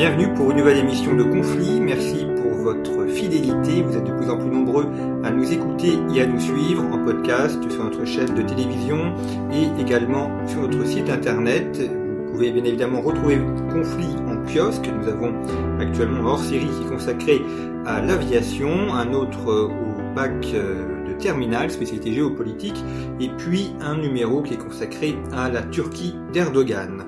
Bienvenue 0.00 0.32
pour 0.32 0.50
une 0.50 0.56
nouvelle 0.56 0.78
émission 0.78 1.14
de 1.14 1.24
Conflit. 1.24 1.78
Merci 1.78 2.24
pour 2.40 2.52
votre 2.52 3.06
fidélité. 3.06 3.82
Vous 3.82 3.94
êtes 3.94 4.04
de 4.04 4.12
plus 4.12 4.30
en 4.30 4.38
plus 4.38 4.48
nombreux 4.48 4.86
à 5.22 5.30
nous 5.30 5.52
écouter 5.52 5.98
et 6.14 6.22
à 6.22 6.26
nous 6.26 6.40
suivre 6.40 6.84
en 6.84 7.04
podcast 7.04 7.58
sur 7.70 7.84
notre 7.84 8.06
chaîne 8.06 8.34
de 8.34 8.40
télévision 8.40 9.14
et 9.52 9.78
également 9.78 10.30
sur 10.48 10.62
notre 10.62 10.86
site 10.86 11.10
internet. 11.10 11.78
Vous 11.78 12.32
pouvez 12.32 12.50
bien 12.50 12.64
évidemment 12.64 13.02
retrouver 13.02 13.40
Conflit 13.70 14.16
en 14.26 14.42
kiosque. 14.46 14.88
Nous 14.88 15.06
avons 15.06 15.34
actuellement 15.78 16.20
un 16.20 16.26
hors-série 16.28 16.64
qui 16.64 16.86
est 16.86 16.90
consacré 16.90 17.42
à 17.84 18.00
l'aviation, 18.00 18.94
un 18.94 19.12
autre 19.12 19.52
au 19.52 20.14
bac 20.16 20.40
de 20.40 21.12
terminale, 21.18 21.70
spécialité 21.70 22.14
géopolitique, 22.14 22.82
et 23.20 23.28
puis 23.36 23.74
un 23.82 23.98
numéro 23.98 24.40
qui 24.40 24.54
est 24.54 24.64
consacré 24.64 25.18
à 25.30 25.50
la 25.50 25.60
Turquie 25.60 26.14
d'Erdogan 26.32 27.04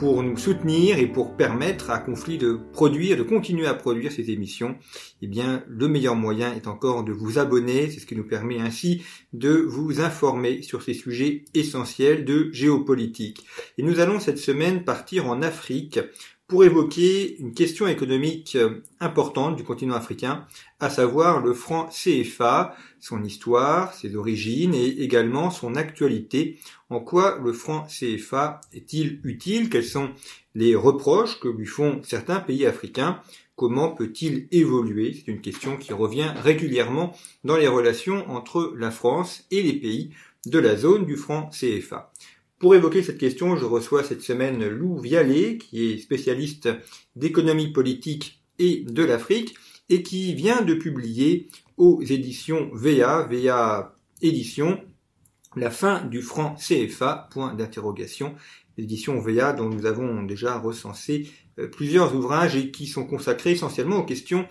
pour 0.00 0.22
nous 0.22 0.38
soutenir 0.38 0.98
et 0.98 1.06
pour 1.06 1.36
permettre 1.36 1.90
à 1.90 1.98
Conflit 1.98 2.38
de 2.38 2.58
produire, 2.72 3.18
de 3.18 3.22
continuer 3.22 3.66
à 3.66 3.74
produire 3.74 4.10
ces 4.10 4.30
émissions, 4.30 4.78
eh 5.20 5.26
bien, 5.26 5.62
le 5.68 5.88
meilleur 5.88 6.16
moyen 6.16 6.54
est 6.54 6.68
encore 6.68 7.04
de 7.04 7.12
vous 7.12 7.38
abonner. 7.38 7.90
C'est 7.90 8.00
ce 8.00 8.06
qui 8.06 8.16
nous 8.16 8.26
permet 8.26 8.58
ainsi 8.58 9.02
de 9.34 9.50
vous 9.50 10.00
informer 10.00 10.62
sur 10.62 10.82
ces 10.82 10.94
sujets 10.94 11.44
essentiels 11.52 12.24
de 12.24 12.48
géopolitique. 12.50 13.44
Et 13.76 13.82
nous 13.82 14.00
allons 14.00 14.20
cette 14.20 14.38
semaine 14.38 14.84
partir 14.84 15.28
en 15.28 15.42
Afrique 15.42 16.00
pour 16.50 16.64
évoquer 16.64 17.38
une 17.38 17.54
question 17.54 17.86
économique 17.86 18.58
importante 18.98 19.54
du 19.54 19.62
continent 19.62 19.94
africain, 19.94 20.46
à 20.80 20.90
savoir 20.90 21.40
le 21.40 21.54
franc 21.54 21.88
CFA, 21.90 22.74
son 22.98 23.22
histoire, 23.22 23.94
ses 23.94 24.16
origines 24.16 24.74
et 24.74 24.88
également 25.00 25.52
son 25.52 25.76
actualité. 25.76 26.58
En 26.90 26.98
quoi 26.98 27.38
le 27.40 27.52
franc 27.52 27.86
CFA 27.86 28.60
est-il 28.74 29.20
utile? 29.22 29.70
Quels 29.70 29.84
sont 29.84 30.10
les 30.56 30.74
reproches 30.74 31.38
que 31.38 31.46
lui 31.46 31.66
font 31.66 32.00
certains 32.02 32.40
pays 32.40 32.66
africains? 32.66 33.20
Comment 33.54 33.92
peut-il 33.92 34.48
évoluer? 34.50 35.14
C'est 35.14 35.30
une 35.30 35.40
question 35.40 35.76
qui 35.76 35.92
revient 35.92 36.32
régulièrement 36.42 37.16
dans 37.44 37.56
les 37.56 37.68
relations 37.68 38.28
entre 38.28 38.74
la 38.76 38.90
France 38.90 39.46
et 39.52 39.62
les 39.62 39.74
pays 39.74 40.10
de 40.46 40.58
la 40.58 40.74
zone 40.74 41.06
du 41.06 41.16
franc 41.16 41.48
CFA. 41.50 42.12
Pour 42.60 42.74
évoquer 42.74 43.02
cette 43.02 43.16
question, 43.16 43.56
je 43.56 43.64
reçois 43.64 44.04
cette 44.04 44.20
semaine 44.20 44.68
Lou 44.68 44.98
Vialet, 44.98 45.56
qui 45.56 45.92
est 45.92 45.98
spécialiste 45.98 46.68
d'économie 47.16 47.72
politique 47.72 48.42
et 48.58 48.84
de 48.86 49.02
l'Afrique, 49.02 49.54
et 49.88 50.02
qui 50.02 50.34
vient 50.34 50.60
de 50.60 50.74
publier 50.74 51.48
aux 51.78 52.02
éditions 52.02 52.68
VA, 52.74 53.26
VA 53.30 53.96
Édition, 54.20 54.78
la 55.56 55.70
fin 55.70 56.04
du 56.04 56.20
franc 56.20 56.54
CFA, 56.56 57.28
point 57.30 57.54
d'interrogation, 57.54 58.34
l'édition 58.76 59.18
VA 59.18 59.54
dont 59.54 59.70
nous 59.70 59.86
avons 59.86 60.22
déjà 60.22 60.58
recensé 60.58 61.30
euh, 61.58 61.66
plusieurs 61.66 62.14
ouvrages 62.14 62.56
et 62.56 62.70
qui 62.70 62.86
sont 62.86 63.06
consacrés 63.06 63.52
essentiellement 63.52 63.96
aux 63.96 64.04
questions 64.04 64.46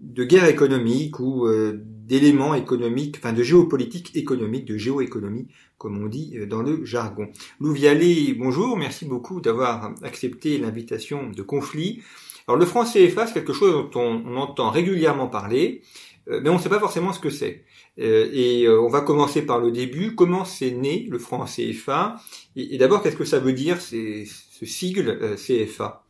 de 0.00 0.24
guerre 0.24 0.46
économique 0.46 1.20
ou 1.20 1.46
euh, 1.46 1.80
d'éléments 1.82 2.54
économiques, 2.54 3.16
enfin 3.18 3.32
de 3.32 3.42
géopolitique 3.42 4.16
économique, 4.16 4.64
de 4.64 4.76
géoéconomie, 4.76 5.48
comme 5.76 6.02
on 6.02 6.06
dit 6.06 6.34
euh, 6.36 6.46
dans 6.46 6.62
le 6.62 6.84
jargon. 6.84 7.28
Lou 7.60 7.72
Vialet, 7.72 8.34
bonjour, 8.34 8.76
merci 8.76 9.04
beaucoup 9.04 9.40
d'avoir 9.40 9.92
accepté 10.02 10.58
l'invitation 10.58 11.30
de 11.30 11.42
conflit. 11.42 12.02
Alors 12.46 12.58
le 12.58 12.66
franc 12.66 12.84
CFA, 12.84 13.26
c'est 13.26 13.34
quelque 13.34 13.52
chose 13.52 13.90
dont 13.92 14.00
on, 14.00 14.36
entend 14.36 14.70
régulièrement 14.70 15.26
parler, 15.26 15.82
euh, 16.28 16.40
mais 16.42 16.50
on 16.50 16.54
ne 16.54 16.58
sait 16.58 16.70
pas 16.70 16.80
forcément 16.80 17.12
ce 17.12 17.20
que 17.20 17.30
c'est. 17.30 17.64
et 17.96 18.68
on 18.68 18.88
va 18.88 19.00
commencer 19.00 19.42
par 19.42 19.58
le 19.58 19.72
début. 19.72 20.14
Comment 20.14 20.44
c'est 20.44 20.70
né 20.70 21.06
le 21.10 21.18
franc 21.18 21.44
CFA 21.44 22.16
Et, 22.54 22.78
d'abord, 22.78 23.02
qu'est-ce 23.02 23.16
que 23.16 23.24
ça 23.24 23.40
veut 23.40 23.52
dire 23.52 23.80
ce 23.80 24.24
sigle 24.64 25.36
CFA 25.36 26.04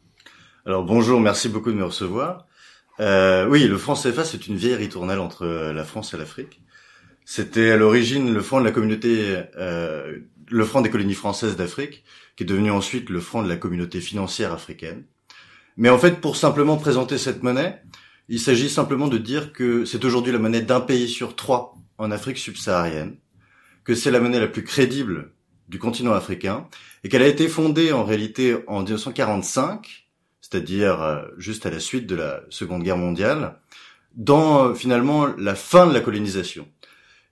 Alors 0.66 0.84
bonjour, 0.84 1.18
merci 1.20 1.48
beaucoup 1.48 1.70
de 1.70 1.76
me 1.76 1.84
recevoir. 1.84 2.47
Euh, 3.00 3.46
oui, 3.46 3.66
le 3.68 3.78
franc 3.78 3.94
CFA, 3.94 4.24
c'est 4.24 4.46
une 4.48 4.56
vieille 4.56 4.74
ritournelle 4.74 5.20
entre 5.20 5.44
euh, 5.44 5.72
la 5.72 5.84
France 5.84 6.14
et 6.14 6.16
l'Afrique. 6.16 6.60
C'était 7.24 7.70
à 7.70 7.76
l'origine 7.76 8.32
le 8.32 8.40
franc 8.40 8.60
de 8.60 8.64
la 8.64 8.72
communauté, 8.72 9.42
euh, 9.56 10.18
le 10.48 10.64
franc 10.64 10.80
des 10.80 10.90
colonies 10.90 11.14
françaises 11.14 11.56
d'Afrique, 11.56 12.04
qui 12.36 12.44
est 12.44 12.46
devenu 12.46 12.70
ensuite 12.70 13.10
le 13.10 13.20
franc 13.20 13.42
de 13.42 13.48
la 13.48 13.56
communauté 13.56 14.00
financière 14.00 14.52
africaine. 14.52 15.04
Mais 15.76 15.90
en 15.90 15.98
fait, 15.98 16.20
pour 16.20 16.36
simplement 16.36 16.76
présenter 16.76 17.18
cette 17.18 17.42
monnaie, 17.42 17.82
il 18.28 18.40
s'agit 18.40 18.68
simplement 18.68 19.08
de 19.08 19.18
dire 19.18 19.52
que 19.52 19.84
c'est 19.84 20.04
aujourd'hui 20.04 20.32
la 20.32 20.38
monnaie 20.38 20.62
d'un 20.62 20.80
pays 20.80 21.08
sur 21.08 21.36
trois 21.36 21.76
en 21.98 22.10
Afrique 22.10 22.38
subsaharienne, 22.38 23.16
que 23.84 23.94
c'est 23.94 24.10
la 24.10 24.20
monnaie 24.20 24.40
la 24.40 24.48
plus 24.48 24.64
crédible 24.64 25.32
du 25.68 25.78
continent 25.78 26.14
africain, 26.14 26.66
et 27.04 27.08
qu'elle 27.08 27.22
a 27.22 27.28
été 27.28 27.46
fondée 27.46 27.92
en 27.92 28.04
réalité 28.04 28.56
en 28.66 28.82
1945 28.82 30.07
c'est-à-dire 30.50 31.02
euh, 31.02 31.22
juste 31.36 31.66
à 31.66 31.70
la 31.70 31.80
suite 31.80 32.06
de 32.06 32.16
la 32.16 32.40
Seconde 32.48 32.82
Guerre 32.82 32.96
mondiale, 32.96 33.56
dans 34.14 34.68
euh, 34.68 34.74
finalement 34.74 35.26
la 35.36 35.54
fin 35.54 35.86
de 35.86 35.92
la 35.92 36.00
colonisation. 36.00 36.66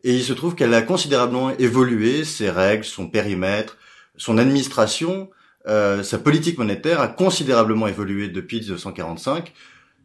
Et 0.05 0.15
il 0.15 0.23
se 0.23 0.33
trouve 0.33 0.55
qu'elle 0.55 0.75
a 0.75 0.83
considérablement 0.83 1.51
évolué, 1.57 2.25
ses 2.25 2.51
règles, 2.51 2.85
son 2.85 3.09
périmètre, 3.09 3.79
son 4.17 4.39
administration, 4.39 5.31
euh, 5.67 6.03
sa 6.03 6.19
politique 6.19 6.59
monétaire 6.59 7.01
a 7.01 7.09
considérablement 7.09 7.89
évolué 7.89 8.29
depuis 8.29 8.61
1945, 8.61 9.53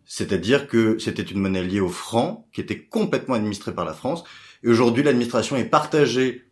c'est-à-dire 0.06 0.68
que 0.68 0.98
c'était 0.98 1.22
une 1.22 1.40
monnaie 1.40 1.64
liée 1.64 1.82
au 1.82 1.90
franc, 1.90 2.48
qui 2.54 2.62
était 2.62 2.80
complètement 2.80 3.36
administrée 3.36 3.74
par 3.74 3.86
la 3.86 3.94
France, 3.94 4.24
et 4.64 4.70
aujourd'hui 4.70 5.04
l'administration 5.04 5.58
est 5.58 5.66
partagée 5.66 6.46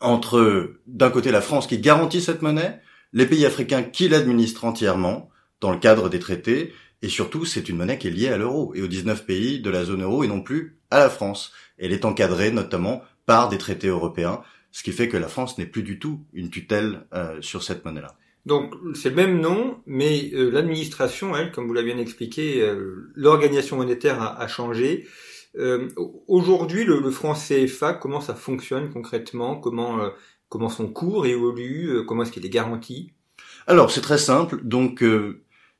entre, 0.00 0.74
d'un 0.86 1.10
côté, 1.10 1.30
la 1.30 1.40
France 1.40 1.66
qui 1.66 1.78
garantit 1.78 2.20
cette 2.20 2.42
monnaie, 2.42 2.80
les 3.12 3.26
pays 3.26 3.46
africains 3.46 3.82
qui 3.82 4.08
l'administrent 4.08 4.64
entièrement, 4.64 5.30
dans 5.64 5.72
le 5.72 5.78
cadre 5.78 6.10
des 6.10 6.18
traités, 6.18 6.74
et 7.00 7.08
surtout 7.08 7.46
c'est 7.46 7.70
une 7.70 7.78
monnaie 7.78 7.96
qui 7.96 8.08
est 8.08 8.10
liée 8.10 8.28
à 8.28 8.36
l'euro 8.36 8.74
et 8.74 8.82
aux 8.82 8.86
19 8.86 9.24
pays 9.24 9.60
de 9.60 9.70
la 9.70 9.82
zone 9.86 10.02
euro 10.02 10.22
et 10.22 10.28
non 10.28 10.42
plus 10.42 10.76
à 10.90 10.98
la 10.98 11.08
France. 11.08 11.52
Elle 11.78 11.94
est 11.94 12.04
encadrée 12.04 12.50
notamment 12.50 13.02
par 13.24 13.48
des 13.48 13.56
traités 13.56 13.86
européens, 13.86 14.42
ce 14.72 14.82
qui 14.82 14.92
fait 14.92 15.08
que 15.08 15.16
la 15.16 15.26
France 15.26 15.56
n'est 15.56 15.64
plus 15.64 15.82
du 15.82 15.98
tout 15.98 16.20
une 16.34 16.50
tutelle 16.50 17.06
euh, 17.14 17.40
sur 17.40 17.62
cette 17.62 17.82
monnaie-là. 17.86 18.14
Donc 18.44 18.74
c'est 18.94 19.08
le 19.08 19.16
même 19.16 19.40
nom, 19.40 19.78
mais 19.86 20.32
euh, 20.34 20.50
l'administration, 20.50 21.34
elle, 21.34 21.50
comme 21.50 21.66
vous 21.66 21.72
l'avez 21.72 21.94
bien 21.94 22.02
expliqué, 22.02 22.60
euh, 22.60 23.10
l'organisation 23.14 23.78
monétaire 23.78 24.20
a, 24.20 24.46
changé. 24.46 25.08
Aujourd'hui, 26.28 26.84
le, 26.84 27.00
le, 27.00 27.10
franc 27.10 27.32
CFA, 27.32 27.94
comment 27.94 28.20
ça 28.20 28.34
fonctionne 28.34 28.90
concrètement? 28.92 29.56
Comment 29.56 30.10
comment 30.50 30.68
son 30.68 30.88
cours 30.88 31.24
évolue? 31.24 32.04
Comment 32.06 32.24
est-ce 32.24 32.32
qu'il 32.32 32.44
est 32.44 32.50
garanti? 32.50 33.12
Alors 33.66 33.90
c'est 33.90 34.02
très 34.02 34.18
simple. 34.18 34.60
Donc 34.62 35.02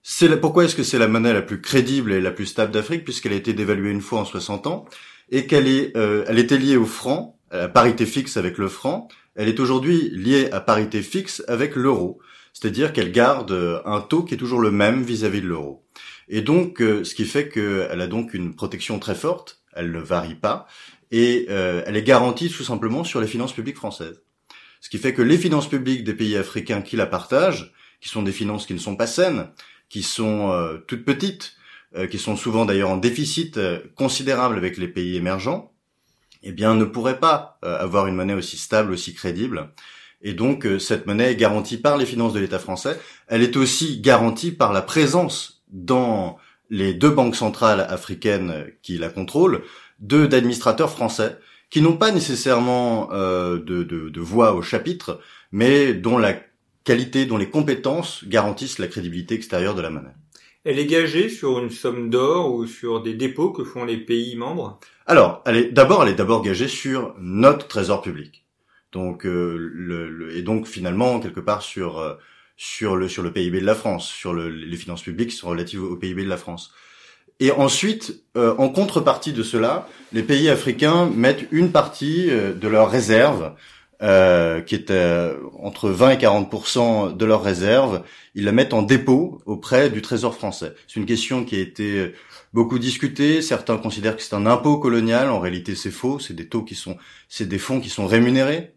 c'est 0.06 0.38
pourquoi 0.38 0.66
est-ce 0.66 0.76
que 0.76 0.82
c'est 0.82 0.98
la 0.98 1.08
monnaie 1.08 1.32
la 1.32 1.40
plus 1.40 1.62
crédible 1.62 2.12
et 2.12 2.20
la 2.20 2.30
plus 2.30 2.44
stable 2.44 2.70
d'Afrique 2.70 3.04
puisqu'elle 3.04 3.32
a 3.32 3.36
été 3.36 3.54
dévaluée 3.54 3.90
une 3.90 4.02
fois 4.02 4.20
en 4.20 4.26
60 4.26 4.66
ans 4.66 4.84
et 5.30 5.46
qu'elle 5.46 5.66
est, 5.66 5.96
euh, 5.96 6.26
elle 6.28 6.38
était 6.38 6.58
liée 6.58 6.76
au 6.76 6.84
franc, 6.84 7.38
à 7.50 7.68
parité 7.68 8.04
fixe 8.04 8.36
avec 8.36 8.58
le 8.58 8.68
franc. 8.68 9.08
Elle 9.34 9.48
est 9.48 9.58
aujourd'hui 9.60 10.10
liée 10.10 10.50
à 10.52 10.60
parité 10.60 11.00
fixe 11.00 11.42
avec 11.48 11.74
l'euro, 11.74 12.20
c'est-à-dire 12.52 12.92
qu'elle 12.92 13.12
garde 13.12 13.52
euh, 13.52 13.80
un 13.86 14.02
taux 14.02 14.24
qui 14.24 14.34
est 14.34 14.36
toujours 14.36 14.60
le 14.60 14.70
même 14.70 15.02
vis-à-vis 15.02 15.40
de 15.40 15.46
l'euro. 15.46 15.86
Et 16.28 16.42
donc, 16.42 16.82
euh, 16.82 17.02
ce 17.02 17.14
qui 17.14 17.24
fait 17.24 17.48
qu'elle 17.48 18.00
a 18.02 18.06
donc 18.06 18.34
une 18.34 18.54
protection 18.54 18.98
très 18.98 19.14
forte. 19.14 19.62
Elle 19.72 19.90
ne 19.90 20.00
varie 20.00 20.36
pas 20.36 20.66
et 21.10 21.46
elle 21.48 21.96
est 21.96 22.02
garantie 22.02 22.50
tout 22.50 22.62
simplement 22.62 23.04
sur 23.04 23.20
les 23.20 23.26
finances 23.26 23.52
publiques 23.52 23.76
françaises. 23.76 24.22
Ce 24.80 24.90
qui 24.90 24.98
fait 24.98 25.14
que 25.14 25.22
les 25.22 25.38
finances 25.38 25.68
publiques 25.68 26.04
des 26.04 26.14
pays 26.14 26.36
africains 26.36 26.82
qui 26.82 26.96
la 26.96 27.06
partagent, 27.06 27.72
qui 28.00 28.08
sont 28.08 28.22
des 28.22 28.32
finances 28.32 28.66
qui 28.66 28.74
ne 28.74 28.78
sont 28.78 28.96
pas 28.96 29.06
saines, 29.06 29.48
qui 29.88 30.02
sont 30.02 30.50
euh, 30.50 30.78
toutes 30.86 31.04
petites, 31.04 31.54
euh, 31.96 32.06
qui 32.06 32.18
sont 32.18 32.36
souvent 32.36 32.64
d'ailleurs 32.64 32.90
en 32.90 32.96
déficit 32.96 33.56
euh, 33.58 33.80
considérable 33.94 34.56
avec 34.56 34.76
les 34.76 34.88
pays 34.88 35.16
émergents, 35.16 35.72
eh 36.42 36.52
bien 36.52 36.74
ne 36.74 36.84
pourraient 36.84 37.20
pas 37.20 37.58
avoir 37.62 38.06
une 38.06 38.16
monnaie 38.16 38.34
aussi 38.34 38.58
stable, 38.58 38.92
aussi 38.92 39.14
crédible. 39.14 39.70
Et 40.20 40.34
donc 40.34 40.68
cette 40.78 41.06
monnaie 41.06 41.32
est 41.32 41.36
garantie 41.36 41.78
par 41.78 41.96
les 41.96 42.04
finances 42.04 42.34
de 42.34 42.40
l'État 42.40 42.58
français. 42.58 43.00
Elle 43.28 43.42
est 43.42 43.56
aussi 43.56 44.02
garantie 44.02 44.52
par 44.52 44.74
la 44.74 44.82
présence 44.82 45.64
dans 45.70 46.36
les 46.68 46.92
deux 46.92 47.08
banques 47.08 47.34
centrales 47.34 47.80
africaines 47.80 48.66
qui 48.82 48.98
la 48.98 49.08
contrôlent, 49.08 49.62
de 50.00 50.26
d'administrateurs 50.26 50.90
français 50.90 51.38
qui 51.70 51.80
n'ont 51.80 51.96
pas 51.96 52.12
nécessairement 52.12 53.08
de, 53.10 53.58
de, 53.58 54.10
de 54.10 54.20
voix 54.20 54.52
au 54.52 54.60
chapitre, 54.60 55.20
mais 55.50 55.94
dont 55.94 56.18
la 56.18 56.34
qualité, 56.84 57.26
dont 57.26 57.38
les 57.38 57.50
compétences 57.50 58.24
garantissent 58.26 58.78
la 58.78 58.86
crédibilité 58.86 59.34
extérieure 59.34 59.74
de 59.74 59.82
la 59.82 59.90
monnaie. 59.90 60.14
Elle 60.64 60.78
est 60.78 60.86
gagée 60.86 61.28
sur 61.28 61.58
une 61.58 61.70
somme 61.70 62.08
d'or 62.08 62.54
ou 62.54 62.66
sur 62.66 63.02
des 63.02 63.14
dépôts 63.14 63.50
que 63.50 63.64
font 63.64 63.84
les 63.84 63.98
pays 63.98 64.36
membres? 64.36 64.78
Alors, 65.06 65.42
elle 65.44 65.56
est 65.56 65.72
d'abord, 65.72 66.02
elle 66.02 66.10
est 66.10 66.14
d'abord 66.14 66.42
gagée 66.42 66.68
sur 66.68 67.14
notre 67.18 67.68
trésor 67.68 68.00
public. 68.00 68.44
Donc, 68.92 69.26
euh, 69.26 69.56
le, 69.58 70.34
et 70.36 70.42
donc 70.42 70.66
finalement 70.66 71.20
quelque 71.20 71.40
part 71.40 71.60
sur 71.60 71.98
euh, 71.98 72.14
sur 72.56 72.96
le 72.96 73.08
sur 73.08 73.22
le 73.22 73.32
PIB 73.32 73.60
de 73.60 73.66
la 73.66 73.74
France, 73.74 74.08
sur 74.08 74.32
le, 74.32 74.48
les 74.48 74.76
finances 74.76 75.02
publiques 75.02 75.30
qui 75.30 75.36
sont 75.36 75.48
relatives 75.48 75.82
au 75.82 75.96
PIB 75.96 76.24
de 76.24 76.28
la 76.30 76.38
France. 76.38 76.72
Et 77.40 77.50
ensuite, 77.50 78.22
euh, 78.36 78.54
en 78.56 78.68
contrepartie 78.68 79.32
de 79.32 79.42
cela, 79.42 79.88
les 80.12 80.22
pays 80.22 80.48
africains 80.48 81.10
mettent 81.14 81.46
une 81.50 81.72
partie 81.72 82.28
de 82.28 82.68
leurs 82.68 82.90
réserves 82.90 83.52
euh, 84.04 84.60
qui 84.60 84.74
était 84.74 85.32
entre 85.58 85.88
20 85.88 86.10
et 86.10 86.18
40 86.18 87.16
de 87.16 87.24
leurs 87.24 87.42
réserves, 87.42 88.02
ils 88.34 88.44
la 88.44 88.52
mettent 88.52 88.74
en 88.74 88.82
dépôt 88.82 89.40
auprès 89.46 89.88
du 89.88 90.02
Trésor 90.02 90.34
français. 90.34 90.74
C'est 90.86 91.00
une 91.00 91.06
question 91.06 91.44
qui 91.44 91.56
a 91.56 91.60
été 91.60 92.12
beaucoup 92.52 92.78
discutée. 92.78 93.40
Certains 93.40 93.78
considèrent 93.78 94.16
que 94.16 94.22
c'est 94.22 94.34
un 94.34 94.44
impôt 94.44 94.78
colonial. 94.78 95.30
En 95.30 95.40
réalité, 95.40 95.74
c'est 95.74 95.90
faux. 95.90 96.18
C'est 96.18 96.34
des 96.34 96.48
taux 96.48 96.62
qui 96.62 96.74
sont, 96.74 96.98
c'est 97.28 97.48
des 97.48 97.58
fonds 97.58 97.80
qui 97.80 97.88
sont 97.88 98.06
rémunérés. 98.06 98.74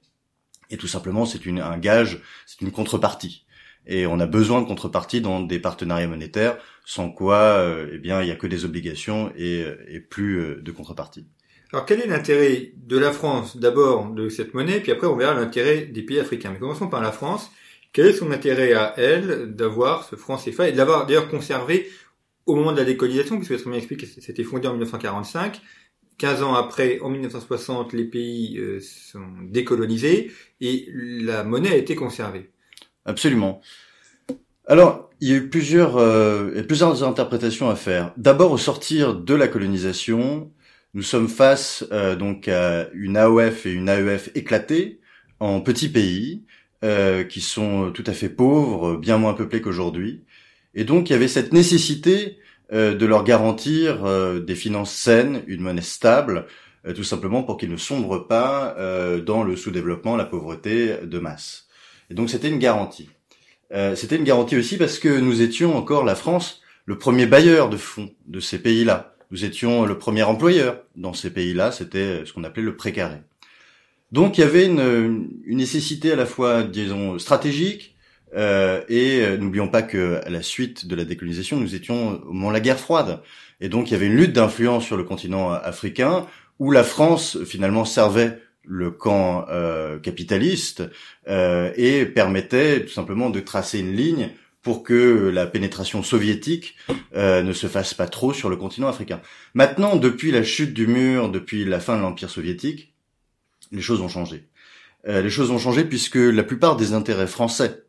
Et 0.70 0.78
tout 0.78 0.88
simplement, 0.88 1.26
c'est 1.26 1.46
une, 1.46 1.60
un 1.60 1.78
gage, 1.78 2.22
c'est 2.46 2.62
une 2.62 2.72
contrepartie. 2.72 3.46
Et 3.86 4.08
on 4.08 4.20
a 4.20 4.28
besoin 4.28 4.62
de 4.62 4.68
contrepartie 4.68 5.22
dans 5.22 5.42
des 5.42 5.60
partenariats 5.60 6.08
monétaires, 6.08 6.58
sans 6.86 7.10
quoi, 7.10 7.38
euh, 7.38 7.90
eh 7.94 7.98
bien, 8.00 8.22
il 8.22 8.28
y 8.28 8.32
a 8.32 8.36
que 8.36 8.48
des 8.48 8.66
obligations 8.66 9.32
et, 9.38 9.66
et 9.90 10.00
plus 10.00 10.40
euh, 10.40 10.62
de 10.62 10.72
contrepartie. 10.72 11.28
Alors 11.74 11.86
quel 11.86 12.02
est 12.02 12.08
l'intérêt 12.08 12.72
de 12.76 12.98
la 12.98 13.12
France 13.12 13.58
d'abord 13.58 14.10
de 14.12 14.30
cette 14.30 14.54
monnaie, 14.54 14.80
puis 14.80 14.92
après 14.92 15.08
on 15.08 15.16
verra 15.16 15.34
l'intérêt 15.34 15.82
des 15.82 16.02
pays 16.02 16.20
africains. 16.20 16.52
Mais 16.52 16.60
commençons 16.60 16.88
par 16.88 17.02
la 17.02 17.12
France. 17.12 17.52
Quel 17.94 18.08
est 18.08 18.14
son 18.14 18.32
intérêt 18.32 18.74
à 18.74 18.94
elle 18.98 19.56
d'avoir 19.56 20.04
ce 20.04 20.16
franc 20.16 20.38
CFA 20.38 20.70
et 20.70 20.72
de 20.72 20.78
l'avoir 20.78 21.08
d'ailleurs 21.08 21.30
conservé 21.30 21.90
au 22.46 22.56
moment 22.56 22.72
de 22.72 22.78
la 22.78 22.86
décolonisation, 22.86 23.38
puisque 23.38 23.58
très 23.58 23.70
bien 23.70 23.80
expliqué 23.80 24.06
c'était 24.06 24.44
fondé 24.44 24.68
en 24.68 24.72
1945. 24.72 25.62
15 26.18 26.44
ans 26.44 26.56
après, 26.56 27.00
en 27.02 27.10
1960, 27.10 27.94
les 27.94 28.06
pays 28.06 28.58
euh, 28.58 28.80
sont 28.82 29.28
décolonisés 29.44 30.32
et 30.62 30.88
la 30.94 31.44
monnaie 31.44 31.72
a 31.72 31.76
été 31.76 31.96
conservée. 31.96 32.50
Absolument. 33.06 33.62
Alors, 34.66 35.10
il 35.22 35.30
y 35.30 35.34
a 35.34 35.36
eu 35.38 35.50
plusieurs, 35.50 35.98
euh, 35.98 36.64
plusieurs 36.64 37.04
interprétations 37.04 37.70
à 37.70 37.76
faire. 37.76 38.14
D'abord, 38.18 38.52
au 38.52 38.58
sortir 38.58 39.16
de 39.16 39.34
la 39.36 39.48
colonisation, 39.48 40.52
nous 40.94 41.04
sommes 41.04 41.28
face 41.28 41.86
euh, 41.92 42.16
donc 42.16 42.48
à 42.48 42.90
une 42.94 43.18
AOF 43.18 43.66
et 43.66 43.72
une 43.72 43.90
AEF 43.90 44.30
éclatées 44.36 45.00
en 45.40 45.62
petits 45.62 45.90
pays 45.90 46.44
euh, 46.84 47.24
qui 47.24 47.42
sont 47.42 47.92
tout 47.92 48.04
à 48.08 48.14
fait 48.14 48.30
pauvres, 48.30 48.96
bien 48.96 49.18
moins 49.18 49.34
peuplés 49.34 49.62
qu'aujourd'hui. 49.62 50.24
Et 50.74 50.84
donc 50.84 51.10
il 51.10 51.14
y 51.14 51.16
avait 51.16 51.28
cette 51.28 51.54
nécessité 51.54 52.40
euh, 52.72 52.96
de 52.96 53.06
leur 53.06 53.24
garantir 53.24 54.06
des 54.42 54.56
finances 54.56 54.94
saines, 54.94 55.44
une 55.48 55.62
monnaie 55.62 55.82
stable, 55.82 56.48
tout 56.96 57.04
simplement 57.04 57.44
pour 57.44 57.58
qu'ils 57.58 57.72
ne 57.72 57.78
sombrent 57.78 58.28
pas 58.28 58.76
dans 59.26 59.44
le 59.44 59.58
sous-développement, 59.58 60.16
la 60.16 60.26
pauvreté 60.26 60.96
de 61.04 61.20
masse. 61.20 61.68
Et 62.10 62.14
donc 62.14 62.30
c'était 62.30 62.48
une 62.48 62.60
garantie. 62.60 63.10
c'était 63.96 64.16
une 64.16 64.24
garantie 64.24 64.56
aussi 64.56 64.78
parce 64.78 64.98
que 64.98 65.10
nous 65.20 65.42
étions 65.42 65.76
encore 65.76 66.06
la 66.06 66.16
France 66.16 66.62
le 66.86 66.98
premier 66.98 67.26
bailleur 67.26 67.70
de 67.70 67.76
fonds 67.76 68.10
de 68.26 68.40
ces 68.40 68.60
pays-là. 68.60 69.17
Nous 69.32 69.46
étions 69.46 69.86
le 69.86 69.98
premier 69.98 70.24
employeur 70.24 70.80
dans 70.96 71.14
ces 71.14 71.30
pays-là, 71.30 71.72
c'était 71.72 72.26
ce 72.26 72.34
qu'on 72.34 72.44
appelait 72.44 72.64
le 72.64 72.76
précaré. 72.76 73.18
Donc 74.12 74.38
il 74.38 74.42
y 74.42 74.44
avait 74.44 74.66
une, 74.66 75.30
une, 75.46 75.58
nécessité 75.58 76.14
à 76.14 76.16
la 76.16 76.26
fois, 76.26 76.64
disons, 76.64 77.20
stratégique, 77.20 77.96
euh, 78.36 78.82
et 78.88 79.22
euh, 79.22 79.38
n'oublions 79.38 79.68
pas 79.68 79.82
que 79.82 80.22
à 80.26 80.30
la 80.30 80.42
suite 80.42 80.88
de 80.88 80.96
la 80.96 81.04
décolonisation, 81.04 81.58
nous 81.58 81.76
étions 81.76 82.22
au 82.24 82.34
moment 82.34 82.50
de 82.50 82.54
la 82.54 82.60
guerre 82.62 82.80
froide, 82.80 83.22
et 83.60 83.70
donc 83.70 83.90
il 83.90 83.92
y 83.92 83.96
avait 83.96 84.08
une 84.08 84.16
lutte 84.16 84.34
d'influence 84.34 84.86
sur 84.86 84.98
le 84.98 85.04
continent 85.04 85.52
africain 85.52 86.26
où 86.60 86.72
la 86.72 86.84
France 86.84 87.44
finalement 87.44 87.86
servait 87.86 88.40
le 88.68 88.92
camp 88.92 89.46
euh, 89.50 89.98
capitaliste 90.00 90.84
euh, 91.28 91.72
et 91.76 92.06
permettait 92.06 92.82
tout 92.82 92.92
simplement 92.92 93.30
de 93.30 93.40
tracer 93.40 93.80
une 93.80 93.94
ligne 93.94 94.30
pour 94.68 94.84
que 94.84 95.30
la 95.34 95.48
pénétration 95.48 96.04
soviétique 96.04 96.76
euh, 97.16 97.42
ne 97.42 97.54
se 97.54 97.68
fasse 97.68 97.94
pas 97.94 98.06
trop 98.06 98.34
sur 98.34 98.50
le 98.50 98.58
continent 98.58 98.90
africain. 98.90 99.22
Maintenant, 99.54 99.96
depuis 99.96 100.30
la 100.30 100.44
chute 100.44 100.74
du 100.74 100.88
mur, 100.88 101.30
depuis 101.30 101.64
la 101.64 101.80
fin 101.80 101.96
de 101.96 102.02
l'Empire 102.02 102.30
soviétique, 102.30 102.94
les 103.72 103.80
choses 103.80 104.02
ont 104.02 104.10
changé. 104.10 104.50
Euh, 105.08 105.22
les 105.22 105.30
choses 105.30 105.52
ont 105.52 105.58
changé 105.58 105.86
puisque 105.86 106.18
la 106.18 106.44
plupart 106.44 106.76
des 106.76 106.92
intérêts 106.92 107.28
français 107.28 107.86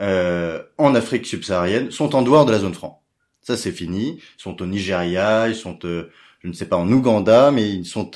euh, 0.00 0.62
en 0.78 0.94
Afrique 0.94 1.26
subsaharienne 1.26 1.90
sont 1.90 2.14
en 2.14 2.22
dehors 2.22 2.46
de 2.46 2.52
la 2.52 2.60
zone 2.60 2.74
franc. 2.74 3.02
Ça, 3.40 3.56
c'est 3.56 3.72
fini. 3.72 4.20
Ils 4.38 4.42
sont 4.42 4.62
au 4.62 4.66
Nigeria, 4.66 5.48
ils 5.48 5.56
sont, 5.56 5.76
je 5.82 6.06
ne 6.44 6.52
sais 6.52 6.66
pas, 6.66 6.76
en 6.76 6.88
Ouganda, 6.92 7.50
mais 7.50 7.68
ils 7.68 7.84
sont 7.84 8.12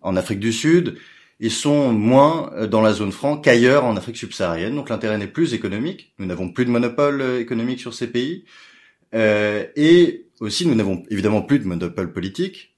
en 0.00 0.14
Afrique 0.14 0.38
du 0.38 0.52
Sud 0.52 0.96
ils 1.40 1.52
sont 1.52 1.92
moins 1.92 2.52
euh, 2.54 2.66
dans 2.66 2.80
la 2.80 2.92
zone 2.92 3.12
franc 3.12 3.38
qu'ailleurs 3.38 3.84
en 3.84 3.96
Afrique 3.96 4.16
subsaharienne. 4.16 4.74
Donc 4.74 4.88
l'intérêt 4.88 5.18
n'est 5.18 5.26
plus 5.28 5.54
économique. 5.54 6.14
Nous 6.18 6.26
n'avons 6.26 6.50
plus 6.50 6.64
de 6.64 6.70
monopole 6.70 7.20
euh, 7.20 7.40
économique 7.40 7.80
sur 7.80 7.94
ces 7.94 8.08
pays. 8.08 8.44
Euh, 9.14 9.66
et 9.76 10.26
aussi, 10.40 10.66
nous 10.66 10.74
n'avons 10.74 11.02
évidemment 11.10 11.42
plus 11.42 11.58
de 11.58 11.64
monopole 11.66 12.12
politique. 12.12 12.76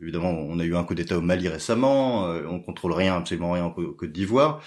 Évidemment, 0.00 0.30
on 0.30 0.58
a 0.58 0.64
eu 0.64 0.74
un 0.74 0.84
coup 0.84 0.94
d'État 0.94 1.16
au 1.16 1.20
Mali 1.20 1.48
récemment. 1.48 2.26
Euh, 2.26 2.42
on 2.48 2.60
contrôle 2.60 2.92
rien, 2.92 3.16
absolument 3.16 3.52
rien 3.52 3.64
en 3.64 3.70
Côte 3.70 4.12
d'Ivoire. 4.12 4.62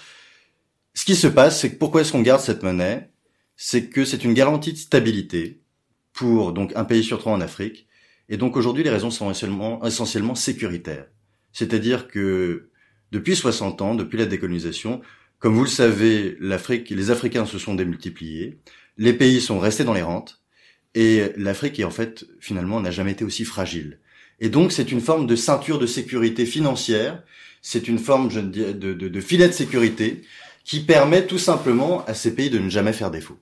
Ce 0.94 1.04
qui 1.04 1.14
se 1.14 1.26
passe, 1.26 1.60
c'est 1.60 1.72
que 1.72 1.78
pourquoi 1.78 2.00
est-ce 2.00 2.12
qu'on 2.12 2.22
garde 2.22 2.40
cette 2.40 2.62
monnaie? 2.62 3.10
C'est 3.56 3.88
que 3.90 4.04
c'est 4.04 4.24
une 4.24 4.34
garantie 4.34 4.72
de 4.72 4.78
stabilité 4.78 5.60
pour 6.12 6.52
donc 6.52 6.72
un 6.74 6.84
pays 6.84 7.04
sur 7.04 7.18
trois 7.18 7.32
en 7.32 7.40
Afrique. 7.40 7.86
Et 8.28 8.38
donc 8.38 8.56
aujourd'hui, 8.56 8.82
les 8.82 8.90
raisons 8.90 9.10
sont 9.10 9.30
essentiellement 9.30 10.34
sécuritaires. 10.34 11.06
C'est-à-dire 11.52 12.08
que 12.08 12.70
depuis 13.12 13.36
60 13.36 13.82
ans, 13.82 13.94
depuis 13.94 14.18
la 14.18 14.26
décolonisation, 14.26 15.00
comme 15.38 15.54
vous 15.54 15.64
le 15.64 15.70
savez, 15.70 16.36
l'Afrique, 16.40 16.90
les 16.90 17.10
Africains 17.10 17.46
se 17.46 17.58
sont 17.58 17.74
démultipliés, 17.74 18.58
les 18.96 19.12
pays 19.12 19.40
sont 19.40 19.58
restés 19.58 19.84
dans 19.84 19.94
les 19.94 20.02
rentes, 20.02 20.42
et 20.94 21.32
l'Afrique, 21.36 21.80
en 21.84 21.90
fait, 21.90 22.24
finalement, 22.40 22.80
n'a 22.80 22.90
jamais 22.90 23.12
été 23.12 23.24
aussi 23.24 23.44
fragile. 23.44 24.00
Et 24.40 24.48
donc, 24.48 24.72
c'est 24.72 24.90
une 24.90 25.00
forme 25.00 25.26
de 25.26 25.36
ceinture 25.36 25.78
de 25.78 25.86
sécurité 25.86 26.46
financière, 26.46 27.22
c'est 27.60 27.88
une 27.88 27.98
forme 27.98 28.30
je 28.30 28.40
de, 28.40 28.72
de, 28.72 28.94
de 28.94 29.20
filet 29.20 29.48
de 29.48 29.52
sécurité 29.52 30.22
qui 30.64 30.80
permet 30.80 31.26
tout 31.26 31.38
simplement 31.38 32.04
à 32.06 32.14
ces 32.14 32.34
pays 32.34 32.50
de 32.50 32.58
ne 32.58 32.70
jamais 32.70 32.92
faire 32.92 33.10
défaut. 33.10 33.38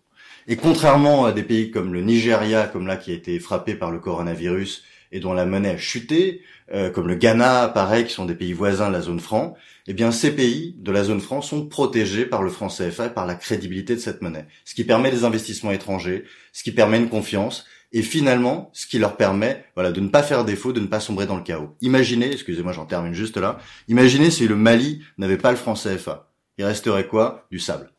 Et 0.46 0.56
contrairement 0.56 1.24
à 1.24 1.32
des 1.32 1.42
pays 1.42 1.70
comme 1.70 1.94
le 1.94 2.02
Nigeria, 2.02 2.66
comme 2.66 2.86
là 2.86 2.96
qui 2.96 3.10
a 3.12 3.14
été 3.14 3.38
frappé 3.38 3.74
par 3.74 3.90
le 3.90 3.98
coronavirus 3.98 4.84
et 5.14 5.20
dont 5.20 5.32
la 5.32 5.46
monnaie 5.46 5.70
a 5.70 5.78
chuté, 5.78 6.42
euh, 6.74 6.90
comme 6.90 7.06
le 7.06 7.14
Ghana, 7.14 7.68
pareil, 7.68 8.04
qui 8.04 8.12
sont 8.12 8.26
des 8.26 8.34
pays 8.34 8.52
voisins 8.52 8.88
de 8.88 8.92
la 8.92 9.00
zone 9.00 9.20
franc, 9.20 9.54
eh 9.86 9.94
bien 9.94 10.10
ces 10.10 10.34
pays 10.34 10.74
de 10.78 10.90
la 10.90 11.04
zone 11.04 11.20
franc 11.20 11.40
sont 11.40 11.66
protégés 11.66 12.26
par 12.26 12.42
le 12.42 12.50
franc 12.50 12.68
CFA 12.68 13.06
et 13.06 13.10
par 13.10 13.24
la 13.24 13.36
crédibilité 13.36 13.94
de 13.94 14.00
cette 14.00 14.22
monnaie, 14.22 14.46
ce 14.64 14.74
qui 14.74 14.82
permet 14.82 15.12
des 15.12 15.24
investissements 15.24 15.70
étrangers, 15.70 16.24
ce 16.52 16.64
qui 16.64 16.72
permet 16.72 16.98
une 16.98 17.08
confiance, 17.08 17.64
et 17.92 18.02
finalement, 18.02 18.70
ce 18.72 18.88
qui 18.88 18.98
leur 18.98 19.16
permet, 19.16 19.64
voilà, 19.76 19.92
de 19.92 20.00
ne 20.00 20.08
pas 20.08 20.24
faire 20.24 20.44
défaut, 20.44 20.72
de 20.72 20.80
ne 20.80 20.86
pas 20.86 20.98
sombrer 20.98 21.26
dans 21.26 21.36
le 21.36 21.44
chaos. 21.44 21.76
Imaginez, 21.80 22.32
excusez-moi, 22.32 22.72
j'en 22.72 22.86
termine 22.86 23.14
juste 23.14 23.36
là. 23.36 23.58
Imaginez 23.86 24.32
si 24.32 24.48
le 24.48 24.56
Mali 24.56 25.04
n'avait 25.16 25.38
pas 25.38 25.52
le 25.52 25.56
franc 25.56 25.74
CFA, 25.74 26.28
il 26.58 26.64
resterait 26.64 27.06
quoi? 27.06 27.46
Du 27.52 27.60
sable. 27.60 27.90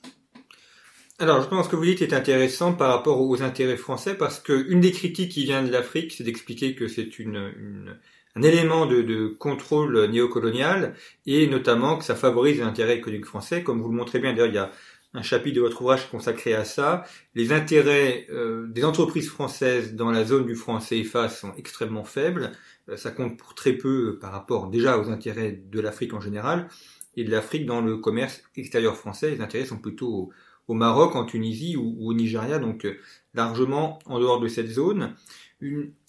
Alors, 1.17 1.41
je 1.41 1.47
pense 1.47 1.69
que 1.69 1.77
vous 1.77 1.85
dites 1.85 2.01
est 2.01 2.13
intéressant 2.13 2.73
par 2.73 2.89
rapport 2.89 3.21
aux 3.21 3.41
intérêts 3.41 3.77
français 3.77 4.15
parce 4.15 4.39
que 4.41 4.69
une 4.69 4.81
des 4.81 4.91
critiques 4.91 5.31
qui 5.31 5.45
vient 5.45 5.63
de 5.63 5.71
l'Afrique, 5.71 6.11
c'est 6.11 6.25
d'expliquer 6.25 6.75
que 6.75 6.89
c'est 6.89 7.19
une, 7.19 7.53
une, 7.57 7.97
un 8.35 8.41
élément 8.41 8.85
de, 8.85 9.01
de, 9.01 9.27
contrôle 9.27 10.07
néocolonial 10.07 10.93
et 11.25 11.47
notamment 11.47 11.97
que 11.97 12.03
ça 12.03 12.15
favorise 12.15 12.59
l'intérêt 12.59 12.97
économique 12.97 13.25
français. 13.25 13.63
Comme 13.63 13.81
vous 13.81 13.89
le 13.89 13.95
montrez 13.95 14.19
bien, 14.19 14.33
d'ailleurs, 14.33 14.49
il 14.49 14.55
y 14.55 14.57
a 14.57 14.71
un 15.13 15.21
chapitre 15.21 15.55
de 15.55 15.61
votre 15.61 15.81
ouvrage 15.81 16.09
consacré 16.09 16.53
à 16.53 16.65
ça. 16.65 17.05
Les 17.33 17.53
intérêts 17.53 18.27
euh, 18.29 18.67
des 18.67 18.83
entreprises 18.83 19.29
françaises 19.29 19.93
dans 19.95 20.11
la 20.11 20.25
zone 20.25 20.45
du 20.45 20.55
franc 20.55 20.79
CFA 20.79 21.29
sont 21.29 21.53
extrêmement 21.55 22.03
faibles. 22.03 22.51
Euh, 22.89 22.97
ça 22.97 23.11
compte 23.11 23.37
pour 23.37 23.55
très 23.55 23.71
peu 23.71 24.19
par 24.19 24.33
rapport 24.33 24.67
déjà 24.67 24.99
aux 24.99 25.09
intérêts 25.09 25.53
de 25.53 25.79
l'Afrique 25.79 26.13
en 26.13 26.19
général 26.19 26.67
et 27.15 27.23
de 27.23 27.31
l'Afrique 27.31 27.65
dans 27.65 27.79
le 27.79 27.95
commerce 27.95 28.43
extérieur 28.57 28.97
français. 28.97 29.31
Les 29.31 29.39
intérêts 29.39 29.65
sont 29.65 29.77
plutôt 29.77 30.33
au 30.67 30.73
Maroc, 30.73 31.15
en 31.15 31.25
Tunisie 31.25 31.75
ou, 31.77 31.95
au 31.99 32.13
Nigeria, 32.13 32.59
donc 32.59 32.85
euh, 32.85 32.97
largement 33.33 33.99
en 34.05 34.19
dehors 34.19 34.39
de 34.39 34.47
cette 34.47 34.69
zone. 34.69 35.13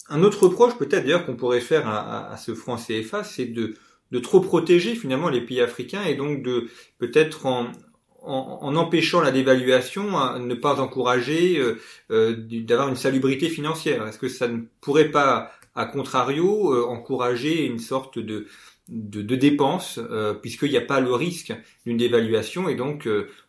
un 0.09 0.23
autre 0.23 0.47
reproche 0.47 0.77
peut-être 0.77 1.03
d'ailleurs 1.03 1.25
qu'on 1.25 1.35
pourrait 1.35 1.61
faire 1.61 1.87
à, 1.87 2.35
ce 2.37 2.53
franc 2.55 2.77
CFA, 2.77 3.23
c'est 3.23 3.45
de, 3.45 3.75
trop 4.21 4.39
protéger 4.39 4.95
finalement 4.95 5.29
les 5.29 5.41
pays 5.41 5.61
africains 5.61 6.03
et 6.03 6.15
donc 6.15 6.41
de 6.41 6.69
peut-être 6.97 7.45
en, 7.45 7.71
empêchant 8.23 9.21
la 9.21 9.31
dévaluation, 9.31 10.17
à 10.17 10.39
ne 10.39 10.53
pas 10.53 10.81
encourager 10.81 11.59
euh, 11.59 11.79
euh, 12.11 12.35
d'avoir 12.37 12.89
une 12.89 12.95
salubrité 12.95 13.47
financière. 13.47 14.05
Est-ce 14.07 14.17
que 14.17 14.27
ça 14.27 14.47
ne 14.47 14.61
pourrait 14.81 15.11
pas, 15.11 15.51
à 15.75 15.85
contrario, 15.85 16.89
encourager 16.89 17.65
une 17.65 17.79
sorte 17.79 18.19
de 18.19 18.47
de, 18.89 19.21
de 19.21 19.35
dépenses, 19.35 19.99
puisqu'il 20.41 20.71
n'y 20.71 20.77
a 20.77 20.81
pas 20.81 20.99
le 20.99 21.13
risque 21.13 21.53
d'une 21.85 21.97
dévaluation, 21.97 22.69
et 22.69 22.75
donc 22.75 23.07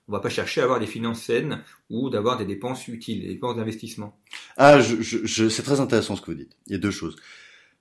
on 0.09 0.12
va 0.12 0.21
pas 0.21 0.30
chercher 0.30 0.61
à 0.61 0.64
avoir 0.64 0.80
des 0.80 0.87
finances 0.87 1.23
saines 1.23 1.62
ou 1.90 2.11
d'avoir 2.11 2.38
des 2.38 2.45
dépenses 2.45 2.88
utiles, 2.88 3.21
des 3.23 3.28
dépenses 3.28 3.57
d'investissement. 3.57 4.18
Ah, 4.57 4.80
je, 4.80 4.97
je, 5.00 5.49
c'est 5.49 5.62
très 5.62 5.80
intéressant 5.80 6.16
ce 6.16 6.23
que 6.23 6.30
vous 6.30 6.37
dites. 6.37 6.57
Il 6.66 6.73
y 6.73 6.76
a 6.76 6.78
deux 6.78 6.90
choses. 6.90 7.16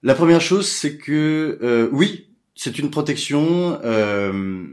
La 0.03 0.13
première 0.13 0.41
chose, 0.41 0.67
c'est 0.67 0.97
que 0.97 1.57
euh, 1.61 1.89
oui, 1.91 2.29
c'est 2.53 2.77
une 2.77 2.91
protection 2.91 3.79
euh, 3.83 4.65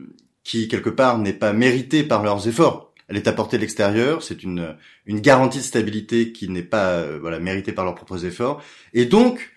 qui 0.43 0.69
quelque 0.69 0.91
part 0.91 1.19
n'est 1.19 1.33
pas 1.33 1.53
méritée 1.53 2.03
par 2.03 2.23
leurs 2.23 2.47
efforts. 2.49 2.93
Elle 3.09 3.17
est 3.17 3.29
apportée 3.29 3.57
de 3.57 3.63
l'extérieur, 3.63 4.23
c'est 4.23 4.43
une 4.43 4.77
une 5.07 5.21
garantie 5.21 5.59
de 5.59 5.63
stabilité 5.63 6.33
qui 6.33 6.49
n'est 6.49 6.63
pas 6.63 6.93
euh, 6.93 7.19
voilà 7.21 7.39
méritée 7.39 7.73
par 7.73 7.85
leurs 7.85 7.95
propres 7.95 8.25
efforts. 8.25 8.63
Et 8.95 9.05
donc 9.05 9.54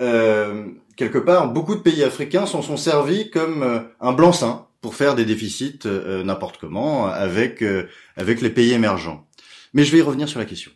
euh, 0.00 0.66
quelque 0.96 1.18
part, 1.18 1.52
beaucoup 1.52 1.74
de 1.74 1.80
pays 1.80 2.02
africains 2.04 2.46
s'en 2.46 2.62
sont 2.62 2.76
servis 2.76 3.30
comme 3.30 3.62
euh, 3.62 3.80
un 4.00 4.12
blanc-seing 4.12 4.66
pour 4.86 4.94
faire 4.94 5.16
des 5.16 5.24
déficits 5.24 5.80
euh, 5.84 6.22
n'importe 6.22 6.58
comment 6.58 7.08
avec 7.08 7.60
euh, 7.60 7.88
avec 8.16 8.40
les 8.40 8.50
pays 8.50 8.72
émergents. 8.72 9.26
Mais 9.74 9.82
je 9.82 9.90
vais 9.90 9.98
y 9.98 10.02
revenir 10.02 10.28
sur 10.28 10.38
la 10.38 10.44
question, 10.44 10.70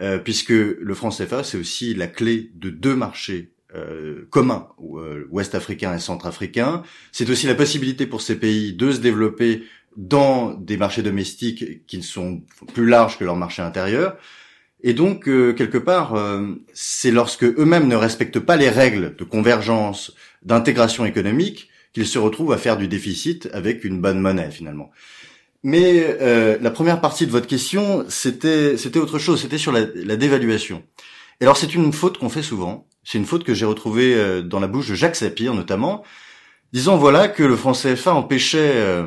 euh, 0.00 0.18
puisque 0.18 0.50
le 0.50 0.94
franc 0.94 1.08
CFA 1.10 1.42
c'est 1.42 1.58
aussi 1.58 1.92
la 1.92 2.06
clé 2.06 2.52
de 2.54 2.70
deux 2.70 2.94
marchés 2.94 3.52
communs, 4.30 4.68
ouest 4.78 5.54
africains 5.54 5.94
et 5.94 5.98
centrafricains. 5.98 6.82
C'est 7.12 7.28
aussi 7.28 7.46
la 7.46 7.54
possibilité 7.54 8.06
pour 8.06 8.22
ces 8.22 8.36
pays 8.36 8.72
de 8.72 8.92
se 8.92 8.98
développer 8.98 9.64
dans 9.96 10.54
des 10.54 10.78
marchés 10.78 11.02
domestiques 11.02 11.84
qui 11.86 12.02
sont 12.02 12.42
plus 12.72 12.86
larges 12.86 13.18
que 13.18 13.24
leur 13.24 13.36
marché 13.36 13.60
intérieur. 13.60 14.16
Et 14.82 14.94
donc, 14.94 15.24
quelque 15.24 15.78
part, 15.78 16.14
c'est 16.72 17.10
lorsque 17.10 17.42
eux-mêmes 17.42 17.88
ne 17.88 17.96
respectent 17.96 18.38
pas 18.38 18.56
les 18.56 18.68
règles 18.68 19.16
de 19.16 19.24
convergence, 19.24 20.14
d'intégration 20.42 21.04
économique, 21.04 21.68
qu'il 21.92 22.06
se 22.06 22.18
retrouve 22.18 22.52
à 22.52 22.58
faire 22.58 22.76
du 22.76 22.88
déficit 22.88 23.48
avec 23.52 23.84
une 23.84 24.00
bonne 24.00 24.20
monnaie 24.20 24.50
finalement. 24.50 24.90
Mais 25.62 26.16
euh, 26.20 26.56
la 26.60 26.70
première 26.70 27.00
partie 27.00 27.26
de 27.26 27.32
votre 27.32 27.46
question, 27.46 28.04
c'était 28.08 28.76
c'était 28.76 29.00
autre 29.00 29.18
chose, 29.18 29.40
c'était 29.42 29.58
sur 29.58 29.72
la, 29.72 29.86
la, 29.94 30.16
dévaluation. 30.16 30.84
Et 31.40 31.44
alors 31.44 31.56
c'est 31.56 31.74
une 31.74 31.92
faute 31.92 32.18
qu'on 32.18 32.28
fait 32.28 32.42
souvent. 32.42 32.86
C'est 33.02 33.18
une 33.18 33.24
faute 33.24 33.44
que 33.44 33.54
j'ai 33.54 33.64
retrouvée 33.64 34.14
euh, 34.14 34.42
dans 34.42 34.60
la 34.60 34.68
bouche 34.68 34.88
de 34.88 34.94
Jacques 34.94 35.16
Sapir 35.16 35.54
notamment, 35.54 36.04
disant 36.72 36.96
voilà 36.96 37.26
que 37.28 37.42
le 37.42 37.56
franc 37.56 37.72
CFA 37.72 38.14
empêchait 38.14 38.74
euh, 38.76 39.06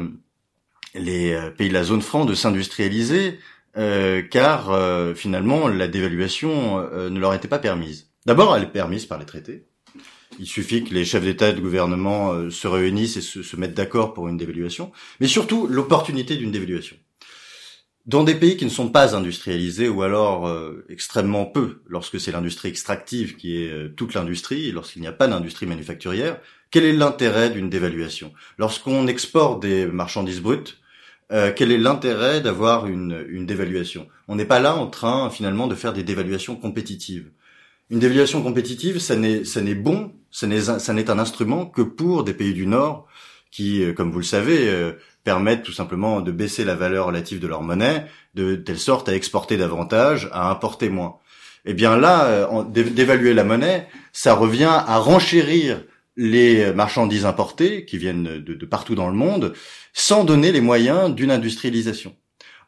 les 0.93 1.39
pays 1.57 1.69
de 1.69 1.73
la 1.73 1.83
zone 1.83 2.01
franc 2.01 2.25
de 2.25 2.33
s'industrialiser 2.33 3.39
car 3.73 5.15
finalement 5.15 5.67
la 5.67 5.87
dévaluation 5.87 6.77
ne 7.09 7.19
leur 7.19 7.33
était 7.33 7.47
pas 7.47 7.59
permise. 7.59 8.11
D'abord, 8.25 8.55
elle 8.55 8.63
est 8.63 8.67
permise 8.67 9.05
par 9.05 9.19
les 9.19 9.25
traités. 9.25 9.65
Il 10.39 10.47
suffit 10.47 10.83
que 10.83 10.93
les 10.93 11.05
chefs 11.05 11.23
d'État 11.23 11.49
et 11.49 11.53
de 11.53 11.59
gouvernement 11.59 12.31
euh, 12.31 12.49
se 12.49 12.67
réunissent 12.67 13.17
et 13.17 13.21
se, 13.21 13.55
mettent 13.57 13.73
d'accord 13.73 14.13
pour 14.13 14.27
une 14.27 14.37
dévaluation, 14.37 14.91
mais 15.19 15.27
surtout 15.27 15.67
l'opportunité 15.67 16.37
d'une 16.37 16.51
dévaluation. 16.51 16.95
Dans 18.05 18.23
des 18.23 18.33
pays 18.33 18.57
qui 18.57 18.65
ne 18.65 18.71
sont 18.71 18.89
pas 18.89 19.15
industrialisés 19.15 19.89
ou 19.89 20.01
alors 20.01 20.47
euh, 20.47 20.85
extrêmement 20.89 21.45
peu, 21.45 21.81
lorsque 21.85 22.19
c'est 22.19 22.31
l'industrie 22.31 22.69
extractive 22.69 23.35
qui 23.35 23.61
est 23.61 23.69
euh, 23.69 23.89
toute 23.89 24.13
l'industrie, 24.13 24.71
lorsqu'il 24.71 25.01
n'y 25.01 25.07
a 25.07 25.13
pas 25.13 25.27
d'industrie 25.27 25.67
manufacturière, 25.67 26.39
quel 26.71 26.85
est 26.85 26.93
l'intérêt 26.93 27.49
d'une 27.49 27.69
dévaluation? 27.69 28.33
Lorsqu'on 28.57 29.07
exporte 29.07 29.61
des 29.61 29.85
marchandises 29.85 30.41
brutes, 30.41 30.80
quel 31.55 31.71
est 31.71 31.77
l'intérêt 31.77 32.41
d'avoir 32.41 32.87
une, 32.87 33.45
dévaluation? 33.45 34.07
On 34.27 34.35
n'est 34.35 34.45
pas 34.45 34.59
là 34.59 34.75
en 34.75 34.87
train 34.87 35.29
finalement 35.29 35.67
de 35.67 35.75
faire 35.75 35.93
des 35.93 36.03
dévaluations 36.03 36.55
compétitives. 36.55 37.31
Une 37.89 37.99
dévaluation 37.99 38.41
compétitive, 38.41 38.99
ça 38.99 39.15
n'est, 39.15 39.43
ça 39.45 39.61
n'est 39.61 39.75
bon, 39.75 40.13
ça 40.31 40.47
n'est, 40.47 40.61
ça 40.61 40.91
un 40.91 41.19
instrument 41.19 41.65
que 41.65 41.81
pour 41.81 42.23
des 42.23 42.33
pays 42.33 42.53
du 42.53 42.67
Nord 42.67 43.07
qui, 43.51 43.83
euh, 43.83 43.93
comme 43.93 44.11
vous 44.11 44.19
le 44.19 44.25
savez, 44.25 44.69
euh, 44.69 44.93
permettent 45.23 45.63
tout 45.63 45.73
simplement 45.73 46.21
de 46.21 46.31
baisser 46.31 46.63
la 46.63 46.75
valeur 46.75 47.07
relative 47.07 47.39
de 47.39 47.47
leur 47.47 47.61
monnaie, 47.61 48.07
de 48.33 48.55
telle 48.55 48.79
sorte 48.79 49.09
à 49.09 49.13
exporter 49.13 49.57
davantage, 49.57 50.29
à 50.31 50.49
importer 50.49 50.89
moins. 50.89 51.17
Eh 51.65 51.73
bien 51.73 51.97
là, 51.97 52.25
euh, 52.25 52.63
d'évaluer 52.63 53.33
la 53.33 53.43
monnaie, 53.43 53.87
ça 54.13 54.33
revient 54.33 54.71
à 54.71 54.97
renchérir 54.97 55.83
les 56.17 56.73
marchandises 56.73 57.25
importées 57.25 57.85
qui 57.85 57.97
viennent 57.97 58.39
de, 58.39 58.65
partout 58.65 58.95
dans 58.95 59.07
le 59.07 59.15
monde, 59.15 59.53
sans 59.93 60.23
donner 60.23 60.51
les 60.51 60.61
moyens 60.61 61.13
d'une 61.13 61.31
industrialisation. 61.31 62.15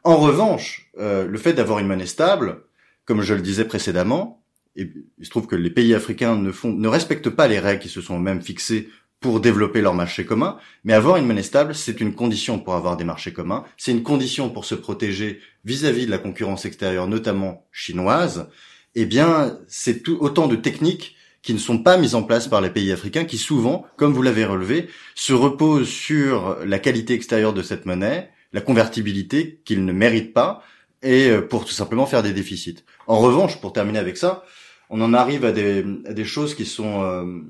En 0.03 0.17
revanche, 0.17 0.89
le 0.97 1.37
fait 1.37 1.53
d'avoir 1.53 1.79
une 1.79 1.87
monnaie 1.87 2.05
stable, 2.05 2.63
comme 3.05 3.21
je 3.21 3.33
le 3.33 3.41
disais 3.41 3.65
précédemment, 3.65 4.43
il 4.75 5.05
se 5.21 5.29
trouve 5.29 5.47
que 5.47 5.55
les 5.55 5.69
pays 5.69 5.93
africains 5.93 6.35
ne 6.35 6.51
font, 6.51 6.73
ne 6.73 6.87
respectent 6.87 7.29
pas 7.29 7.47
les 7.47 7.59
règles 7.59 7.81
qui 7.81 7.89
se 7.89 8.01
sont 8.01 8.19
même 8.19 8.41
fixées 8.41 8.89
pour 9.23 9.39
développer 9.39 9.81
leur 9.81 9.93
marché 9.93 10.25
commun, 10.25 10.57
mais 10.83 10.93
avoir 10.93 11.15
une 11.15 11.25
monnaie 11.25 11.43
stable, 11.43 11.73
c'est 11.73 12.01
une 12.01 12.13
condition 12.13 12.59
pour 12.59 12.75
avoir 12.75 12.97
des 12.97 13.05
marchés 13.05 13.31
communs, 13.31 13.63
c'est 13.77 13.91
une 13.91 14.03
condition 14.03 14.49
pour 14.49 14.65
se 14.65 14.75
protéger 14.75 15.39
vis-à-vis 15.63 16.05
de 16.05 16.11
la 16.11 16.17
concurrence 16.17 16.65
extérieure, 16.65 17.07
notamment 17.07 17.65
chinoise. 17.71 18.49
Eh 18.95 19.05
bien, 19.05 19.59
c'est 19.67 20.03
tout, 20.03 20.17
autant 20.19 20.47
de 20.47 20.57
techniques 20.57 21.15
qui 21.43 21.53
ne 21.53 21.59
sont 21.59 21.77
pas 21.77 21.97
mises 21.97 22.15
en 22.15 22.23
place 22.23 22.47
par 22.47 22.61
les 22.61 22.69
pays 22.69 22.91
africains, 22.91 23.25
qui 23.25 23.37
souvent, 23.37 23.85
comme 23.97 24.13
vous 24.13 24.21
l'avez 24.21 24.45
relevé, 24.45 24.87
se 25.13 25.33
reposent 25.33 25.89
sur 25.89 26.57
la 26.65 26.79
qualité 26.79 27.13
extérieure 27.13 27.53
de 27.53 27.61
cette 27.61 27.85
monnaie, 27.85 28.31
la 28.53 28.61
convertibilité 28.61 29.61
qu'ils 29.65 29.85
ne 29.85 29.91
méritent 29.91 30.33
pas, 30.33 30.63
et 31.03 31.29
euh, 31.29 31.41
pour 31.41 31.65
tout 31.65 31.73
simplement 31.73 32.05
faire 32.05 32.23
des 32.23 32.33
déficits. 32.33 32.77
En 33.07 33.19
revanche, 33.19 33.59
pour 33.59 33.73
terminer 33.73 33.99
avec 33.99 34.17
ça, 34.17 34.45
on 34.89 35.01
en 35.01 35.13
arrive 35.13 35.45
à 35.45 35.51
des, 35.51 35.85
à 36.05 36.13
des 36.13 36.25
choses 36.25 36.55
qui 36.55 36.65
sont 36.65 37.03
euh, 37.03 37.41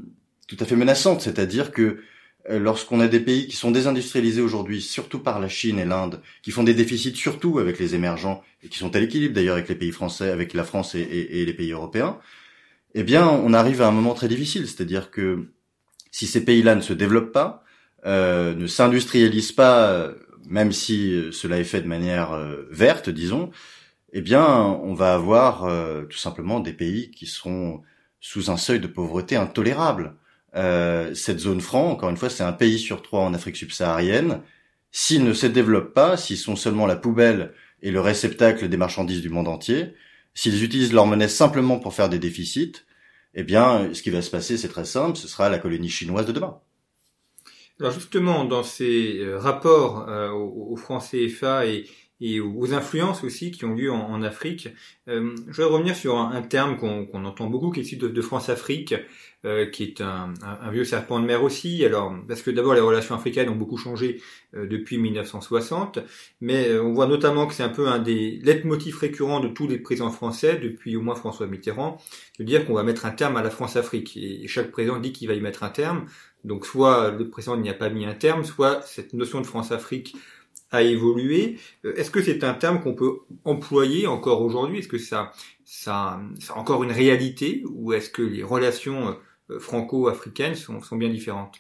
tout 0.48 0.58
à 0.60 0.66
fait 0.66 0.76
menaçantes, 0.76 1.22
c'est-à-dire 1.22 1.72
que 1.72 2.00
euh, 2.50 2.60
lorsqu'on 2.60 3.00
a 3.00 3.08
des 3.08 3.20
pays 3.20 3.48
qui 3.48 3.56
sont 3.56 3.72
désindustrialisés 3.72 4.42
aujourd'hui, 4.42 4.82
surtout 4.82 5.20
par 5.20 5.40
la 5.40 5.48
Chine 5.48 5.80
et 5.80 5.86
l'Inde, 5.86 6.22
qui 6.42 6.52
font 6.52 6.64
des 6.64 6.74
déficits 6.74 7.16
surtout 7.16 7.60
avec 7.60 7.80
les 7.80 7.96
émergents 7.96 8.42
et 8.64 8.70
qui 8.70 8.78
sont 8.78 8.96
à 8.96 9.00
l'équilibre 9.00 9.34
d'ailleurs 9.36 9.56
avec 9.56 9.70
les 9.70 9.76
pays 9.76 9.92
français, 9.92 10.30
avec 10.30 10.54
la 10.54 10.64
France 10.64 10.96
et, 10.96 11.02
et, 11.02 11.46
les 11.46 11.54
pays 11.54 11.72
européens, 11.72 12.18
eh 12.94 13.04
bien, 13.04 13.28
on 13.28 13.54
arrive 13.54 13.82
à 13.82 13.88
un 13.88 13.92
moment 13.92 14.14
très 14.14 14.28
difficile, 14.28 14.68
c'est-à-dire 14.68 15.12
que 15.12 15.52
si 16.12 16.28
ces 16.28 16.46
pays-là 16.46 16.76
ne 16.76 16.82
se 16.82 16.94
développent 16.94 17.32
pas, 17.32 17.64
euh, 18.06 18.54
ne 18.54 18.68
s'industrialisent 18.68 19.52
pas, 19.52 20.12
même 20.48 20.72
si 20.72 21.24
cela 21.32 21.60
est 21.60 21.64
fait 21.64 21.82
de 21.82 21.88
manière 21.88 22.38
verte, 22.70 23.10
disons, 23.10 23.52
eh 24.14 24.22
bien, 24.22 24.46
on 24.46 24.94
va 24.94 25.16
avoir 25.16 25.66
euh, 25.66 26.04
tout 26.06 26.20
simplement 26.20 26.60
des 26.60 26.74
pays 26.74 27.10
qui 27.12 27.26
seront 27.26 27.82
sous 28.22 28.52
un 28.52 28.58
seuil 28.58 28.80
de 28.80 28.88
pauvreté 28.88 29.36
intolérable. 29.36 30.16
Euh, 30.56 31.16
cette 31.16 31.40
zone 31.40 31.62
franc, 31.62 31.90
encore 31.90 32.10
une 32.10 32.18
fois, 32.18 32.30
c'est 32.30 32.44
un 32.44 32.54
pays 32.54 32.78
sur 32.78 33.02
trois 33.02 33.22
en 33.22 33.34
Afrique 33.34 33.58
subsaharienne. 33.58 34.42
S'ils 34.92 35.24
ne 35.24 35.34
se 35.34 35.48
développent 35.48 35.96
pas, 35.96 36.16
s'ils 36.16 36.38
sont 36.38 36.56
seulement 36.56 36.86
la 36.86 36.96
poubelle 36.96 37.54
et 37.82 37.90
le 37.90 38.00
réceptacle 38.00 38.70
des 38.70 38.78
marchandises 38.78 39.22
du 39.24 39.30
monde 39.30 39.48
entier, 39.48 39.96
s'ils 40.34 40.64
utilisent 40.64 40.94
leur 40.94 41.06
monnaie 41.06 41.28
simplement 41.28 41.80
pour 41.80 41.94
faire 41.94 42.10
des 42.10 42.20
déficits, 42.20 42.74
eh 43.36 43.44
bien, 43.44 43.94
ce 43.94 44.02
qui 44.02 44.10
va 44.10 44.22
se 44.22 44.30
passer, 44.30 44.58
c'est 44.58 44.68
très 44.68 44.86
simple, 44.86 45.18
ce 45.18 45.28
sera 45.28 45.50
la 45.50 45.60
colonie 45.60 45.90
chinoise 45.90 46.26
de 46.26 46.32
demain. 46.32 46.60
Alors 47.80 47.92
justement, 47.92 48.46
dans 48.46 48.64
ces 48.64 49.18
euh, 49.20 49.40
rapports 49.40 50.08
aux, 50.34 50.76
francs 50.76 51.04
CFA 51.12 51.66
et, 51.66 51.86
et 52.24 52.40
aux 52.40 52.74
influences 52.74 53.22
aussi 53.26 53.52
qui 53.52 53.66
ont 53.66 53.76
lieu 53.76 53.92
en, 53.92 54.24
Afrique. 54.24 54.70
Euh, 55.10 55.36
je 55.50 55.62
vais 55.62 55.68
revenir 55.68 55.94
sur 55.94 56.18
un, 56.18 56.42
terme 56.42 56.78
qu'on 56.78 57.26
entend 57.26 57.48
beaucoup, 57.48 57.70
qui 57.70 57.82
est 57.82 57.84
issu 57.84 57.98
de, 57.98 58.22
France-Afrique, 58.22 58.96
euh, 59.44 59.70
qui 59.70 59.84
est 59.84 60.00
un, 60.00 60.34
un, 60.42 60.72
vieux 60.72 60.86
serpent 60.86 61.20
de 61.20 61.26
mer 61.26 61.44
aussi. 61.44 61.84
Alors, 61.84 62.16
parce 62.26 62.42
que 62.42 62.50
d'abord 62.50 62.76
les 62.76 62.80
relations 62.80 63.14
africaines 63.14 63.50
ont 63.50 63.58
beaucoup 63.58 63.76
changé 63.76 64.22
euh, 64.56 64.66
depuis 64.66 64.98
1960, 65.00 66.00
mais 66.40 66.70
euh, 66.70 66.82
on 66.82 66.94
voit 66.94 67.08
notamment 67.08 67.46
que 67.46 67.54
c'est 67.54 67.64
un 67.64 67.68
peu 67.68 67.90
un 67.90 68.00
des 68.00 68.40
leitmotifs 68.42 69.00
récurrents 69.00 69.42
de 69.42 69.50
tous 69.50 69.68
les 69.68 69.78
présidents 69.78 70.10
français 70.10 70.58
depuis 70.64 70.96
au 70.96 71.02
moins 71.02 71.16
François 71.16 71.46
Mitterrand, 71.46 71.98
de 72.40 72.46
dire 72.46 72.66
qu'on 72.66 72.74
va 72.74 72.84
mettre 72.84 73.06
un 73.06 73.12
terme 73.12 73.36
à 73.36 73.44
la 73.44 73.50
France-Afrique. 73.50 74.16
Et 74.16 74.48
chaque 74.48 74.72
président 74.72 74.98
dit 74.98 75.12
qu'il 75.12 75.28
va 75.28 75.34
y 75.34 75.42
mettre 75.42 75.64
un 75.64 75.70
terme. 75.70 76.06
Donc 76.46 76.66
soit 76.66 77.12
le 77.12 77.30
président 77.30 77.58
n'y 77.58 77.70
a 77.70 77.74
pas 77.74 77.90
mis 77.90 78.06
un 78.06 78.14
terme, 78.14 78.46
soit 78.46 78.82
cette 78.84 79.12
notion 79.12 79.42
de 79.42 79.46
France-Afrique 79.46 80.16
a 80.74 80.82
évolué. 80.82 81.58
Euh, 81.86 81.96
est-ce 81.96 82.12
que 82.12 82.22
c'est 82.22 82.44
un 82.44 82.54
terme 82.54 82.82
qu'on 82.82 82.94
peut 82.94 83.20
employer 83.46 84.08
encore 84.08 84.42
aujourd'hui? 84.42 84.80
Est-ce 84.80 84.88
que 84.88 84.98
ça, 84.98 85.32
ça, 85.64 86.20
ça 86.40 86.58
encore 86.58 86.84
une 86.84 86.92
réalité? 86.92 87.64
Ou 87.72 87.94
est-ce 87.94 88.10
que 88.10 88.22
les 88.22 88.44
relations 88.44 89.16
euh, 89.50 89.60
franco-africaines 89.60 90.56
sont, 90.56 90.82
sont 90.82 90.98
bien 90.98 91.10
différentes? 91.10 91.58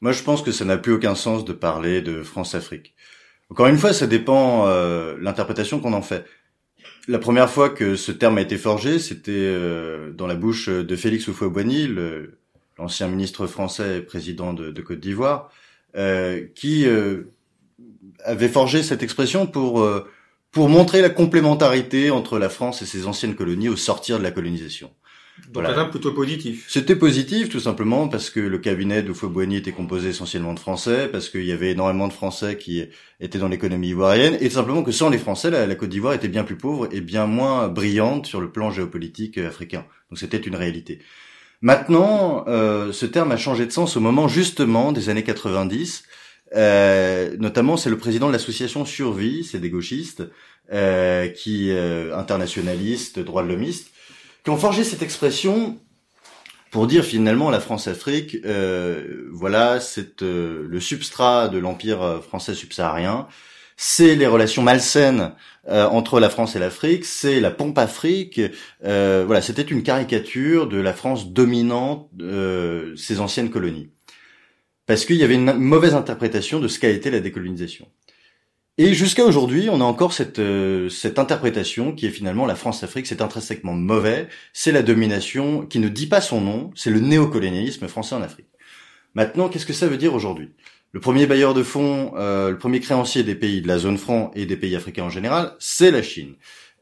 Moi, 0.00 0.12
je 0.12 0.22
pense 0.22 0.42
que 0.42 0.52
ça 0.52 0.64
n'a 0.64 0.76
plus 0.76 0.92
aucun 0.92 1.14
sens 1.14 1.44
de 1.44 1.52
parler 1.52 2.02
de 2.02 2.22
France-Afrique. 2.22 2.94
Encore 3.50 3.66
une 3.66 3.78
fois, 3.78 3.92
ça 3.92 4.06
dépend 4.06 4.66
euh, 4.66 5.16
l'interprétation 5.20 5.80
qu'on 5.80 5.92
en 5.92 6.02
fait. 6.02 6.24
La 7.06 7.18
première 7.18 7.50
fois 7.50 7.68
que 7.70 7.96
ce 7.96 8.12
terme 8.12 8.38
a 8.38 8.40
été 8.40 8.56
forgé, 8.56 8.98
c'était 8.98 9.32
euh, 9.32 10.10
dans 10.10 10.26
la 10.26 10.34
bouche 10.34 10.68
de 10.68 10.96
Félix 10.96 11.28
Houphouët-Boigny, 11.28 11.88
l'ancien 12.78 13.08
ministre 13.08 13.46
français 13.46 13.98
et 13.98 14.00
président 14.00 14.52
de, 14.54 14.70
de 14.70 14.82
Côte 14.82 15.00
d'Ivoire, 15.00 15.50
euh, 15.96 16.46
qui 16.54 16.86
avait 18.24 18.48
forgé 18.48 18.82
cette 18.82 19.02
expression 19.02 19.46
pour 19.46 19.80
euh, 19.80 20.08
pour 20.50 20.68
montrer 20.68 21.00
la 21.00 21.10
complémentarité 21.10 22.10
entre 22.10 22.38
la 22.38 22.48
France 22.48 22.80
et 22.80 22.86
ses 22.86 23.06
anciennes 23.06 23.34
colonies 23.34 23.68
au 23.68 23.76
sortir 23.76 24.18
de 24.18 24.22
la 24.22 24.30
colonisation. 24.30 24.90
Donc 25.52 25.64
voilà. 25.64 25.84
plutôt 25.86 26.12
positif. 26.12 26.66
C'était 26.68 26.94
positif 26.94 27.48
tout 27.48 27.58
simplement 27.58 28.06
parce 28.06 28.30
que 28.30 28.38
le 28.38 28.58
cabinet 28.58 29.02
de 29.02 29.12
Fouet-Boigny 29.12 29.56
était 29.56 29.72
composé 29.72 30.10
essentiellement 30.10 30.54
de 30.54 30.60
Français, 30.60 31.08
parce 31.10 31.28
qu'il 31.28 31.44
y 31.44 31.50
avait 31.50 31.72
énormément 31.72 32.06
de 32.06 32.12
Français 32.12 32.56
qui 32.56 32.84
étaient 33.18 33.38
dans 33.38 33.48
l'économie 33.48 33.88
ivoirienne, 33.88 34.38
et 34.40 34.48
tout 34.48 34.54
simplement 34.54 34.84
que 34.84 34.92
sans 34.92 35.10
les 35.10 35.18
Français, 35.18 35.50
la, 35.50 35.74
Côte 35.74 35.88
d'Ivoire 35.88 36.14
était 36.14 36.28
bien 36.28 36.44
plus 36.44 36.56
pauvre 36.56 36.88
et 36.92 37.00
bien 37.00 37.26
moins 37.26 37.66
brillante 37.66 38.26
sur 38.26 38.40
le 38.40 38.52
plan 38.52 38.70
géopolitique 38.70 39.38
euh, 39.38 39.48
africain. 39.48 39.84
Donc 40.08 40.18
c'était 40.18 40.38
une 40.38 40.54
réalité. 40.54 41.00
Maintenant, 41.62 42.44
euh, 42.46 42.92
ce 42.92 43.06
terme 43.06 43.32
a 43.32 43.36
changé 43.36 43.66
de 43.66 43.72
sens 43.72 43.96
au 43.96 44.00
moment 44.00 44.28
justement 44.28 44.92
des 44.92 45.08
années 45.08 45.24
90. 45.24 46.04
Euh, 46.54 47.36
notamment, 47.38 47.76
c'est 47.76 47.90
le 47.90 47.98
président 47.98 48.28
de 48.28 48.32
l'association 48.32 48.84
Survie, 48.84 49.44
c'est 49.44 49.58
des 49.58 49.70
gauchistes, 49.70 50.22
euh, 50.72 51.28
qui 51.28 51.70
euh, 51.70 52.16
internationalistes, 52.16 53.18
droits 53.18 53.42
de 53.42 53.48
l'homiste, 53.48 53.90
qui 54.44 54.50
ont 54.50 54.56
forgé 54.56 54.84
cette 54.84 55.02
expression 55.02 55.78
pour 56.70 56.86
dire 56.86 57.04
finalement 57.04 57.50
la 57.50 57.60
France-Afrique, 57.60 58.38
euh, 58.44 59.28
voilà, 59.32 59.78
c'est 59.78 60.22
euh, 60.22 60.66
le 60.68 60.80
substrat 60.80 61.48
de 61.48 61.58
l'empire 61.58 62.22
français 62.26 62.54
subsaharien, 62.54 63.28
c'est 63.76 64.14
les 64.14 64.26
relations 64.26 64.62
malsaines 64.62 65.32
entre 65.68 66.20
la 66.20 66.30
France 66.30 66.56
et 66.56 66.58
l'Afrique, 66.58 67.04
c'est 67.04 67.40
la 67.40 67.50
pompe 67.50 67.78
Afrique, 67.78 68.40
voilà, 68.82 69.42
c'était 69.42 69.62
une 69.62 69.82
caricature 69.82 70.68
de 70.68 70.76
la 70.76 70.92
France 70.92 71.32
dominante 71.32 72.08
ses 72.96 73.18
anciennes 73.18 73.50
colonies, 73.50 73.90
parce 74.86 75.04
qu'il 75.04 75.16
y 75.16 75.24
avait 75.24 75.34
une 75.34 75.52
mauvaise 75.54 75.94
interprétation 75.94 76.60
de 76.60 76.68
ce 76.68 76.78
qu'a 76.78 76.88
été 76.88 77.10
la 77.10 77.20
décolonisation. 77.20 77.88
Et 78.76 78.92
jusqu'à 78.92 79.24
aujourd'hui, 79.24 79.68
on 79.70 79.80
a 79.80 79.84
encore 79.84 80.12
cette, 80.12 80.40
euh, 80.40 80.88
cette 80.88 81.20
interprétation 81.20 81.92
qui 81.92 82.06
est 82.06 82.10
finalement 82.10 82.44
la 82.44 82.56
France-Afrique, 82.56 83.06
c'est 83.06 83.22
intrinsèquement 83.22 83.74
mauvais, 83.74 84.28
c'est 84.52 84.72
la 84.72 84.82
domination 84.82 85.64
qui 85.64 85.78
ne 85.78 85.88
dit 85.88 86.08
pas 86.08 86.20
son 86.20 86.40
nom, 86.40 86.72
c'est 86.74 86.90
le 86.90 86.98
néocolonialisme 86.98 87.86
français 87.86 88.16
en 88.16 88.22
Afrique. 88.22 88.48
Maintenant, 89.14 89.48
qu'est-ce 89.48 89.66
que 89.66 89.72
ça 89.72 89.86
veut 89.86 89.96
dire 89.96 90.12
aujourd'hui? 90.12 90.50
Le 90.90 90.98
premier 90.98 91.26
bailleur 91.26 91.54
de 91.54 91.62
fonds, 91.62 92.14
euh, 92.16 92.50
le 92.50 92.58
premier 92.58 92.80
créancier 92.80 93.22
des 93.22 93.36
pays 93.36 93.62
de 93.62 93.68
la 93.68 93.78
zone 93.78 93.98
franc 93.98 94.32
et 94.34 94.44
des 94.44 94.56
pays 94.56 94.74
africains 94.74 95.04
en 95.04 95.10
général, 95.10 95.54
c'est 95.60 95.92
la 95.92 96.02
Chine. 96.02 96.34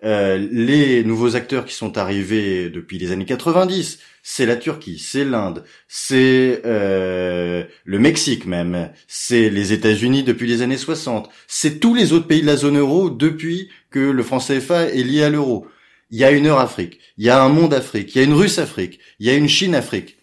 Euh, 0.04 0.48
les 0.50 1.04
nouveaux 1.04 1.36
acteurs 1.36 1.64
qui 1.64 1.74
sont 1.74 1.96
arrivés 1.96 2.70
depuis 2.70 2.98
les 2.98 3.12
années 3.12 3.24
90, 3.24 4.00
c'est 4.24 4.46
la 4.46 4.56
Turquie, 4.56 4.98
c'est 4.98 5.24
l'Inde, 5.24 5.62
c'est 5.86 6.60
euh, 6.66 7.62
le 7.84 7.98
Mexique 8.00 8.44
même, 8.44 8.90
c'est 9.06 9.48
les 9.48 9.72
États-Unis 9.72 10.24
depuis 10.24 10.48
les 10.48 10.62
années 10.62 10.76
60, 10.76 11.30
c'est 11.46 11.78
tous 11.78 11.94
les 11.94 12.12
autres 12.12 12.26
pays 12.26 12.40
de 12.40 12.46
la 12.46 12.56
zone 12.56 12.78
euro 12.78 13.10
depuis 13.10 13.68
que 13.90 14.00
le 14.00 14.22
franc 14.24 14.38
CFA 14.38 14.88
est 14.88 15.04
lié 15.04 15.22
à 15.22 15.30
l'euro. 15.30 15.68
Il 16.10 16.18
y 16.18 16.24
a 16.24 16.32
une 16.32 16.48
Euro-Afrique, 16.48 16.98
il 17.16 17.24
y 17.24 17.30
a 17.30 17.40
un 17.40 17.48
monde 17.48 17.72
Afrique, 17.72 18.14
il 18.14 18.18
y 18.18 18.20
a 18.22 18.24
une 18.24 18.34
Russe-Afrique, 18.34 18.98
il 19.20 19.26
y 19.26 19.30
a 19.30 19.34
une 19.34 19.48
Chine-Afrique. 19.48 20.18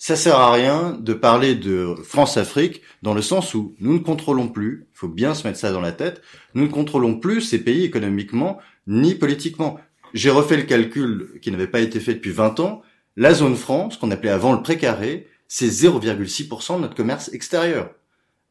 Ça 0.00 0.16
sert 0.16 0.36
à 0.36 0.52
rien 0.52 0.96
de 0.98 1.12
parler 1.12 1.54
de 1.54 1.94
France-Afrique 2.02 2.82
dans 3.02 3.14
le 3.14 3.22
sens 3.22 3.54
où 3.54 3.74
nous 3.78 3.94
ne 3.94 3.98
contrôlons 3.98 4.48
plus, 4.48 4.86
il 4.94 4.96
faut 4.96 5.08
bien 5.08 5.34
se 5.34 5.46
mettre 5.46 5.58
ça 5.58 5.72
dans 5.72 5.80
la 5.80 5.92
tête, 5.92 6.22
nous 6.54 6.62
ne 6.62 6.72
contrôlons 6.72 7.18
plus 7.18 7.40
ces 7.40 7.58
pays 7.58 7.84
économiquement 7.84 8.58
ni 8.88 9.14
politiquement. 9.14 9.78
J'ai 10.14 10.30
refait 10.30 10.56
le 10.56 10.64
calcul 10.64 11.38
qui 11.40 11.52
n'avait 11.52 11.68
pas 11.68 11.80
été 11.80 12.00
fait 12.00 12.14
depuis 12.14 12.32
20 12.32 12.58
ans. 12.58 12.82
La 13.16 13.34
zone 13.34 13.56
franc, 13.56 13.90
ce 13.90 13.98
qu'on 13.98 14.10
appelait 14.10 14.30
avant 14.30 14.52
le 14.52 14.62
précaré, 14.62 15.28
c'est 15.46 15.68
0,6% 15.68 16.76
de 16.76 16.80
notre 16.80 16.96
commerce 16.96 17.30
extérieur. 17.32 17.90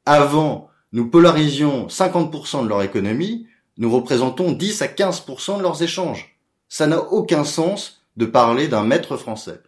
Avant, 0.05 0.69
nous 0.93 1.09
polarisions 1.09 1.87
50% 1.87 2.63
de 2.63 2.69
leur 2.69 2.81
économie, 2.83 3.47
nous 3.77 3.91
représentons 3.91 4.51
10 4.51 4.81
à 4.81 4.87
15% 4.87 5.57
de 5.57 5.63
leurs 5.63 5.83
échanges. 5.83 6.37
Ça 6.69 6.87
n'a 6.87 7.01
aucun 7.01 7.43
sens 7.43 8.01
de 8.15 8.25
parler 8.25 8.67
d'un 8.67 8.83
maître 8.83 9.17
français. 9.17 9.61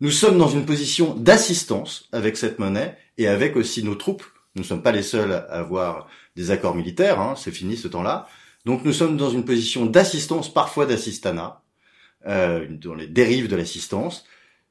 Nous 0.00 0.10
sommes 0.10 0.38
dans 0.38 0.48
une 0.48 0.66
position 0.66 1.14
d'assistance 1.14 2.08
avec 2.12 2.36
cette 2.36 2.58
monnaie 2.58 2.98
et 3.18 3.28
avec 3.28 3.56
aussi 3.56 3.84
nos 3.84 3.94
troupes. 3.94 4.24
Nous 4.56 4.62
ne 4.62 4.66
sommes 4.66 4.82
pas 4.82 4.92
les 4.92 5.02
seuls 5.02 5.32
à 5.32 5.38
avoir 5.38 6.08
des 6.36 6.50
accords 6.50 6.74
militaires, 6.74 7.20
hein, 7.20 7.34
c'est 7.36 7.52
fini 7.52 7.76
ce 7.76 7.88
temps-là. 7.88 8.26
Donc 8.64 8.84
nous 8.84 8.92
sommes 8.92 9.16
dans 9.16 9.30
une 9.30 9.44
position 9.44 9.86
d'assistance, 9.86 10.52
parfois 10.52 10.86
d'assistanat, 10.86 11.62
euh, 12.26 12.66
dans 12.70 12.94
les 12.94 13.06
dérives 13.06 13.48
de 13.48 13.56
l'assistance, 13.56 14.24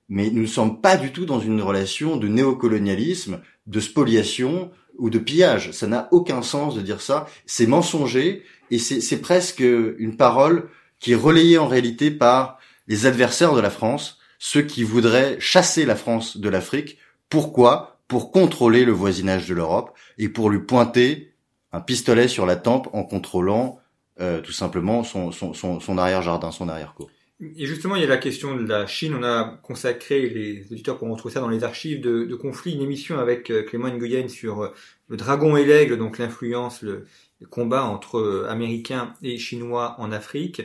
mais 0.09 0.29
nous 0.31 0.41
ne 0.41 0.47
sommes 0.47 0.81
pas 0.81 0.97
du 0.97 1.11
tout 1.11 1.25
dans 1.25 1.39
une 1.39 1.61
relation 1.61 2.17
de 2.17 2.27
néocolonialisme, 2.27 3.41
de 3.67 3.79
spoliation 3.79 4.71
ou 4.97 5.09
de 5.09 5.19
pillage. 5.19 5.71
Ça 5.71 5.87
n'a 5.87 6.07
aucun 6.11 6.41
sens 6.41 6.75
de 6.75 6.81
dire 6.81 7.01
ça. 7.01 7.27
C'est 7.45 7.67
mensonger 7.67 8.43
et 8.71 8.79
c'est 8.79 9.21
presque 9.21 9.59
une 9.61 10.17
parole 10.17 10.69
qui 10.99 11.11
est 11.11 11.15
relayée 11.15 11.57
en 11.57 11.67
réalité 11.67 12.11
par 12.11 12.59
les 12.87 13.05
adversaires 13.05 13.53
de 13.53 13.61
la 13.61 13.69
France, 13.69 14.19
ceux 14.39 14.63
qui 14.63 14.83
voudraient 14.83 15.37
chasser 15.39 15.85
la 15.85 15.95
France 15.95 16.37
de 16.37 16.49
l'Afrique. 16.49 16.97
Pourquoi? 17.29 17.99
Pour 18.07 18.31
contrôler 18.31 18.85
le 18.85 18.91
voisinage 18.91 19.47
de 19.47 19.53
l'Europe 19.53 19.97
et 20.17 20.29
pour 20.29 20.49
lui 20.49 20.59
pointer 20.59 21.33
un 21.71 21.81
pistolet 21.81 22.27
sur 22.27 22.45
la 22.45 22.55
tempe 22.55 22.89
en 22.93 23.03
contrôlant 23.03 23.79
euh, 24.19 24.41
tout 24.41 24.51
simplement 24.51 25.03
son, 25.03 25.31
son, 25.31 25.53
son, 25.53 25.79
son 25.79 25.97
arrière-jardin, 25.97 26.51
son 26.51 26.69
arrière-cour. 26.69 27.09
Et 27.57 27.65
justement, 27.65 27.95
il 27.95 28.01
y 28.01 28.05
a 28.05 28.07
la 28.07 28.17
question 28.17 28.55
de 28.55 28.67
la 28.67 28.85
Chine. 28.85 29.15
On 29.19 29.23
a 29.23 29.59
consacré, 29.63 30.29
les 30.29 30.71
auditeurs 30.71 30.97
pourront 30.97 31.13
retrouver 31.13 31.33
ça 31.33 31.39
dans 31.39 31.49
les 31.49 31.63
archives 31.63 31.99
de, 31.99 32.23
de 32.23 32.35
conflit, 32.35 32.73
une 32.73 32.81
émission 32.81 33.17
avec 33.17 33.49
euh, 33.49 33.63
Clément 33.63 33.89
Nguyen 33.89 34.29
sur 34.29 34.61
euh, 34.61 34.69
le 35.07 35.17
dragon 35.17 35.57
et 35.57 35.65
l'aigle, 35.65 35.97
donc 35.97 36.19
l'influence, 36.19 36.83
le, 36.83 37.05
combat 37.49 37.83
entre 37.83 38.45
Américains 38.47 39.15
et 39.21 39.37
Chinois 39.37 39.95
en 39.97 40.13
Afrique. 40.13 40.61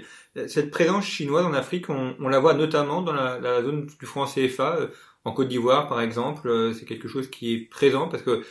Cette 0.46 0.70
présence 0.70 1.06
chinoise 1.06 1.44
en 1.44 1.52
Afrique, 1.52 1.90
on, 1.90 2.14
on 2.20 2.28
la 2.28 2.38
voit 2.38 2.54
notamment 2.54 3.02
dans 3.02 3.12
la, 3.12 3.40
la, 3.40 3.64
zone 3.64 3.86
du 3.86 4.06
franc 4.06 4.26
CFA, 4.26 4.78
en 5.24 5.32
Côte 5.32 5.48
d'Ivoire 5.48 5.88
par 5.88 6.00
exemple. 6.00 6.72
C'est 6.78 6.84
quelque 6.84 7.08
chose 7.08 7.28
qui 7.28 7.52
est 7.52 7.58
présent 7.68 8.06
parce 8.06 8.22
que 8.22 8.44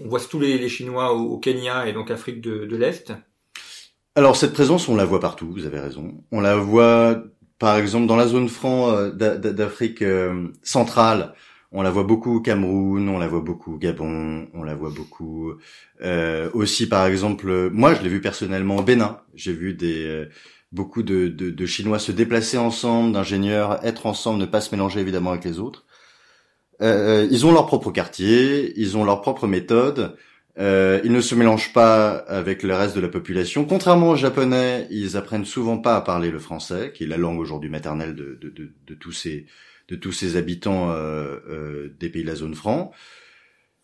on 0.00 0.06
voit 0.08 0.20
tous 0.20 0.38
les, 0.38 0.58
les 0.58 0.68
Chinois 0.68 1.12
au, 1.12 1.32
au, 1.32 1.38
Kenya 1.38 1.88
et 1.88 1.92
donc 1.92 2.12
Afrique 2.12 2.40
de, 2.40 2.66
de 2.66 2.76
l'Est. 2.76 3.12
Alors 4.14 4.36
cette 4.36 4.52
présence, 4.52 4.88
on 4.88 4.96
la 4.96 5.06
voit 5.06 5.20
partout, 5.20 5.50
vous 5.50 5.64
avez 5.64 5.80
raison. 5.80 6.22
On 6.32 6.40
la 6.40 6.56
voit 6.56 7.24
par 7.58 7.76
exemple 7.76 8.06
dans 8.06 8.16
la 8.16 8.26
zone 8.26 8.48
franc 8.48 8.90
euh, 8.90 9.10
d'Afrique 9.10 10.02
euh, 10.02 10.48
centrale, 10.62 11.34
on 11.70 11.80
la 11.80 11.90
voit 11.90 12.04
beaucoup 12.04 12.36
au 12.36 12.40
Cameroun, 12.40 13.08
on 13.08 13.18
la 13.18 13.28
voit 13.28 13.40
beaucoup 13.40 13.74
au 13.74 13.78
Gabon, 13.78 14.48
on 14.52 14.62
la 14.64 14.74
voit 14.74 14.90
beaucoup 14.90 15.54
euh, 16.02 16.50
aussi 16.52 16.88
par 16.88 17.06
exemple, 17.06 17.70
moi 17.70 17.94
je 17.94 18.02
l'ai 18.02 18.10
vu 18.10 18.20
personnellement 18.20 18.76
au 18.76 18.82
Bénin, 18.82 19.18
j'ai 19.34 19.52
vu 19.52 19.72
des 19.72 20.04
euh, 20.06 20.28
beaucoup 20.72 21.02
de, 21.02 21.28
de, 21.28 21.50
de, 21.50 21.66
Chinois 21.66 21.98
se 21.98 22.12
déplacer 22.12 22.58
ensemble, 22.58 23.12
d'ingénieurs 23.12 23.82
être 23.84 24.06
ensemble, 24.06 24.40
ne 24.40 24.46
pas 24.46 24.60
se 24.60 24.74
mélanger 24.74 25.00
évidemment 25.00 25.30
avec 25.30 25.44
les 25.44 25.58
autres. 25.58 25.86
Euh, 26.82 27.28
ils 27.30 27.46
ont 27.46 27.52
leur 27.52 27.66
propre 27.66 27.90
quartier, 27.90 28.72
ils 28.76 28.96
ont 28.96 29.04
leur 29.04 29.20
propre 29.20 29.46
méthode. 29.46 30.16
Euh, 30.58 31.00
ils 31.02 31.12
ne 31.12 31.20
se 31.22 31.34
mélangent 31.34 31.72
pas 31.72 32.10
avec 32.10 32.62
le 32.62 32.74
reste 32.74 32.94
de 32.94 33.00
la 33.00 33.08
population. 33.08 33.64
Contrairement 33.64 34.10
aux 34.10 34.16
Japonais, 34.16 34.86
ils 34.90 35.16
apprennent 35.16 35.46
souvent 35.46 35.78
pas 35.78 35.96
à 35.96 36.02
parler 36.02 36.30
le 36.30 36.38
français, 36.38 36.92
qui 36.94 37.04
est 37.04 37.06
la 37.06 37.16
langue 37.16 37.40
aujourd'hui 37.40 37.70
maternelle 37.70 38.14
de, 38.14 38.38
de, 38.40 38.50
de, 38.50 38.70
de, 38.86 38.94
tous 38.94 39.12
ces 39.12 39.46
de 39.88 39.96
tous 39.96 40.12
ces 40.12 40.36
habitants 40.36 40.90
euh, 40.90 41.36
euh, 41.48 41.94
des 41.98 42.08
pays 42.08 42.22
de 42.22 42.28
la 42.28 42.34
zone 42.34 42.54
franc. 42.54 42.92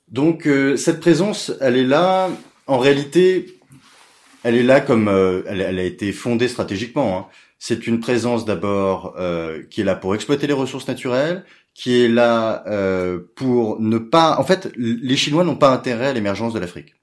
Donc 0.09 0.47
euh, 0.47 0.77
cette 0.77 1.01
présence, 1.01 1.53
elle 1.61 1.77
est 1.77 1.85
là. 1.85 2.31
En 2.67 2.79
réalité, 2.79 3.59
elle 4.43 4.55
est 4.55 4.63
là 4.63 4.81
comme 4.81 5.09
euh, 5.09 5.43
elle, 5.47 5.61
elle, 5.61 5.79
a 5.79 5.83
été 5.83 6.13
fondée 6.13 6.49
stratégiquement. 6.49 7.19
Hein. 7.19 7.27
C'est 7.59 7.87
une 7.87 8.01
présence 8.01 8.45
d'abord 8.45 9.17
qui 9.69 9.81
est 9.81 9.85
là 9.85 9.97
pour 9.97 10.15
exploiter 10.15 10.47
les 10.47 10.53
ressources 10.53 10.87
naturelles, 10.87 11.45
qui 11.79 12.01
est 12.01 12.09
là 12.09 12.65
euh, 12.67 13.21
pour 13.37 13.81
ne 13.81 13.99
pas... 13.99 14.37
En 14.41 14.43
fait, 14.43 14.69
les 14.77 15.17
Chinois 15.17 15.45
n'ont 15.45 15.55
pas 15.55 15.73
intérêt 15.73 16.09
à 16.09 16.13
l'émergence 16.13 16.53
de 16.53 16.59
l'Afrique. 16.59 16.97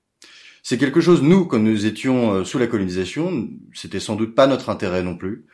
C'est 0.63 0.77
quelque 0.77 0.99
chose, 0.99 1.21
nous, 1.21 1.45
quand 1.45 1.59
nous 1.59 1.85
étions 1.85 2.33
euh, 2.33 2.43
sous 2.43 2.57
la 2.57 2.67
colonisation, 2.67 3.47
c'était 3.73 4.01
sans 4.01 4.17
doute 4.17 4.35
pas 4.35 4.47
notre 4.47 4.69
intérêt 4.69 5.01
non 5.01 5.15
plus. 5.15 5.45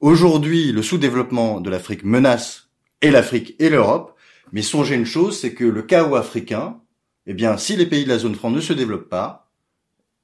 Aujourd'hui, 0.00 0.72
le 0.72 0.80
sous-développement 0.80 1.60
de 1.60 1.68
l'Afrique 1.68 2.04
menace 2.04 2.70
et 3.02 3.10
l'Afrique 3.10 3.54
et 3.58 3.68
l'Europe, 3.68 4.16
mais 4.50 4.62
songez 4.62 4.94
une 4.94 5.04
chose, 5.04 5.38
c'est 5.38 5.52
que 5.52 5.64
le 5.64 5.82
chaos 5.82 6.14
africain, 6.14 6.80
eh 7.26 7.34
bien, 7.34 7.58
si 7.58 7.76
les 7.76 7.84
pays 7.84 8.04
de 8.04 8.08
la 8.08 8.18
zone 8.18 8.34
franc 8.34 8.50
ne 8.50 8.62
se 8.62 8.72
développent 8.72 9.10
pas, 9.10 9.52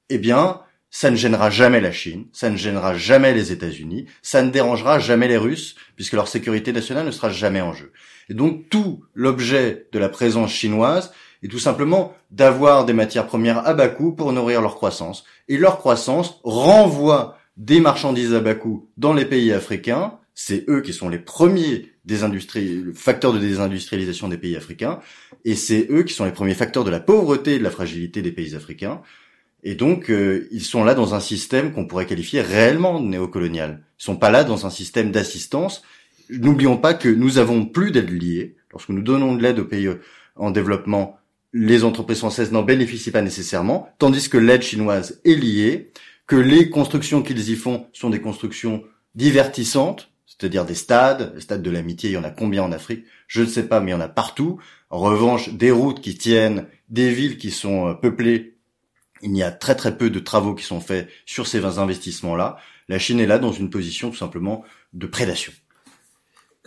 eh 0.09 0.17
bien, 0.17 0.61
ça 0.89 1.11
ne 1.11 1.15
gênera 1.15 1.49
jamais 1.49 1.81
la 1.81 1.91
Chine, 1.91 2.27
ça 2.31 2.49
ne 2.49 2.57
gênera 2.57 2.95
jamais 2.95 3.33
les 3.33 3.51
États-Unis, 3.51 4.05
ça 4.21 4.41
ne 4.41 4.49
dérangera 4.49 4.99
jamais 4.99 5.27
les 5.27 5.37
Russes, 5.37 5.75
puisque 5.95 6.13
leur 6.13 6.27
sécurité 6.27 6.71
nationale 6.71 7.05
ne 7.05 7.11
sera 7.11 7.29
jamais 7.29 7.61
en 7.61 7.73
jeu. 7.73 7.91
Et 8.29 8.33
donc 8.33 8.69
tout 8.69 9.03
l'objet 9.13 9.87
de 9.91 9.99
la 9.99 10.09
présence 10.09 10.51
chinoise 10.51 11.11
est 11.43 11.47
tout 11.47 11.59
simplement 11.59 12.15
d'avoir 12.31 12.85
des 12.85 12.93
matières 12.93 13.27
premières 13.27 13.67
à 13.67 13.73
bas 13.73 13.89
coût 13.89 14.13
pour 14.13 14.33
nourrir 14.33 14.61
leur 14.61 14.75
croissance. 14.75 15.23
Et 15.47 15.57
leur 15.57 15.77
croissance 15.77 16.39
renvoie 16.43 17.37
des 17.57 17.79
marchandises 17.79 18.33
à 18.33 18.39
bas 18.39 18.55
coût 18.55 18.89
dans 18.97 19.13
les 19.13 19.25
pays 19.25 19.51
africains. 19.53 20.17
C'est 20.33 20.65
eux 20.69 20.81
qui 20.81 20.93
sont 20.93 21.09
les 21.09 21.19
premiers 21.19 21.91
des 22.05 22.17
facteurs 22.93 23.33
de 23.33 23.39
désindustrialisation 23.39 24.29
des 24.29 24.37
pays 24.37 24.55
africains. 24.55 24.99
Et 25.45 25.55
c'est 25.55 25.87
eux 25.89 26.03
qui 26.03 26.13
sont 26.13 26.25
les 26.25 26.31
premiers 26.31 26.53
facteurs 26.53 26.83
de 26.83 26.91
la 26.91 26.99
pauvreté 26.99 27.55
et 27.55 27.59
de 27.59 27.63
la 27.63 27.71
fragilité 27.71 28.21
des 28.21 28.31
pays 28.31 28.55
africains. 28.55 29.01
Et 29.63 29.75
donc, 29.75 30.09
euh, 30.09 30.47
ils 30.51 30.63
sont 30.63 30.83
là 30.83 30.93
dans 30.93 31.15
un 31.15 31.19
système 31.19 31.73
qu'on 31.73 31.85
pourrait 31.85 32.05
qualifier 32.05 32.41
réellement 32.41 33.01
néocolonial. 33.01 33.83
Ils 33.99 34.03
sont 34.03 34.15
pas 34.15 34.29
là 34.29 34.43
dans 34.43 34.65
un 34.65 34.69
système 34.69 35.11
d'assistance 35.11 35.83
n'oublions 36.29 36.77
pas 36.77 36.93
que 36.93 37.09
nous 37.09 37.37
avons 37.37 37.65
plus 37.65 37.91
d'aide 37.91 38.09
liée. 38.09 38.55
Lorsque 38.71 38.89
nous 38.89 39.01
donnons 39.01 39.35
de 39.35 39.41
l'aide 39.41 39.59
aux 39.59 39.65
pays 39.65 39.89
en 40.35 40.51
développement, 40.51 41.17
les 41.53 41.83
entreprises 41.83 42.19
françaises 42.19 42.51
n'en 42.51 42.63
bénéficient 42.63 43.11
pas 43.11 43.21
nécessairement, 43.21 43.89
tandis 43.99 44.29
que 44.29 44.37
l'aide 44.37 44.61
chinoise 44.61 45.21
est 45.25 45.35
liée, 45.35 45.91
que 46.27 46.35
les 46.35 46.69
constructions 46.69 47.21
qu'ils 47.21 47.49
y 47.49 47.55
font 47.55 47.87
sont 47.93 48.09
des 48.09 48.21
constructions 48.21 48.83
divertissantes, 49.15 50.11
c'est-à-dire 50.25 50.65
des 50.65 50.75
stades, 50.75 51.31
les 51.35 51.41
stades 51.41 51.63
de 51.63 51.71
l'amitié, 51.71 52.09
il 52.09 52.13
y 52.13 52.17
en 52.17 52.23
a 52.23 52.29
combien 52.29 52.63
en 52.63 52.71
Afrique 52.71 53.05
Je 53.27 53.41
ne 53.41 53.47
sais 53.47 53.63
pas, 53.63 53.79
mais 53.79 53.91
il 53.91 53.93
y 53.93 53.97
en 53.97 54.01
a 54.01 54.09
partout. 54.09 54.59
En 54.89 54.99
revanche, 54.99 55.49
des 55.53 55.71
routes 55.71 56.01
qui 56.01 56.15
tiennent, 56.15 56.67
des 56.89 57.11
villes 57.11 57.37
qui 57.37 57.49
sont 57.49 57.87
euh, 57.87 57.93
peuplées, 57.93 58.56
il 59.21 59.35
y 59.35 59.43
a 59.43 59.51
très 59.51 59.75
très 59.75 59.97
peu 59.97 60.09
de 60.09 60.19
travaux 60.19 60.55
qui 60.55 60.63
sont 60.63 60.81
faits 60.81 61.09
sur 61.25 61.47
ces 61.47 61.63
investissements-là. 61.65 62.57
La 62.89 62.99
Chine 62.99 63.19
est 63.19 63.25
là 63.25 63.39
dans 63.39 63.51
une 63.51 63.69
position 63.69 64.09
tout 64.09 64.17
simplement 64.17 64.63
de 64.93 65.07
prédation. 65.07 65.53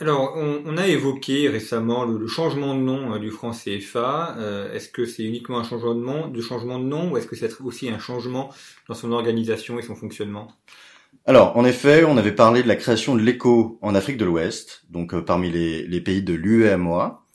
Alors, 0.01 0.35
on, 0.35 0.79
a 0.79 0.87
évoqué 0.87 1.51
récemment 1.51 2.07
le, 2.07 2.27
changement 2.27 2.75
de 2.75 2.81
nom 2.81 3.15
euh, 3.15 3.19
du 3.19 3.31
franc 3.31 3.51
CFA. 3.51 4.35
Euh, 4.39 4.73
est-ce 4.73 4.89
que 4.89 5.05
c'est 5.05 5.25
uniquement 5.25 5.59
un 5.59 5.63
changement 5.63 5.95
de 5.95 6.01
nom, 6.01 6.29
de 6.29 6.41
changement 6.41 6.79
de 6.79 6.85
nom, 6.85 7.11
ou 7.11 7.19
est-ce 7.19 7.27
que 7.27 7.37
c'est 7.37 7.61
aussi 7.61 7.91
un 7.91 7.99
changement 7.99 8.51
dans 8.89 8.95
son 8.95 9.13
organisation 9.13 9.79
et 9.79 9.83
son 9.83 9.95
fonctionnement? 9.95 10.49
Alors, 11.27 11.55
en 11.59 11.67
effet, 11.67 12.03
on 12.05 12.17
avait 12.17 12.35
parlé 12.35 12.63
de 12.63 12.69
la 12.69 12.77
création 12.77 13.15
de 13.15 13.21
l'éco 13.21 13.79
en 13.83 13.95
Afrique 13.95 14.17
de 14.17 14.25
l'Ouest, 14.25 14.85
donc 14.89 15.13
euh, 15.13 15.21
parmi 15.21 15.51
les, 15.51 16.01
pays 16.01 16.23
de 16.23 16.33
l'UEMOA. 16.33 17.27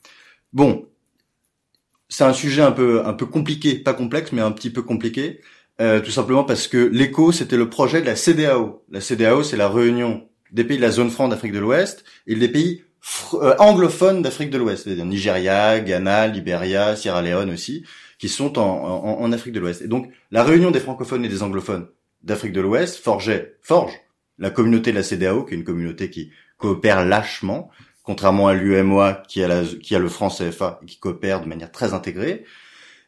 Bon, 0.52 0.88
c'est 2.10 2.24
un 2.24 2.34
sujet 2.34 2.62
un 2.62 2.72
peu 2.72 3.06
un 3.06 3.14
peu 3.14 3.26
compliqué, 3.26 3.76
pas 3.76 3.94
complexe, 3.94 4.32
mais 4.32 4.42
un 4.42 4.52
petit 4.52 4.70
peu 4.70 4.82
compliqué, 4.82 5.42
tout 5.78 6.12
simplement 6.12 6.44
parce 6.44 6.68
que 6.68 6.78
l'éco 6.78 7.32
c'était 7.32 7.58
le 7.58 7.70
projet 7.70 8.02
de 8.02 8.06
la 8.06 8.16
CDAO. 8.16 8.84
La 8.90 9.02
CDAO, 9.02 9.44
c'est 9.44 9.58
la 9.58 9.70
réunion 9.70 10.28
des 10.52 10.64
pays 10.64 10.78
de 10.78 10.82
la 10.82 10.92
zone 10.92 11.10
franc 11.10 11.28
d'Afrique 11.28 11.52
de 11.52 11.60
l'Ouest 11.60 12.06
et 12.28 12.36
des 12.36 12.48
pays 12.48 12.84
euh, 13.36 13.56
anglophones 13.60 14.22
d'Afrique 14.24 14.50
de 14.50 14.58
l'Ouest, 14.58 14.84
c'est-à-dire 14.84 15.06
Nigeria, 15.06 15.80
Ghana, 15.80 16.28
Libéria, 16.28 16.96
Sierra 16.96 17.22
Leone 17.22 17.52
aussi, 17.52 17.86
qui 18.18 18.30
sont 18.30 18.58
en, 18.58 18.64
en, 18.64 19.32
Afrique 19.32 19.54
de 19.54 19.60
l'Ouest. 19.60 19.84
Et 19.84 19.88
donc, 19.88 20.12
la 20.32 20.44
réunion 20.44 20.72
des 20.72 20.80
francophones 20.80 21.24
et 21.24 21.30
des 21.30 21.44
anglophones 21.44 21.88
d'Afrique 22.24 22.54
de 22.54 22.62
l'Ouest 22.62 22.98
forgeait, 22.98 23.58
forge 23.62 23.94
la 24.40 24.50
communauté 24.50 24.92
de 24.92 24.98
la 24.98 25.04
CDAO, 25.04 25.44
qui 25.44 25.54
est 25.54 25.58
une 25.58 25.64
communauté 25.64 26.10
qui 26.10 26.32
coopère 26.58 27.06
lâchement, 27.06 27.70
contrairement 28.06 28.48
à 28.48 28.54
l'UMOA 28.54 29.24
qui 29.28 29.44
a, 29.44 29.64
qui 29.82 29.96
a 29.96 30.00
le 30.00 30.10
franc 30.10 30.30
CFA 30.30 30.80
et 30.82 30.86
qui 30.86 30.98
coopère 30.98 31.42
de 31.42 31.48
manière 31.48 31.72
très 31.72 31.94
intégrée. 31.94 32.46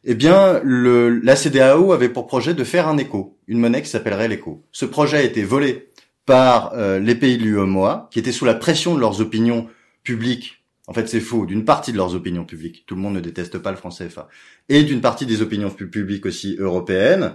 Eh 0.03 0.15
bien, 0.15 0.59
le, 0.63 1.19
la 1.19 1.35
CDAO 1.35 1.91
avait 1.91 2.09
pour 2.09 2.27
projet 2.27 2.53
de 2.53 2.63
faire 2.63 2.87
un 2.87 2.97
écho, 2.97 3.37
une 3.47 3.59
monnaie 3.59 3.81
qui 3.81 3.89
s'appellerait 3.89 4.27
l'écho. 4.27 4.63
Ce 4.71 4.85
projet 4.85 5.17
a 5.17 5.21
été 5.21 5.43
volé 5.43 5.89
par 6.25 6.73
euh, 6.73 6.99
les 6.99 7.15
pays 7.15 7.37
de 7.37 7.43
l'UEMOA, 7.43 8.09
qui 8.11 8.19
étaient 8.19 8.31
sous 8.31 8.45
la 8.45 8.53
pression 8.53 8.95
de 8.95 8.99
leurs 8.99 9.21
opinions 9.21 9.67
publiques. 10.03 10.63
En 10.87 10.93
fait, 10.93 11.07
c'est 11.07 11.19
faux, 11.19 11.45
d'une 11.45 11.65
partie 11.65 11.91
de 11.91 11.97
leurs 11.97 12.15
opinions 12.15 12.45
publiques. 12.45 12.85
Tout 12.85 12.95
le 12.95 13.01
monde 13.01 13.15
ne 13.15 13.19
déteste 13.19 13.57
pas 13.57 13.71
le 13.71 13.77
franc 13.77 13.89
CFA. 13.89 14.27
Et 14.69 14.83
d'une 14.83 15.01
partie 15.01 15.25
des 15.25 15.41
opinions 15.41 15.69
publiques 15.69 16.25
aussi 16.25 16.55
européennes. 16.59 17.33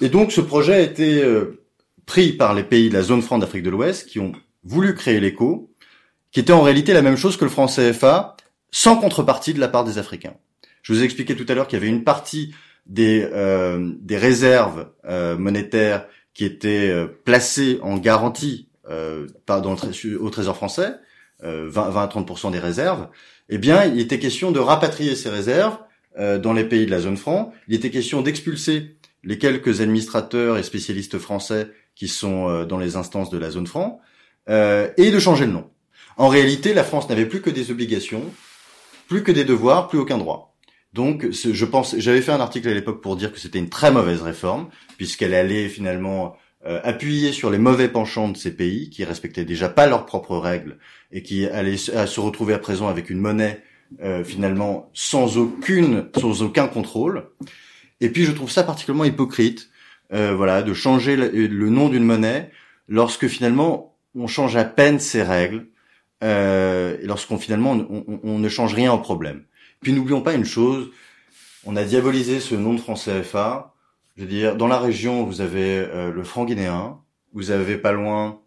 Et 0.00 0.08
donc, 0.08 0.32
ce 0.32 0.40
projet 0.40 0.74
a 0.74 0.80
été 0.80 1.22
euh, 1.22 1.62
pris 2.06 2.32
par 2.32 2.54
les 2.54 2.64
pays 2.64 2.88
de 2.88 2.94
la 2.94 3.02
zone 3.02 3.22
franc 3.22 3.38
d'Afrique 3.38 3.62
de 3.62 3.70
l'Ouest, 3.70 4.06
qui 4.06 4.18
ont 4.20 4.32
voulu 4.64 4.94
créer 4.94 5.20
l'écho, 5.20 5.70
qui 6.36 6.40
était 6.40 6.52
en 6.52 6.60
réalité 6.60 6.92
la 6.92 7.00
même 7.00 7.16
chose 7.16 7.38
que 7.38 7.46
le 7.46 7.50
franc 7.50 7.64
CFA, 7.64 8.36
sans 8.70 8.98
contrepartie 8.98 9.54
de 9.54 9.58
la 9.58 9.68
part 9.68 9.84
des 9.84 9.96
Africains. 9.96 10.34
Je 10.82 10.92
vous 10.92 11.00
ai 11.00 11.04
expliqué 11.06 11.34
tout 11.34 11.46
à 11.48 11.54
l'heure 11.54 11.66
qu'il 11.66 11.78
y 11.78 11.80
avait 11.80 11.88
une 11.88 12.04
partie 12.04 12.54
des, 12.84 13.26
euh, 13.32 13.94
des 14.02 14.18
réserves 14.18 14.90
monétaires 15.38 16.04
qui 16.34 16.44
était 16.44 16.90
euh, 16.90 17.06
placé 17.24 17.78
en 17.80 17.96
garantie 17.96 18.68
euh, 18.90 19.28
dans 19.46 19.74
le 19.74 20.20
au 20.20 20.28
Trésor 20.28 20.56
français, 20.56 20.96
euh, 21.42 21.70
20, 21.70 21.88
20 21.88 22.02
à 22.02 22.06
30 22.06 22.52
des 22.52 22.58
réserves, 22.58 23.08
eh 23.48 23.56
bien, 23.56 23.86
il 23.86 23.98
était 23.98 24.18
question 24.18 24.52
de 24.52 24.60
rapatrier 24.60 25.16
ces 25.16 25.30
réserves 25.30 25.78
euh, 26.18 26.38
dans 26.38 26.52
les 26.52 26.64
pays 26.64 26.84
de 26.84 26.90
la 26.90 27.00
zone 27.00 27.16
franc. 27.16 27.54
Il 27.66 27.74
était 27.74 27.90
question 27.90 28.20
d'expulser 28.20 28.98
les 29.24 29.38
quelques 29.38 29.80
administrateurs 29.80 30.58
et 30.58 30.62
spécialistes 30.62 31.16
français 31.16 31.68
qui 31.94 32.08
sont 32.08 32.50
euh, 32.50 32.66
dans 32.66 32.76
les 32.76 32.96
instances 32.96 33.30
de 33.30 33.38
la 33.38 33.50
zone 33.50 33.66
franc 33.66 34.02
euh, 34.50 34.90
et 34.98 35.10
de 35.10 35.18
changer 35.18 35.46
le 35.46 35.52
nom. 35.52 35.70
En 36.16 36.28
réalité, 36.28 36.74
la 36.74 36.84
France 36.84 37.08
n'avait 37.08 37.26
plus 37.26 37.42
que 37.42 37.50
des 37.50 37.70
obligations, 37.70 38.24
plus 39.08 39.22
que 39.22 39.32
des 39.32 39.44
devoirs, 39.44 39.88
plus 39.88 39.98
aucun 39.98 40.18
droit. 40.18 40.54
Donc, 40.92 41.30
je 41.30 41.64
pense, 41.66 41.94
j'avais 41.98 42.22
fait 42.22 42.32
un 42.32 42.40
article 42.40 42.68
à 42.68 42.74
l'époque 42.74 43.02
pour 43.02 43.16
dire 43.16 43.32
que 43.32 43.38
c'était 43.38 43.58
une 43.58 43.68
très 43.68 43.90
mauvaise 43.90 44.22
réforme, 44.22 44.68
puisqu'elle 44.96 45.34
allait 45.34 45.68
finalement 45.68 46.36
euh, 46.64 46.80
appuyer 46.84 47.32
sur 47.32 47.50
les 47.50 47.58
mauvais 47.58 47.88
penchants 47.88 48.30
de 48.30 48.36
ces 48.36 48.50
pays 48.50 48.88
qui 48.88 49.04
respectaient 49.04 49.44
déjà 49.44 49.68
pas 49.68 49.86
leurs 49.86 50.06
propres 50.06 50.38
règles 50.38 50.78
et 51.12 51.22
qui 51.22 51.46
allaient 51.46 51.76
se 51.76 52.20
retrouver 52.20 52.54
à 52.54 52.58
présent 52.58 52.88
avec 52.88 53.10
une 53.10 53.20
monnaie 53.20 53.62
euh, 54.02 54.24
finalement 54.24 54.90
sans 54.94 55.36
aucune, 55.36 56.08
sans 56.18 56.42
aucun 56.42 56.66
contrôle. 56.66 57.28
Et 58.00 58.08
puis, 58.08 58.24
je 58.24 58.32
trouve 58.32 58.50
ça 58.50 58.62
particulièrement 58.62 59.04
hypocrite, 59.04 59.68
euh, 60.12 60.34
voilà, 60.34 60.62
de 60.62 60.72
changer 60.72 61.16
le, 61.16 61.68
nom 61.68 61.88
d'une 61.88 62.04
monnaie 62.04 62.50
lorsque 62.88 63.28
finalement 63.28 63.96
on 64.14 64.26
change 64.26 64.56
à 64.56 64.64
peine 64.64 64.98
ses 64.98 65.22
règles, 65.22 65.66
et 66.22 67.06
lorsqu'on 67.06 67.38
finalement 67.38 67.72
on, 67.72 68.20
on 68.22 68.38
ne 68.38 68.48
change 68.48 68.74
rien 68.74 68.92
au 68.92 68.98
problème. 68.98 69.44
Puis 69.80 69.92
n'oublions 69.92 70.22
pas 70.22 70.34
une 70.34 70.44
chose, 70.44 70.90
on 71.66 71.76
a 71.76 71.84
diabolisé 71.84 72.40
ce 72.40 72.54
nom 72.54 72.74
de 72.74 72.80
franc 72.80 72.94
CFA. 72.94 73.74
Je 74.16 74.22
veux 74.22 74.28
dire, 74.28 74.56
dans 74.56 74.68
la 74.68 74.78
région, 74.78 75.24
vous 75.24 75.40
avez 75.40 75.78
euh, 75.78 76.12
le 76.12 76.22
franc 76.22 76.44
guinéen, 76.44 77.00
vous 77.34 77.50
avez 77.50 77.76
pas 77.76 77.92
loin 77.92 78.40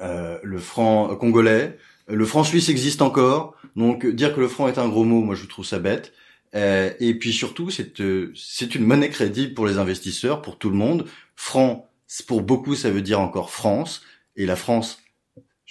euh, 0.00 0.38
le 0.42 0.58
franc 0.58 1.16
congolais, 1.16 1.78
le 2.08 2.24
franc 2.24 2.44
suisse 2.44 2.68
existe 2.68 3.02
encore. 3.02 3.56
Donc 3.74 4.06
dire 4.06 4.34
que 4.34 4.40
le 4.40 4.48
franc 4.48 4.68
est 4.68 4.78
un 4.78 4.88
gros 4.88 5.04
mot, 5.04 5.22
moi 5.22 5.34
je 5.34 5.46
trouve 5.46 5.64
ça 5.64 5.78
bête. 5.78 6.12
Euh, 6.54 6.92
et 7.00 7.14
puis 7.14 7.32
surtout, 7.32 7.70
c'est 7.70 8.02
c'est 8.36 8.74
une 8.74 8.84
monnaie 8.84 9.08
crédible 9.08 9.54
pour 9.54 9.66
les 9.66 9.78
investisseurs, 9.78 10.42
pour 10.42 10.58
tout 10.58 10.68
le 10.68 10.76
monde. 10.76 11.06
Franc, 11.34 11.88
pour 12.26 12.42
beaucoup, 12.42 12.74
ça 12.74 12.90
veut 12.90 13.02
dire 13.02 13.20
encore 13.20 13.50
France. 13.50 14.02
Et 14.36 14.46
la 14.46 14.56
France, 14.56 15.01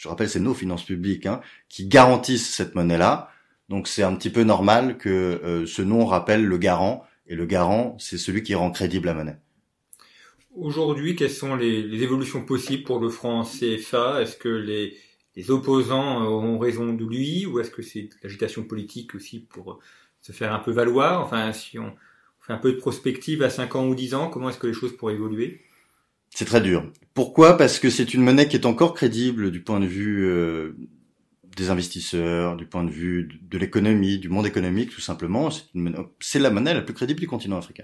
je 0.02 0.08
rappelle, 0.08 0.30
c'est 0.30 0.40
nos 0.40 0.56
finances 0.56 0.84
publiques 0.84 1.28
hein, 1.28 1.42
qui 1.70 1.86
garantissent 1.86 2.52
cette 2.52 2.74
monnaie-là. 2.74 3.30
Donc 3.70 3.88
c'est 3.88 4.02
un 4.02 4.16
petit 4.16 4.32
peu 4.32 4.42
normal 4.42 4.98
que 4.98 5.10
euh, 5.10 5.68
ce 5.68 5.84
nom 5.84 6.08
rappelle 6.08 6.44
le 6.44 6.58
garant, 6.58 7.06
et 7.28 7.36
le 7.36 7.46
garant, 7.46 7.96
c'est 8.00 8.18
celui 8.18 8.42
qui 8.42 8.56
rend 8.56 8.72
crédible 8.72 9.06
la 9.06 9.14
monnaie. 9.14 9.38
Aujourd'hui, 10.56 11.16
quelles 11.16 11.30
sont 11.30 11.56
les, 11.56 12.02
évolutions 12.02 12.44
possibles 12.44 12.82
pour 12.82 13.00
le 13.00 13.10
franc 13.10 13.44
CFA 13.44 14.24
Est-ce 14.24 14.38
que 14.38 14.50
les, 14.50 14.98
opposants 15.52 16.24
ont 16.24 16.58
raison 16.58 16.94
de 16.94 17.06
lui, 17.06 17.46
ou 17.46 17.60
est-ce 17.60 17.70
que 17.70 17.84
c'est 17.84 18.10
l'agitation 18.24 18.64
politique 18.64 19.14
aussi 19.14 19.40
pour 19.40 19.80
se 20.20 20.32
faire 20.32 20.52
un 20.52 20.60
peu 20.60 20.72
valoir? 20.72 21.24
Enfin, 21.24 21.54
si 21.54 21.78
on 21.78 21.94
fait 22.40 22.54
un 22.54 22.58
peu 22.58 22.72
de 22.72 22.78
prospective 22.78 23.44
à 23.44 23.52
5 23.52 23.76
ans 23.76 23.88
ou 23.88 23.94
10 23.94 24.16
ans, 24.16 24.30
comment 24.30 24.50
est-ce 24.50 24.58
que 24.58 24.68
les 24.68 24.74
choses 24.74 24.98
pourraient 24.98 25.14
évoluer? 25.14 25.62
C'est 26.34 26.46
très 26.46 26.62
dur. 26.62 26.92
Pourquoi? 27.14 27.58
Parce 27.58 27.80
que 27.80 27.90
c'est 27.90 28.14
une 28.14 28.24
monnaie 28.24 28.48
qui 28.48 28.56
est 28.56 28.66
encore 28.66 28.94
crédible 28.94 29.52
du 29.52 29.62
point 29.62 29.80
de 29.80 29.86
vue 29.86 30.26
euh, 30.26 30.76
des 31.58 31.70
investisseurs, 31.70 32.56
du 32.56 32.66
point 32.66 32.84
de 32.84 32.90
vue 32.90 33.40
de, 33.42 33.58
l'économie, 33.58 34.18
du 34.18 34.30
monde 34.30 34.48
économique, 34.48 34.92
tout 34.92 35.02
simplement. 35.02 35.50
C'est 36.20 36.40
la 36.40 36.50
monnaie 36.50 36.74
la 36.74 36.82
plus 36.82 36.94
crédible 36.94 37.20
du 37.20 37.28
continent 37.28 37.58
africain. 37.58 37.84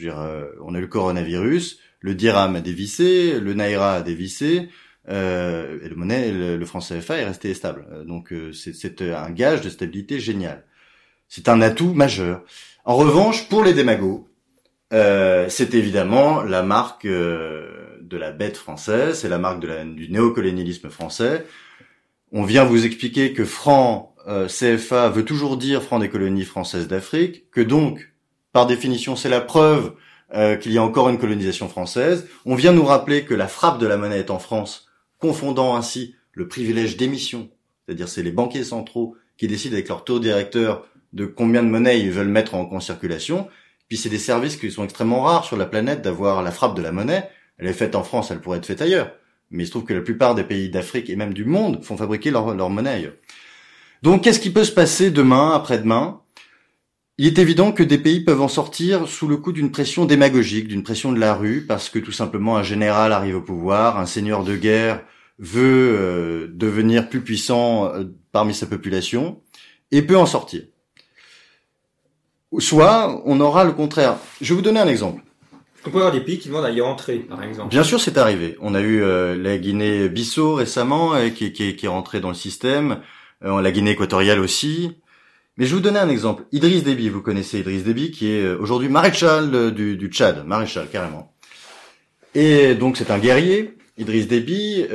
Euh, 0.00 0.50
on 0.62 0.74
a 0.74 0.80
le 0.80 0.86
coronavirus, 0.86 1.80
le 2.00 2.14
dirham 2.14 2.54
a 2.54 2.60
dévissé, 2.60 3.40
le 3.40 3.54
naira 3.54 3.94
a 3.94 4.02
dévissé, 4.02 4.68
euh, 5.08 5.78
et 5.82 5.88
le 5.88 5.96
monnaie, 5.96 6.32
le, 6.32 6.58
le, 6.58 6.66
franc 6.66 6.80
CFA 6.80 7.16
est 7.16 7.24
resté 7.24 7.54
stable. 7.54 8.04
Donc 8.06 8.34
c'est 8.52 9.00
un 9.00 9.30
gage 9.30 9.62
de 9.62 9.70
stabilité 9.70 10.20
génial. 10.20 10.64
C'est 11.28 11.48
un 11.48 11.62
atout 11.62 11.94
majeur. 11.94 12.44
En 12.84 12.96
revanche, 12.96 13.48
pour 13.48 13.64
les 13.64 13.72
démagos, 13.72 14.25
c'est 15.48 15.74
évidemment 15.74 16.42
la 16.42 16.62
marque 16.62 17.06
de 17.06 18.16
la 18.16 18.30
bête 18.30 18.56
française, 18.56 19.18
c'est 19.20 19.28
la 19.28 19.38
marque 19.38 19.60
de 19.60 19.68
la, 19.68 19.84
du 19.84 20.08
néocolonialisme 20.08 20.88
français. 20.90 21.44
On 22.32 22.44
vient 22.44 22.64
vous 22.64 22.86
expliquer 22.86 23.32
que 23.32 23.44
franc 23.44 24.16
euh, 24.26 24.48
CFA 24.48 25.08
veut 25.08 25.24
toujours 25.24 25.56
dire 25.56 25.82
franc 25.82 25.98
des 25.98 26.08
colonies 26.08 26.44
françaises 26.44 26.88
d'Afrique, 26.88 27.50
que 27.50 27.60
donc, 27.60 28.12
par 28.52 28.66
définition, 28.66 29.14
c'est 29.14 29.28
la 29.28 29.40
preuve 29.40 29.94
euh, 30.34 30.56
qu'il 30.56 30.72
y 30.72 30.78
a 30.78 30.82
encore 30.82 31.08
une 31.08 31.18
colonisation 31.18 31.68
française. 31.68 32.26
On 32.44 32.56
vient 32.56 32.72
nous 32.72 32.84
rappeler 32.84 33.24
que 33.24 33.34
la 33.34 33.46
frappe 33.46 33.78
de 33.78 33.86
la 33.86 33.96
monnaie 33.96 34.18
est 34.18 34.30
en 34.30 34.40
France, 34.40 34.88
confondant 35.18 35.76
ainsi 35.76 36.16
le 36.32 36.48
privilège 36.48 36.96
d'émission, 36.96 37.48
c'est-à-dire 37.84 38.08
c'est 38.08 38.24
les 38.24 38.32
banquiers 38.32 38.64
centraux 38.64 39.16
qui 39.38 39.46
décident 39.46 39.74
avec 39.74 39.88
leur 39.88 40.04
taux 40.04 40.18
directeur 40.18 40.86
de 41.12 41.24
combien 41.24 41.62
de 41.62 41.68
monnaie 41.68 42.00
ils 42.00 42.10
veulent 42.10 42.26
mettre 42.26 42.54
en, 42.54 42.80
circulation. 42.80 43.48
Puis 43.88 43.98
c'est 43.98 44.08
des 44.08 44.18
services 44.18 44.56
qui 44.56 44.70
sont 44.70 44.84
extrêmement 44.84 45.22
rares 45.22 45.44
sur 45.44 45.56
la 45.56 45.66
planète 45.66 46.02
d'avoir 46.02 46.42
la 46.42 46.50
frappe 46.50 46.76
de 46.76 46.82
la 46.82 46.92
monnaie. 46.92 47.28
Elle 47.58 47.68
est 47.68 47.72
faite 47.72 47.94
en 47.94 48.02
France, 48.02 48.30
elle 48.30 48.40
pourrait 48.40 48.58
être 48.58 48.66
faite 48.66 48.82
ailleurs 48.82 49.10
mais 49.50 49.62
il 49.62 49.66
se 49.66 49.70
trouve 49.70 49.84
que 49.84 49.94
la 49.94 50.00
plupart 50.00 50.34
des 50.34 50.44
pays 50.44 50.70
d'Afrique 50.70 51.10
et 51.10 51.16
même 51.16 51.34
du 51.34 51.44
monde 51.44 51.84
font 51.84 51.96
fabriquer 51.96 52.30
leur, 52.30 52.70
monnaie. 52.70 53.12
Donc 54.02 54.24
qu'est-ce 54.24 54.40
qui 54.40 54.50
peut 54.50 54.64
se 54.64 54.72
passer 54.72 55.10
demain, 55.10 55.52
après-demain? 55.52 56.20
Il 57.18 57.26
est 57.26 57.38
évident 57.38 57.72
que 57.72 57.82
des 57.82 57.98
pays 57.98 58.20
peuvent 58.20 58.42
en 58.42 58.48
sortir 58.48 59.08
sous 59.08 59.26
le 59.26 59.38
coup 59.38 59.52
d'une 59.52 59.70
pression 59.70 60.04
démagogique, 60.04 60.68
d'une 60.68 60.82
pression 60.82 61.12
de 61.12 61.18
la 61.18 61.34
rue, 61.34 61.64
parce 61.66 61.88
que 61.88 61.98
tout 61.98 62.12
simplement 62.12 62.58
un 62.58 62.62
général 62.62 63.12
arrive 63.12 63.36
au 63.36 63.40
pouvoir, 63.40 63.98
un 63.98 64.06
seigneur 64.06 64.44
de 64.44 64.54
guerre 64.54 65.02
veut 65.38 66.50
devenir 66.54 67.08
plus 67.08 67.22
puissant 67.22 67.90
parmi 68.32 68.54
sa 68.54 68.66
population 68.66 69.40
et 69.92 70.02
peut 70.02 70.16
en 70.16 70.26
sortir. 70.26 70.62
Soit 72.58 73.22
on 73.24 73.40
aura 73.40 73.64
le 73.64 73.72
contraire. 73.72 74.16
Je 74.40 74.48
vais 74.48 74.56
vous 74.56 74.62
donner 74.62 74.80
un 74.80 74.88
exemple. 74.88 75.22
On 75.86 75.90
peut 75.90 75.98
avoir 75.98 76.12
des 76.12 76.20
pays 76.20 76.38
qui 76.38 76.48
demandent 76.48 76.64
à 76.64 76.70
y 76.70 76.80
entrer, 76.80 77.18
par 77.18 77.42
exemple. 77.44 77.68
Bien 77.68 77.84
sûr, 77.84 78.00
c'est 78.00 78.18
arrivé. 78.18 78.56
On 78.60 78.74
a 78.74 78.80
eu 78.80 79.02
euh, 79.02 79.36
la 79.36 79.56
Guinée-Bissau 79.56 80.54
récemment, 80.54 81.14
euh, 81.14 81.28
qui, 81.28 81.52
qui, 81.52 81.76
qui, 81.76 81.86
est 81.86 81.88
rentrée 81.88 82.18
dans 82.18 82.28
le 82.28 82.34
système. 82.34 82.98
Euh, 83.44 83.60
la 83.60 83.70
Guinée 83.70 83.92
équatoriale 83.92 84.40
aussi. 84.40 84.96
Mais 85.56 85.64
je 85.64 85.70
vais 85.70 85.76
vous 85.76 85.82
donner 85.82 86.00
un 86.00 86.08
exemple. 86.08 86.44
Idriss 86.50 86.82
Déby, 86.82 87.08
vous 87.08 87.22
connaissez 87.22 87.60
Idriss 87.60 87.84
Déby, 87.84 88.10
qui 88.10 88.32
est 88.32 88.48
aujourd'hui 88.54 88.88
maréchal 88.88 89.72
du, 89.72 89.96
du, 89.96 90.08
Tchad, 90.08 90.44
maréchal 90.44 90.88
carrément. 90.90 91.32
Et 92.34 92.74
donc 92.74 92.98
c'est 92.98 93.10
un 93.10 93.18
guerrier, 93.18 93.78
Idriss 93.96 94.28
Déby, 94.28 94.86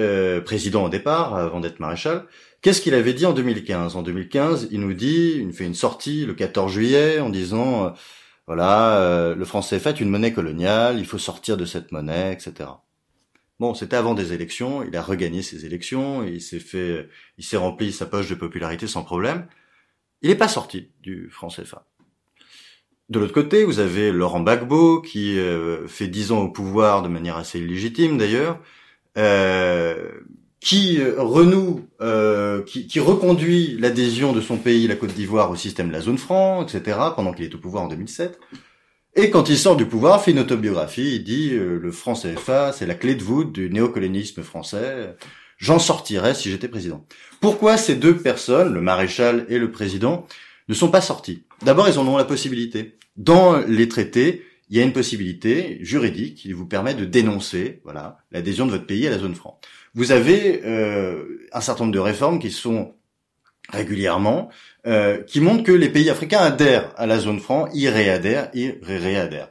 président 0.45 0.86
au 0.86 0.89
départ, 0.89 1.34
avant 1.34 1.62
d'être 1.62 1.80
maréchal. 1.80 2.26
Qu'est-ce 2.62 2.82
qu'il 2.82 2.93
avait 2.93 3.13
dit 3.13 3.26
en 3.26 3.34
2015 3.34 3.95
En 3.95 4.04
2015, 4.04 4.67
il 4.71 4.82
nous 4.82 4.93
dit, 4.93 5.38
il 5.39 5.52
fait 5.54 5.65
une 5.65 5.74
sortie 5.74 6.26
le 6.26 6.34
14 6.34 6.71
juillet 6.71 7.19
en 7.19 7.30
disant 7.30 7.93
voilà, 8.47 9.00
euh, 9.00 9.36
le 9.36 9.45
franc 9.45 9.62
CFA 9.62 9.91
est 9.91 10.02
une 10.02 10.10
monnaie 10.10 10.34
coloniale, 10.34 11.00
il 11.00 11.06
faut 11.06 11.17
sortir 11.17 11.58
de 11.58 11.65
cette 11.65 11.91
monnaie, 11.91 12.34
etc. 12.34 12.69
Bon, 13.60 13.74
c'était 13.74 13.95
avant 13.95 14.13
des 14.13 14.34
élections, 14.34 14.84
il 14.84 14.95
a 14.97 15.02
regagné 15.02 15.41
ses 15.41 15.65
élections, 15.65 16.24
il 16.24 16.41
s'est 16.41 16.60
fait, 16.60 17.08
il 17.38 17.43
s'est 17.43 17.58
rempli 17.58 17.93
sa 17.93 18.06
poche 18.06 18.28
de 18.28 18.36
popularité 18.36 18.88
sans 18.88 19.04
problème. 19.04 19.47
Il 20.21 20.30
n'est 20.30 20.36
pas 20.36 20.47
sorti 20.47 20.91
du 21.02 21.30
franc 21.30 21.47
CFA. 21.47 21.88
De 23.10 23.19
l'autre 23.19 23.34
côté, 23.34 23.63
vous 23.63 23.80
avez 23.80 24.12
Laurent 24.12 24.41
Gbagbo 24.41 25.02
qui 25.02 25.38
euh, 25.39 25.88
fait 25.88 26.08
dix 26.08 26.32
ans 26.32 26.39
au 26.39 26.50
pouvoir 26.50 27.04
de 27.04 27.08
manière 27.08 27.38
assez 27.38 27.60
illégitime 27.60 28.17
d'ailleurs, 28.17 28.60
euh, 29.17 30.12
qui 30.62 31.02
euh, 31.02 31.15
renoue, 31.17 31.88
euh, 32.02 32.62
qui, 32.62 32.88
qui, 32.88 33.00
reconduit 33.00 33.78
l'adhésion 33.80 34.32
de 34.32 34.41
son 34.41 34.58
pays, 34.58 34.88
la 34.88 34.95
Côte 34.95 35.13
d'Ivoire, 35.13 35.50
au 35.50 35.56
système 35.56 35.88
de 35.88 35.93
la 35.93 36.02
zone 36.02 36.19
franc, 36.19 36.63
etc., 36.63 36.97
pendant 37.15 37.34
qu'il 37.34 37.45
est 37.45 37.56
au 37.56 37.58
pouvoir 37.58 37.84
en 37.84 37.88
2007. 37.88 38.39
Et 39.15 39.32
quand 39.32 39.50
il 39.50 39.58
sort 39.58 39.76
du 39.76 39.88
pouvoir, 39.88 40.24
fait 40.24 40.32
une 40.32 40.39
autobiographie, 40.39 41.15
il 41.15 41.24
dit 41.24 41.50
euh, 41.52 41.80
le 41.80 41.91
franc 41.91 42.13
CFA, 42.13 42.71
c'est 42.71 42.86
la 42.86 42.93
clé 42.93 43.15
de 43.15 43.24
voûte 43.24 43.52
du 43.52 43.69
néocolonialisme 43.71 44.43
français. 44.43 45.15
J'en 45.58 45.80
sortirais 45.80 46.36
si 46.36 46.50
j'étais 46.52 46.67
président. 46.67 47.06
Pourquoi 47.41 47.76
ces 47.78 47.95
deux 47.95 48.15
personnes, 48.15 48.74
le 48.74 48.82
maréchal 48.82 49.45
et 49.50 49.58
le 49.58 49.71
président, 49.71 50.28
ne 50.69 50.74
sont 50.76 50.89
pas 50.89 51.02
sortis 51.02 51.43
D'abord, 51.63 51.89
ils 51.89 52.00
en 52.00 52.08
ont 52.08 52.17
la 52.17 52.24
possibilité. 52.24 52.97
Dans 53.17 53.58
les 53.58 53.89
traités, 53.89 54.45
il 54.69 54.78
y 54.78 54.80
a 54.80 54.84
une 54.84 54.93
possibilité 54.93 55.80
juridique 55.82 56.36
qui 56.36 56.54
vous 56.54 56.65
permet 56.65 56.93
de 56.93 57.04
dénoncer, 57.04 57.82
voilà, 57.84 58.19
l'adhésion 58.32 58.65
de 58.65 58.71
votre 58.71 58.86
pays 58.86 59.06
à 59.06 59.10
la 59.10 59.19
zone 59.19 59.36
franc 59.36 59.60
vous 59.93 60.12
avez 60.12 60.62
euh, 60.65 61.47
un 61.51 61.62
certain 61.62 61.84
nombre 61.84 61.93
de 61.93 61.99
réformes 61.99 62.39
qui 62.39 62.51
sont 62.51 62.93
régulièrement, 63.69 64.49
euh, 64.88 65.21
qui 65.23 65.39
montrent 65.39 65.63
que 65.63 65.71
les 65.71 65.89
pays 65.89 66.10
africains 66.10 66.39
adhèrent 66.39 66.93
à 66.97 67.06
la 67.06 67.19
zone 67.19 67.39
franc, 67.39 67.67
y 67.73 67.88
réadhèrent, 67.88 68.49
y 68.54 68.73
réadhèrent. 68.82 69.49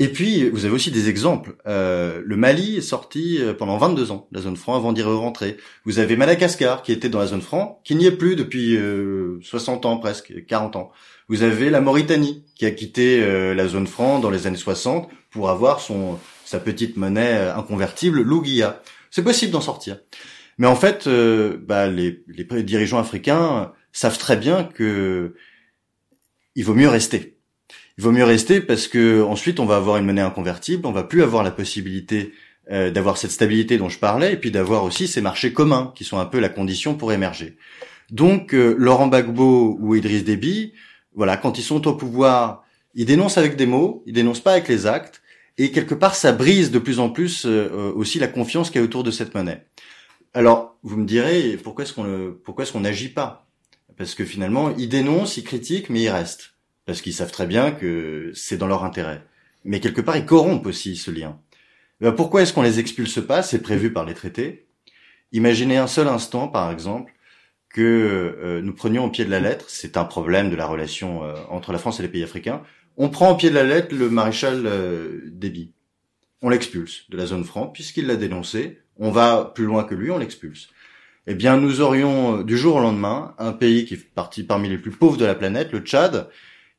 Et 0.00 0.08
puis, 0.08 0.48
vous 0.50 0.64
avez 0.64 0.74
aussi 0.74 0.90
des 0.90 1.08
exemples. 1.08 1.56
Euh, 1.66 2.20
le 2.24 2.36
Mali 2.36 2.78
est 2.78 2.82
sorti 2.82 3.38
euh, 3.40 3.54
pendant 3.54 3.76
22 3.78 4.10
ans 4.10 4.28
de 4.32 4.36
la 4.36 4.42
zone 4.42 4.56
franc 4.56 4.74
avant 4.74 4.92
d'y 4.92 5.02
rentrer. 5.02 5.56
Vous 5.84 6.00
avez 6.00 6.16
Madagascar 6.16 6.82
qui 6.82 6.90
était 6.90 7.08
dans 7.08 7.20
la 7.20 7.26
zone 7.26 7.42
franc, 7.42 7.80
qui 7.84 7.94
n'y 7.94 8.06
est 8.06 8.12
plus 8.12 8.34
depuis 8.34 8.76
euh, 8.76 9.38
60 9.42 9.86
ans 9.86 9.98
presque, 9.98 10.44
40 10.46 10.76
ans. 10.76 10.90
Vous 11.28 11.42
avez 11.42 11.70
la 11.70 11.80
Mauritanie 11.80 12.44
qui 12.56 12.66
a 12.66 12.70
quitté 12.70 13.22
euh, 13.22 13.54
la 13.54 13.68
zone 13.68 13.86
franc 13.86 14.18
dans 14.18 14.30
les 14.30 14.46
années 14.46 14.56
60 14.56 15.08
pour 15.30 15.50
avoir 15.50 15.80
son 15.80 16.18
sa 16.44 16.58
petite 16.58 16.96
monnaie 16.96 17.36
euh, 17.36 17.54
inconvertible, 17.54 18.22
l'Ouguia. 18.22 18.80
C'est 19.10 19.22
possible 19.22 19.52
d'en 19.52 19.60
sortir. 19.60 19.98
Mais 20.58 20.66
en 20.66 20.76
fait, 20.76 21.06
euh, 21.06 21.56
bah, 21.66 21.86
les, 21.86 22.22
dirigeants 22.62 22.98
africains 22.98 23.72
savent 23.92 24.18
très 24.18 24.36
bien 24.36 24.64
que 24.64 25.34
il 26.54 26.64
vaut 26.64 26.74
mieux 26.74 26.88
rester. 26.88 27.38
Il 27.96 28.04
vaut 28.04 28.12
mieux 28.12 28.24
rester 28.24 28.60
parce 28.60 28.88
que 28.88 29.22
ensuite 29.22 29.60
on 29.60 29.66
va 29.66 29.76
avoir 29.76 29.96
une 29.96 30.04
monnaie 30.04 30.20
inconvertible, 30.20 30.86
on 30.86 30.92
va 30.92 31.04
plus 31.04 31.22
avoir 31.22 31.42
la 31.42 31.50
possibilité 31.50 32.32
euh, 32.70 32.90
d'avoir 32.90 33.16
cette 33.16 33.30
stabilité 33.30 33.78
dont 33.78 33.88
je 33.88 33.98
parlais, 33.98 34.34
et 34.34 34.36
puis 34.36 34.50
d'avoir 34.50 34.84
aussi 34.84 35.08
ces 35.08 35.20
marchés 35.20 35.52
communs 35.52 35.92
qui 35.94 36.04
sont 36.04 36.18
un 36.18 36.26
peu 36.26 36.38
la 36.38 36.48
condition 36.48 36.94
pour 36.94 37.12
émerger. 37.12 37.56
Donc 38.10 38.54
euh, 38.54 38.74
Laurent 38.78 39.08
Gbagbo 39.08 39.76
ou 39.80 39.94
Idriss 39.94 40.24
Déby, 40.24 40.74
voilà, 41.14 41.36
quand 41.36 41.58
ils 41.58 41.62
sont 41.62 41.86
au 41.86 41.94
pouvoir, 41.94 42.64
ils 42.94 43.06
dénoncent 43.06 43.38
avec 43.38 43.56
des 43.56 43.66
mots, 43.66 44.02
ils 44.06 44.12
dénoncent 44.12 44.40
pas 44.40 44.52
avec 44.52 44.68
les 44.68 44.86
actes, 44.86 45.22
et 45.58 45.72
quelque 45.72 45.94
part 45.94 46.14
ça 46.14 46.32
brise 46.32 46.70
de 46.70 46.78
plus 46.78 47.00
en 47.00 47.10
plus 47.10 47.44
euh, 47.44 47.68
euh, 47.70 47.92
aussi 47.92 48.18
la 48.18 48.28
confiance 48.28 48.70
qu'il 48.70 48.80
y 48.80 48.82
a 48.82 48.84
autour 48.84 49.02
de 49.02 49.10
cette 49.10 49.34
monnaie. 49.34 49.66
Alors 50.32 50.78
vous 50.82 50.96
me 50.96 51.06
direz 51.06 51.58
pourquoi 51.62 51.84
est-ce 51.84 51.92
qu'on 51.92 52.36
pourquoi 52.44 52.62
est-ce 52.62 52.72
qu'on 52.72 52.80
n'agit 52.80 53.08
pas? 53.08 53.46
Parce 53.96 54.14
que 54.14 54.24
finalement 54.24 54.74
ils 54.76 54.88
dénoncent, 54.88 55.36
ils 55.36 55.44
critiquent, 55.44 55.90
mais 55.90 56.02
ils 56.02 56.08
restent 56.08 56.54
parce 56.86 57.02
qu'ils 57.02 57.12
savent 57.12 57.32
très 57.32 57.46
bien 57.46 57.72
que 57.72 58.30
c'est 58.34 58.56
dans 58.56 58.68
leur 58.68 58.84
intérêt. 58.84 59.22
Mais 59.64 59.80
quelque 59.80 60.00
part 60.00 60.16
ils 60.16 60.24
corrompent 60.24 60.66
aussi 60.66 60.96
ce 60.96 61.10
lien. 61.10 61.38
Ben, 62.00 62.12
pourquoi 62.12 62.42
est-ce 62.42 62.52
qu'on 62.52 62.62
les 62.62 62.78
expulse 62.78 63.20
pas? 63.20 63.42
C'est 63.42 63.60
prévu 63.60 63.92
par 63.92 64.04
les 64.04 64.14
traités. 64.14 64.68
Imaginez 65.32 65.76
un 65.76 65.88
seul 65.88 66.06
instant, 66.06 66.46
par 66.46 66.70
exemple, 66.70 67.12
que 67.68 67.82
euh, 67.82 68.62
nous 68.62 68.72
prenions 68.72 69.04
au 69.04 69.10
pied 69.10 69.24
de 69.24 69.30
la 69.30 69.40
lettre, 69.40 69.66
c'est 69.68 69.96
un 69.96 70.04
problème 70.04 70.48
de 70.48 70.56
la 70.56 70.66
relation 70.66 71.20
entre 71.50 71.72
la 71.72 71.78
France 71.78 71.98
et 71.98 72.02
les 72.02 72.08
pays 72.08 72.22
africains, 72.22 72.62
on 72.98 73.08
prend 73.08 73.30
au 73.30 73.36
pied 73.36 73.48
de 73.48 73.54
la 73.54 73.64
lettre 73.64 73.94
le 73.94 74.10
maréchal 74.10 74.64
euh, 74.66 75.20
Déby. 75.26 75.72
On 76.42 76.50
l'expulse 76.50 77.04
de 77.08 77.16
la 77.16 77.26
zone 77.26 77.44
franc 77.44 77.68
puisqu'il 77.68 78.06
l'a 78.06 78.16
dénoncé. 78.16 78.80
On 78.96 79.12
va 79.12 79.52
plus 79.54 79.64
loin 79.64 79.84
que 79.84 79.94
lui, 79.94 80.10
on 80.10 80.18
l'expulse. 80.18 80.68
Eh 81.28 81.34
bien, 81.34 81.56
nous 81.56 81.80
aurions 81.80 82.40
euh, 82.40 82.44
du 82.44 82.58
jour 82.58 82.76
au 82.76 82.80
lendemain 82.80 83.34
un 83.38 83.52
pays 83.52 83.84
qui 83.84 83.96
fait 83.96 84.10
partie 84.14 84.42
parmi 84.42 84.68
les 84.68 84.78
plus 84.78 84.90
pauvres 84.90 85.16
de 85.16 85.24
la 85.24 85.36
planète, 85.36 85.72
le 85.72 85.78
Tchad, 85.78 86.28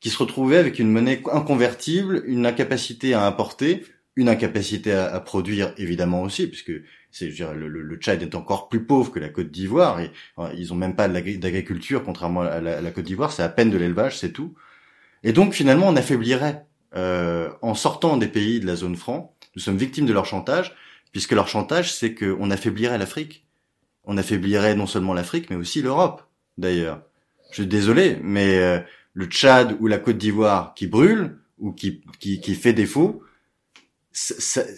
qui 0.00 0.10
se 0.10 0.18
retrouvait 0.18 0.58
avec 0.58 0.78
une 0.78 0.90
monnaie 0.90 1.22
inconvertible, 1.32 2.22
une 2.26 2.44
incapacité 2.44 3.14
à 3.14 3.26
importer, 3.26 3.84
une 4.16 4.28
incapacité 4.28 4.92
à, 4.92 5.18
produire 5.20 5.72
évidemment 5.78 6.22
aussi, 6.22 6.46
puisque 6.48 6.72
c'est 7.10 7.28
le, 7.54 7.68
le, 7.68 7.96
Tchad 7.96 8.22
est 8.22 8.34
encore 8.34 8.68
plus 8.68 8.84
pauvre 8.84 9.10
que 9.10 9.20
la 9.20 9.30
Côte 9.30 9.50
d'Ivoire 9.50 10.00
et 10.00 10.10
ils 10.56 10.72
ont 10.72 10.76
même 10.76 10.96
pas 10.96 11.08
d'agriculture 11.08 12.04
contrairement 12.04 12.42
à 12.42 12.60
la 12.60 12.90
Côte 12.90 13.04
d'Ivoire, 13.04 13.32
c'est 13.32 13.42
à 13.42 13.48
peine 13.48 13.70
de 13.70 13.78
l'élevage, 13.78 14.18
c'est 14.18 14.32
tout. 14.32 14.54
Et 15.22 15.32
donc 15.32 15.54
finalement, 15.54 15.88
on 15.88 15.96
affaiblirait, 15.96 16.66
euh, 16.96 17.50
en 17.62 17.74
sortant 17.74 18.16
des 18.16 18.28
pays 18.28 18.60
de 18.60 18.66
la 18.66 18.76
zone 18.76 18.96
franc, 18.96 19.36
nous 19.56 19.62
sommes 19.62 19.76
victimes 19.76 20.06
de 20.06 20.12
leur 20.12 20.26
chantage, 20.26 20.74
puisque 21.12 21.32
leur 21.32 21.48
chantage, 21.48 21.92
c'est 21.92 22.14
qu'on 22.14 22.50
affaiblirait 22.50 22.98
l'Afrique. 22.98 23.46
On 24.04 24.16
affaiblirait 24.16 24.74
non 24.74 24.86
seulement 24.86 25.14
l'Afrique, 25.14 25.50
mais 25.50 25.56
aussi 25.56 25.82
l'Europe, 25.82 26.22
d'ailleurs. 26.56 27.02
Je 27.50 27.62
suis 27.62 27.66
désolé, 27.66 28.18
mais 28.22 28.58
euh, 28.58 28.78
le 29.12 29.26
Tchad 29.26 29.76
ou 29.80 29.86
la 29.88 29.98
Côte 29.98 30.18
d'Ivoire 30.18 30.74
qui 30.74 30.86
brûle, 30.86 31.36
ou 31.58 31.72
qui, 31.72 32.02
qui, 32.18 32.40
qui 32.40 32.54
fait 32.54 32.72
défaut, 32.72 33.22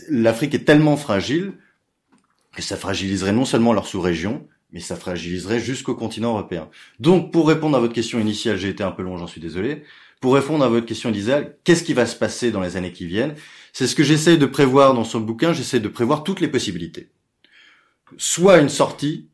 l'Afrique 0.08 0.54
est 0.54 0.64
tellement 0.64 0.96
fragile 0.96 1.54
que 2.54 2.62
ça 2.62 2.76
fragiliserait 2.76 3.32
non 3.32 3.44
seulement 3.44 3.72
leur 3.72 3.86
sous-région, 3.86 4.46
mais 4.72 4.80
ça 4.80 4.96
fragiliserait 4.96 5.60
jusqu'au 5.60 5.94
continent 5.94 6.30
européen. 6.30 6.68
Donc, 6.98 7.32
pour 7.32 7.48
répondre 7.48 7.76
à 7.76 7.80
votre 7.80 7.94
question 7.94 8.18
initiale, 8.18 8.56
j'ai 8.56 8.68
été 8.68 8.82
un 8.82 8.90
peu 8.90 9.02
long, 9.02 9.16
j'en 9.16 9.26
suis 9.26 9.40
désolé. 9.40 9.84
Pour 10.22 10.34
répondre 10.34 10.64
à 10.64 10.68
votre 10.68 10.86
question, 10.86 11.10
Lisa, 11.10 11.42
qu'est-ce 11.64 11.82
qui 11.82 11.94
va 11.94 12.06
se 12.06 12.14
passer 12.14 12.52
dans 12.52 12.60
les 12.60 12.76
années 12.76 12.92
qui 12.92 13.06
viennent? 13.06 13.34
C'est 13.72 13.88
ce 13.88 13.96
que 13.96 14.04
j'essaie 14.04 14.36
de 14.36 14.46
prévoir 14.46 14.94
dans 14.94 15.02
son 15.02 15.18
bouquin, 15.18 15.52
j'essaie 15.52 15.80
de 15.80 15.88
prévoir 15.88 16.22
toutes 16.22 16.38
les 16.38 16.46
possibilités. 16.46 17.10
Soit 18.18 18.60
une 18.60 18.68
sortie, 18.68 19.28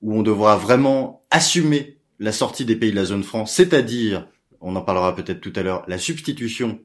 où 0.00 0.16
on 0.16 0.22
devra 0.22 0.56
vraiment 0.56 1.22
assumer 1.30 1.98
la 2.18 2.32
sortie 2.32 2.64
des 2.64 2.76
pays 2.76 2.92
de 2.92 2.96
la 2.96 3.04
zone 3.04 3.24
franc, 3.24 3.44
c'est-à-dire, 3.44 4.26
on 4.62 4.74
en 4.74 4.80
parlera 4.80 5.14
peut-être 5.14 5.42
tout 5.42 5.52
à 5.54 5.62
l'heure, 5.62 5.84
la 5.86 5.98
substitution, 5.98 6.80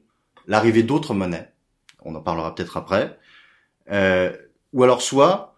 l'arrivée 0.46 0.82
d'autres 0.82 1.14
monnaies, 1.14 1.50
on 2.04 2.14
en 2.14 2.20
parlera 2.20 2.54
peut-être 2.54 2.76
après, 2.76 3.18
euh, 3.90 4.30
ou 4.74 4.84
alors 4.84 5.00
soit 5.00 5.56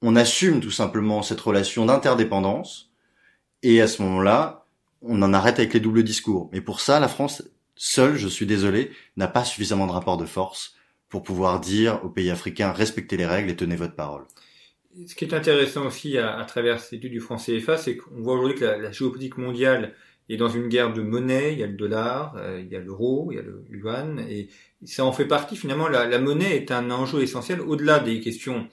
on 0.00 0.16
assume 0.16 0.60
tout 0.60 0.70
simplement 0.70 1.20
cette 1.20 1.42
relation 1.42 1.84
d'interdépendance, 1.84 2.90
et 3.62 3.82
à 3.82 3.88
ce 3.88 4.00
moment-là, 4.00 4.65
on 5.02 5.22
en 5.22 5.32
arrête 5.32 5.58
avec 5.58 5.74
les 5.74 5.80
doubles 5.80 6.02
discours. 6.02 6.48
Mais 6.52 6.60
pour 6.60 6.80
ça, 6.80 7.00
la 7.00 7.08
France, 7.08 7.42
seule, 7.74 8.16
je 8.16 8.28
suis 8.28 8.46
désolé, 8.46 8.90
n'a 9.16 9.28
pas 9.28 9.44
suffisamment 9.44 9.86
de 9.86 9.92
rapport 9.92 10.16
de 10.16 10.26
force 10.26 10.74
pour 11.08 11.22
pouvoir 11.22 11.60
dire 11.60 12.00
aux 12.04 12.08
pays 12.08 12.30
africains 12.30 12.72
respectez 12.72 13.16
les 13.16 13.26
règles 13.26 13.50
et 13.50 13.56
tenez 13.56 13.76
votre 13.76 13.94
parole. 13.94 14.24
Ce 15.06 15.14
qui 15.14 15.26
est 15.26 15.34
intéressant 15.34 15.86
aussi 15.86 16.16
à, 16.16 16.42
travers 16.46 16.80
cette 16.80 16.94
étude 16.94 17.12
du 17.12 17.20
franc 17.20 17.36
CFA, 17.36 17.76
c'est 17.76 17.96
qu'on 17.96 18.22
voit 18.22 18.34
aujourd'hui 18.34 18.58
que 18.58 18.64
la, 18.64 18.90
géopolitique 18.92 19.36
mondiale 19.36 19.94
est 20.30 20.38
dans 20.38 20.48
une 20.48 20.68
guerre 20.68 20.92
de 20.92 21.02
monnaie. 21.02 21.52
Il 21.52 21.58
y 21.58 21.62
a 21.62 21.66
le 21.66 21.74
dollar, 21.74 22.34
euh, 22.36 22.62
il 22.64 22.72
y 22.72 22.76
a 22.76 22.80
l'euro, 22.80 23.28
il 23.30 23.36
y 23.36 23.38
a 23.38 23.42
le 23.42 23.62
yuan, 23.70 24.18
et 24.18 24.48
ça 24.84 25.04
en 25.04 25.12
fait 25.12 25.26
partie. 25.26 25.54
Finalement, 25.54 25.88
la, 25.88 26.06
la 26.06 26.18
monnaie 26.18 26.56
est 26.56 26.70
un 26.70 26.90
enjeu 26.90 27.20
essentiel 27.20 27.60
au-delà 27.60 27.98
des 27.98 28.20
questions 28.20 28.68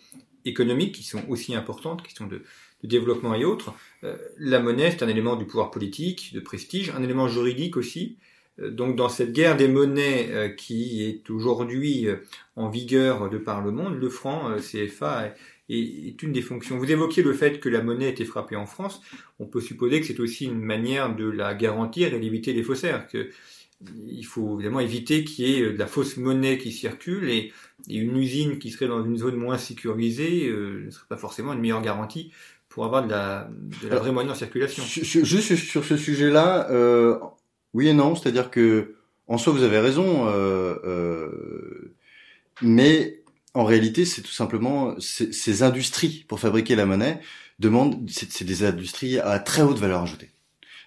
économiques 0.45 0.95
qui 0.95 1.03
sont 1.03 1.23
aussi 1.27 1.55
importantes, 1.55 2.03
questions 2.03 2.27
de, 2.27 2.43
de 2.83 2.87
développement 2.87 3.33
et 3.35 3.45
autres. 3.45 3.73
Euh, 4.03 4.15
la 4.37 4.59
monnaie, 4.59 4.91
c'est 4.91 5.03
un 5.03 5.07
élément 5.07 5.35
du 5.35 5.45
pouvoir 5.45 5.71
politique, 5.71 6.31
de 6.33 6.39
prestige, 6.39 6.91
un 6.91 7.03
élément 7.03 7.27
juridique 7.27 7.77
aussi. 7.77 8.17
donc 8.59 8.95
dans 8.95 9.09
cette 9.09 9.33
guerre 9.33 9.57
des 9.57 9.67
monnaies 9.67 10.53
qui 10.57 11.03
est 11.03 11.29
aujourd'hui 11.31 12.07
en 12.55 12.69
vigueur 12.69 13.29
de 13.29 13.39
par 13.39 13.61
le 13.61 13.71
monde, 13.71 13.95
le 13.99 14.09
franc 14.09 14.55
CFA 14.59 15.33
est, 15.69 16.21
une 16.21 16.31
des 16.31 16.41
fonctions. 16.41 16.77
Vous 16.77 16.91
évoquiez 16.91 17.23
le 17.23 17.33
fait 17.33 17.59
que 17.59 17.69
la 17.69 17.81
monnaie 17.81 18.09
était 18.09 18.25
frappée 18.25 18.55
en 18.55 18.65
France. 18.65 19.01
On 19.39 19.45
peut 19.45 19.61
supposer 19.61 19.99
que 20.01 20.07
c'est 20.07 20.19
aussi 20.19 20.45
une 20.45 20.61
manière 20.61 21.15
de 21.15 21.29
la 21.29 21.53
garantir 21.53 22.13
et 22.13 22.19
d'éviter 22.19 22.53
les 22.53 22.63
faussaires. 22.63 23.07
Il 24.07 24.25
faut 24.25 24.55
évidemment 24.55 24.79
éviter 24.79 25.23
qu'il 25.23 25.47
y 25.47 25.55
ait 25.55 25.73
de 25.73 25.77
la 25.77 25.87
fausse 25.87 26.17
monnaie 26.17 26.57
qui 26.57 26.71
circule 26.71 27.29
et, 27.29 27.51
une 27.89 28.15
usine 28.15 28.59
qui 28.59 28.71
serait 28.71 28.87
dans 28.87 29.03
une 29.03 29.17
zone 29.17 29.35
moins 29.35 29.57
sécurisée 29.57 30.47
euh, 30.47 30.85
ne 30.85 30.89
serait 30.89 31.07
pas 31.09 31.17
forcément 31.17 31.51
une 31.51 31.59
meilleure 31.59 31.81
garantie 31.81 32.31
pour 32.73 32.85
avoir 32.85 33.05
de 33.05 33.11
la, 33.11 33.47
de 33.83 33.87
la 33.87 33.99
vraie 33.99 34.11
monnaie 34.11 34.31
en 34.31 34.35
circulation. 34.35 34.83
Juste 34.83 35.55
sur 35.55 35.85
ce 35.85 35.95
sujet-là, 35.95 36.71
euh, 36.71 37.19
oui 37.75 37.87
et 37.87 37.93
non, 37.93 38.15
c'est-à-dire 38.15 38.49
que 38.49 38.95
en 39.27 39.37
soi 39.37 39.53
vous 39.53 39.61
avez 39.61 39.79
raison, 39.79 40.27
euh, 40.27 40.75
euh 40.83 41.93
mais 42.61 43.21
en 43.53 43.63
réalité, 43.63 44.05
c'est 44.05 44.21
tout 44.21 44.31
simplement 44.31 44.95
ces 44.99 45.63
industries 45.63 46.25
pour 46.27 46.39
fabriquer 46.39 46.75
la 46.75 46.85
monnaie 46.85 47.19
demandent, 47.59 48.09
c'est 48.09 48.43
des 48.43 48.63
industries 48.63 49.19
à 49.19 49.37
très 49.39 49.61
haute 49.61 49.77
valeur 49.77 50.01
ajoutée. 50.01 50.31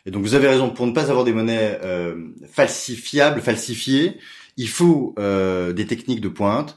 Et 0.07 0.11
donc 0.11 0.23
vous 0.23 0.35
avez 0.35 0.49
raison, 0.49 0.71
pour 0.71 0.87
ne 0.87 0.93
pas 0.93 1.11
avoir 1.11 1.25
des 1.25 1.33
monnaies 1.33 1.79
euh, 1.83 2.17
falsifiables, 2.51 3.41
falsifiées, 3.41 4.19
il 4.57 4.69
faut 4.69 5.15
euh, 5.19 5.73
des 5.73 5.87
techniques 5.87 6.21
de 6.21 6.29
pointe. 6.29 6.77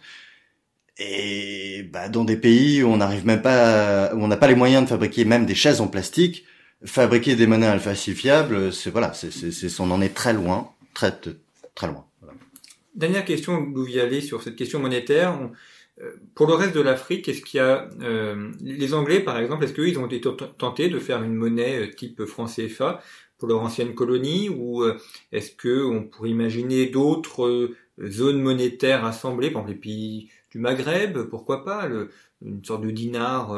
Et 1.00 1.84
bah, 1.84 2.10
dans 2.10 2.26
des 2.26 2.36
pays 2.36 2.84
où 2.84 2.90
on 2.90 2.98
n'arrive 2.98 3.26
même 3.26 3.42
pas, 3.42 4.14
où 4.14 4.18
on 4.20 4.28
n'a 4.28 4.38
pas 4.38 4.48
les 4.48 4.56
moyens 4.56 4.84
de 4.84 4.90
fabriquer 4.90 5.24
même 5.24 5.46
des 5.46 5.56
chaises 5.56 5.80
en 5.80 5.88
plastique, 5.88 6.46
fabriquer 6.84 7.36
des 7.36 7.48
monnaies 7.48 7.80
falsifiables, 7.80 8.74
c'est 8.74 8.90
voilà, 8.90 9.14
c'est, 9.14 9.32
c'est, 9.32 9.80
on 9.80 9.92
en 9.92 10.02
est 10.02 10.14
très 10.14 10.34
loin, 10.34 10.72
très 10.94 11.14
très 11.74 11.88
loin. 11.88 12.06
Dernière 12.96 13.24
question, 13.24 13.62
d'où 13.62 13.88
y 13.88 14.00
aller 14.00 14.20
sur 14.20 14.44
cette 14.44 14.58
question 14.58 14.80
monétaire. 14.80 15.40
Euh, 16.02 16.12
pour 16.36 16.48
le 16.48 16.54
reste 16.54 16.76
de 16.76 16.82
l'Afrique, 16.82 17.30
est-ce 17.30 17.42
qu'il 17.42 17.60
y 17.60 17.62
a 17.62 17.90
euh, 18.02 18.52
les 18.62 18.94
Anglais, 18.94 19.22
par 19.22 19.40
exemple, 19.40 19.64
est-ce 19.64 19.74
qu'ils 19.74 20.00
ont 20.00 20.08
été 20.08 20.22
tentés 20.58 20.90
de 20.90 21.00
faire 21.00 21.24
une 21.24 21.36
monnaie 21.36 21.80
euh, 21.80 21.94
type 21.94 22.26
franc 22.26 22.46
CFA 22.46 23.02
pour 23.38 23.48
leur 23.48 23.62
ancienne 23.62 23.96
colonie, 23.96 24.50
ou 24.50 24.84
est-ce 25.32 25.52
que 25.52 25.86
on 25.86 26.04
pourrait 26.04 26.30
imaginer 26.30 26.88
d'autres 26.88 27.72
zones 28.08 28.42
monétaires 28.42 29.06
assemblées, 29.06 29.52
par 29.52 29.62
exemple 29.62 29.76
les 29.76 29.82
pays 29.82 30.30
du 30.52 30.60
Maghreb, 30.60 31.24
pourquoi 31.24 31.64
pas, 31.64 31.88
une 32.42 32.64
sorte 32.64 32.82
de 32.82 32.92
dinar 32.92 33.54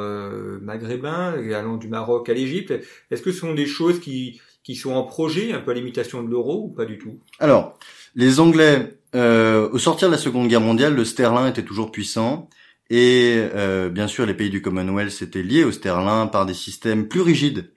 maghrébin 0.62 1.34
allant 1.54 1.78
du 1.78 1.88
Maroc 1.88 2.28
à 2.30 2.34
l'Égypte. 2.34 2.74
Est-ce 3.12 3.22
que 3.22 3.32
ce 3.32 3.40
sont 3.40 3.54
des 3.54 3.68
choses 3.68 4.00
qui 4.00 4.42
qui 4.64 4.76
sont 4.76 4.92
en 4.92 5.04
projet, 5.04 5.54
un 5.54 5.60
peu 5.60 5.72
à 5.72 5.74
l'imitation 5.74 6.24
de 6.24 6.30
l'euro, 6.30 6.66
ou 6.66 6.68
pas 6.70 6.86
du 6.86 6.98
tout? 6.98 7.20
Alors, 7.40 7.80
les 8.16 8.40
Anglais 8.40 9.00
euh, 9.16 9.70
au 9.72 9.78
sortir 9.78 10.08
de 10.08 10.14
la 10.14 10.18
Seconde 10.18 10.48
Guerre 10.48 10.62
mondiale, 10.62 10.96
le 10.96 11.06
sterling 11.06 11.50
était 11.50 11.64
toujours 11.64 11.92
puissant. 11.92 12.50
Et 12.90 13.38
euh, 13.56 13.90
bien 13.90 14.08
sûr, 14.08 14.26
les 14.26 14.34
pays 14.34 14.50
du 14.50 14.62
Commonwealth 14.62 15.22
étaient 15.22 15.44
liés 15.44 15.64
au 15.64 15.72
sterling 15.72 16.30
par 16.30 16.46
des 16.46 16.54
systèmes 16.54 17.08
plus 17.08 17.22
rigides, 17.22 17.72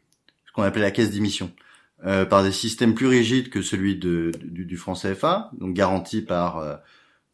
ce 0.46 0.52
qu'on 0.52 0.62
appelait 0.62 0.82
la 0.82 0.90
caisse 0.90 1.10
d'émission, 1.10 1.52
euh, 2.06 2.24
par 2.24 2.42
des 2.42 2.52
systèmes 2.52 2.94
plus 2.94 3.06
rigides 3.06 3.50
que 3.50 3.62
celui 3.62 3.96
de, 3.96 4.32
du, 4.42 4.64
du, 4.66 4.76
franc 4.76 4.94
CFA, 4.94 5.50
donc 5.58 5.74
garanti 5.74 6.22
par 6.22 6.58
euh, 6.58 6.74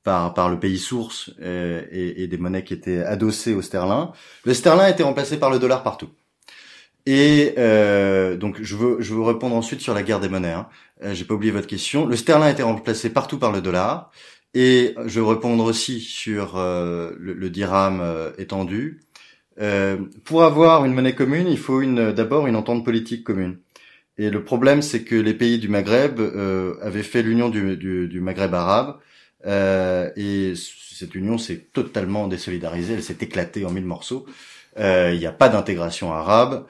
par, 0.02 0.34
par 0.34 0.48
le 0.48 0.58
pays 0.58 0.78
source 0.78 1.30
euh, 1.42 1.82
et, 1.90 2.22
et, 2.22 2.26
des 2.26 2.38
monnaies 2.38 2.64
qui 2.64 2.74
étaient 2.74 3.02
adossées 3.02 3.54
au 3.54 3.62
sterling. 3.62 4.08
Le 4.44 4.54
sterling 4.54 4.82
a 4.82 4.90
été 4.90 5.02
remplacé 5.02 5.38
par 5.38 5.50
le 5.50 5.58
dollar 5.58 5.82
partout. 5.82 6.08
Et 7.06 7.54
euh, 7.58 8.36
donc 8.36 8.58
je 8.62 8.76
veux 8.76 9.00
je 9.00 9.14
veux 9.14 9.22
répondre 9.22 9.56
ensuite 9.56 9.80
sur 9.80 9.94
la 9.94 10.02
guerre 10.02 10.20
des 10.20 10.28
monnaies. 10.28 10.52
Hein. 10.52 10.68
J'ai 11.12 11.24
pas 11.24 11.34
oublié 11.34 11.52
votre 11.52 11.66
question. 11.66 12.06
Le 12.06 12.16
sterling 12.16 12.46
a 12.46 12.50
été 12.50 12.62
remplacé 12.62 13.10
partout 13.10 13.38
par 13.38 13.52
le 13.52 13.60
dollar. 13.60 14.10
Et 14.52 14.96
je 15.06 15.20
veux 15.20 15.26
répondre 15.26 15.64
aussi 15.64 16.00
sur 16.00 16.56
euh, 16.56 17.12
le, 17.18 17.50
dirham 17.50 18.02
étendu. 18.36 19.00
Pour 20.24 20.42
avoir 20.42 20.84
une 20.84 20.92
monnaie 20.92 21.14
commune, 21.14 21.46
il 21.46 21.58
faut 21.58 21.82
d'abord 21.84 22.46
une 22.46 22.56
entente 22.56 22.84
politique 22.84 23.24
commune. 23.24 23.58
Et 24.20 24.28
le 24.28 24.44
problème, 24.44 24.82
c'est 24.82 25.02
que 25.02 25.14
les 25.14 25.34
pays 25.34 25.58
du 25.58 25.68
Maghreb 25.68 26.20
avaient 26.82 27.02
fait 27.02 27.22
l'union 27.22 27.48
du, 27.48 27.76
du, 27.76 28.06
du, 28.06 28.20
Maghreb 28.20 28.54
arabe. 28.54 28.98
et 29.46 30.52
cette 30.54 31.14
union 31.14 31.38
s'est 31.38 31.68
totalement 31.72 32.28
désolidarisée. 32.28 32.94
Elle 32.94 33.02
s'est 33.02 33.16
éclatée 33.20 33.64
en 33.64 33.70
mille 33.70 33.86
morceaux. 33.86 34.26
Il 34.78 35.18
n'y 35.18 35.26
a 35.26 35.32
pas 35.32 35.48
d'intégration 35.48 36.12
arabe. 36.12 36.66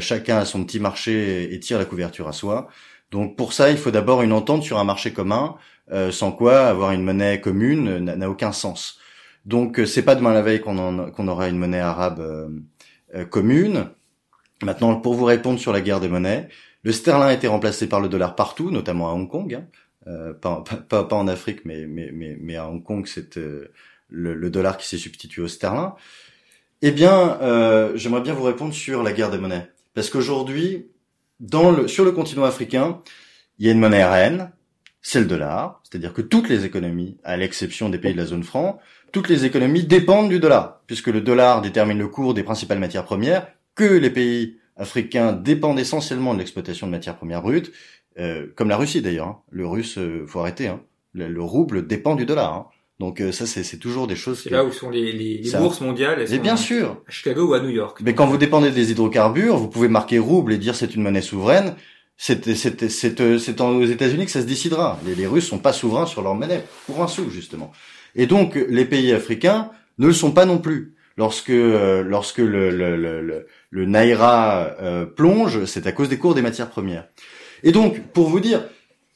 chacun 0.00 0.38
a 0.38 0.44
son 0.44 0.62
petit 0.64 0.78
marché 0.78 1.54
et 1.54 1.58
tire 1.58 1.78
la 1.78 1.86
couverture 1.86 2.28
à 2.28 2.32
soi. 2.32 2.68
Donc 3.10 3.36
pour 3.36 3.52
ça, 3.52 3.70
il 3.70 3.76
faut 3.76 3.90
d'abord 3.90 4.22
une 4.22 4.32
entente 4.32 4.62
sur 4.62 4.78
un 4.78 4.84
marché 4.84 5.12
commun, 5.12 5.56
euh, 5.92 6.12
sans 6.12 6.32
quoi 6.32 6.66
avoir 6.66 6.92
une 6.92 7.02
monnaie 7.02 7.40
commune 7.40 7.98
n'a 7.98 8.30
aucun 8.30 8.52
sens. 8.52 8.98
Donc 9.44 9.80
euh, 9.80 9.86
c'est 9.86 10.02
pas 10.02 10.14
demain 10.14 10.32
la 10.32 10.42
veille 10.42 10.60
qu'on 10.60 11.28
aura 11.28 11.48
une 11.48 11.58
monnaie 11.58 11.80
arabe 11.80 12.20
euh, 13.14 13.24
commune. 13.24 13.88
Maintenant, 14.62 14.94
pour 14.96 15.14
vous 15.14 15.24
répondre 15.24 15.58
sur 15.58 15.72
la 15.72 15.80
guerre 15.80 16.00
des 16.00 16.08
monnaies, 16.08 16.48
le 16.82 16.92
sterling 16.92 17.28
a 17.28 17.32
été 17.32 17.46
remplacé 17.46 17.88
par 17.88 18.00
le 18.00 18.08
dollar 18.08 18.34
partout, 18.34 18.70
notamment 18.70 19.10
à 19.10 19.12
Hong 19.12 19.28
Kong. 19.28 19.54
Hein. 19.54 20.32
Pas, 20.40 20.64
pas, 20.88 21.04
pas, 21.04 21.16
en 21.16 21.28
Afrique, 21.28 21.64
mais, 21.64 22.56
à 22.56 22.68
Hong 22.68 22.82
Kong, 22.82 23.06
c'est 23.06 23.36
le, 23.36 24.34
le, 24.34 24.50
dollar 24.50 24.76
qui 24.78 24.88
s'est 24.88 24.98
substitué 24.98 25.42
au 25.42 25.48
sterling. 25.48 25.90
Eh 26.82 26.90
bien, 26.90 27.38
j'aimerais 27.94 28.22
bien 28.22 28.34
vous 28.34 28.42
répondre 28.42 28.72
sur 28.72 29.02
la 29.02 29.12
guerre 29.12 29.30
des 29.30 29.38
monnaies. 29.38 29.68
Parce 29.94 30.08
qu'aujourd'hui, 30.08 30.88
sur 31.86 32.04
le 32.04 32.12
continent 32.12 32.44
africain, 32.44 33.02
il 33.58 33.66
y 33.66 33.68
a 33.68 33.72
une 33.72 33.78
monnaie 33.78 34.04
reine, 34.04 34.50
c'est 35.02 35.20
le 35.20 35.26
dollar, 35.26 35.80
c'est-à-dire 35.82 36.12
que 36.12 36.22
toutes 36.22 36.48
les 36.48 36.64
économies, 36.64 37.16
à 37.24 37.36
l'exception 37.36 37.88
des 37.88 37.98
pays 37.98 38.12
de 38.12 38.18
la 38.18 38.26
zone 38.26 38.42
franc, 38.42 38.78
toutes 39.12 39.28
les 39.28 39.44
économies 39.44 39.84
dépendent 39.84 40.28
du 40.28 40.38
dollar, 40.38 40.80
puisque 40.86 41.08
le 41.08 41.20
dollar 41.20 41.62
détermine 41.62 41.98
le 41.98 42.08
cours 42.08 42.34
des 42.34 42.42
principales 42.42 42.78
matières 42.78 43.04
premières, 43.04 43.48
que 43.74 43.84
les 43.84 44.10
pays 44.10 44.58
africains 44.80 45.32
dépendent 45.32 45.78
essentiellement 45.78 46.34
de 46.34 46.38
l'exploitation 46.38 46.86
de 46.86 46.92
matières 46.92 47.16
premières 47.16 47.42
brutes, 47.42 47.70
euh, 48.18 48.46
comme 48.56 48.68
la 48.68 48.76
Russie 48.76 49.02
d'ailleurs. 49.02 49.28
Hein. 49.28 49.38
Le 49.50 49.66
russe, 49.66 49.98
euh, 49.98 50.24
faut 50.26 50.40
arrêter. 50.40 50.66
Hein. 50.66 50.80
Le, 51.12 51.42
rouble 51.42 51.86
dépend 51.86 52.16
du 52.16 52.26
dollar. 52.26 52.54
Hein. 52.54 52.66
Donc 52.98 53.20
euh, 53.20 53.30
ça, 53.32 53.46
c'est 53.46 53.78
toujours 53.78 54.06
des 54.06 54.16
choses. 54.16 54.42
C'est 54.42 54.50
là 54.50 54.64
où 54.64 54.72
sont 54.72 54.90
les, 54.90 55.12
les, 55.12 55.38
les 55.38 55.58
bourses 55.58 55.80
mondiales. 55.80 56.24
Mais 56.28 56.38
bien 56.38 56.56
sûr. 56.56 57.02
À 57.06 57.10
Chicago 57.10 57.48
ou 57.48 57.54
à 57.54 57.60
New 57.60 57.68
York. 57.70 57.98
Mais 58.02 58.14
quand 58.14 58.26
vous 58.26 58.38
dépendez 58.38 58.70
des 58.70 58.90
hydrocarbures, 58.90 59.56
vous 59.56 59.68
pouvez 59.68 59.88
marquer 59.88 60.18
rouble 60.18 60.52
et 60.52 60.58
dire 60.58 60.74
c'est 60.74 60.94
une 60.94 61.02
monnaie 61.02 61.22
souveraine. 61.22 61.76
C'est 62.16 62.54
c'est 62.54 63.20
aux 63.60 63.84
États-Unis 63.86 64.26
que 64.26 64.30
ça 64.30 64.42
se 64.42 64.46
décidera. 64.46 64.98
Les, 65.06 65.14
les 65.14 65.26
Russes 65.26 65.48
sont 65.48 65.58
pas 65.58 65.72
souverains 65.72 66.04
sur 66.04 66.20
leur 66.20 66.34
monnaie 66.34 66.64
pour 66.86 67.02
un 67.02 67.08
sou 67.08 67.30
justement. 67.30 67.72
Et 68.14 68.26
donc 68.26 68.54
les 68.54 68.84
pays 68.84 69.12
africains 69.12 69.70
ne 69.98 70.06
le 70.06 70.12
sont 70.12 70.32
pas 70.32 70.44
non 70.44 70.58
plus. 70.58 70.94
Lorsque 71.16 71.50
euh, 71.50 72.02
lorsque 72.02 72.38
le 72.38 72.70
le 72.70 72.96
le, 72.96 73.20
le, 73.20 73.46
naira 73.72 74.76
euh, 74.80 75.06
plonge, 75.06 75.64
c'est 75.64 75.86
à 75.86 75.92
cause 75.92 76.08
des 76.08 76.18
cours 76.18 76.34
des 76.34 76.42
matières 76.42 76.70
premières. 76.70 77.08
Et 77.62 77.72
donc 77.72 78.00
pour 78.12 78.28
vous 78.28 78.40
dire, 78.40 78.64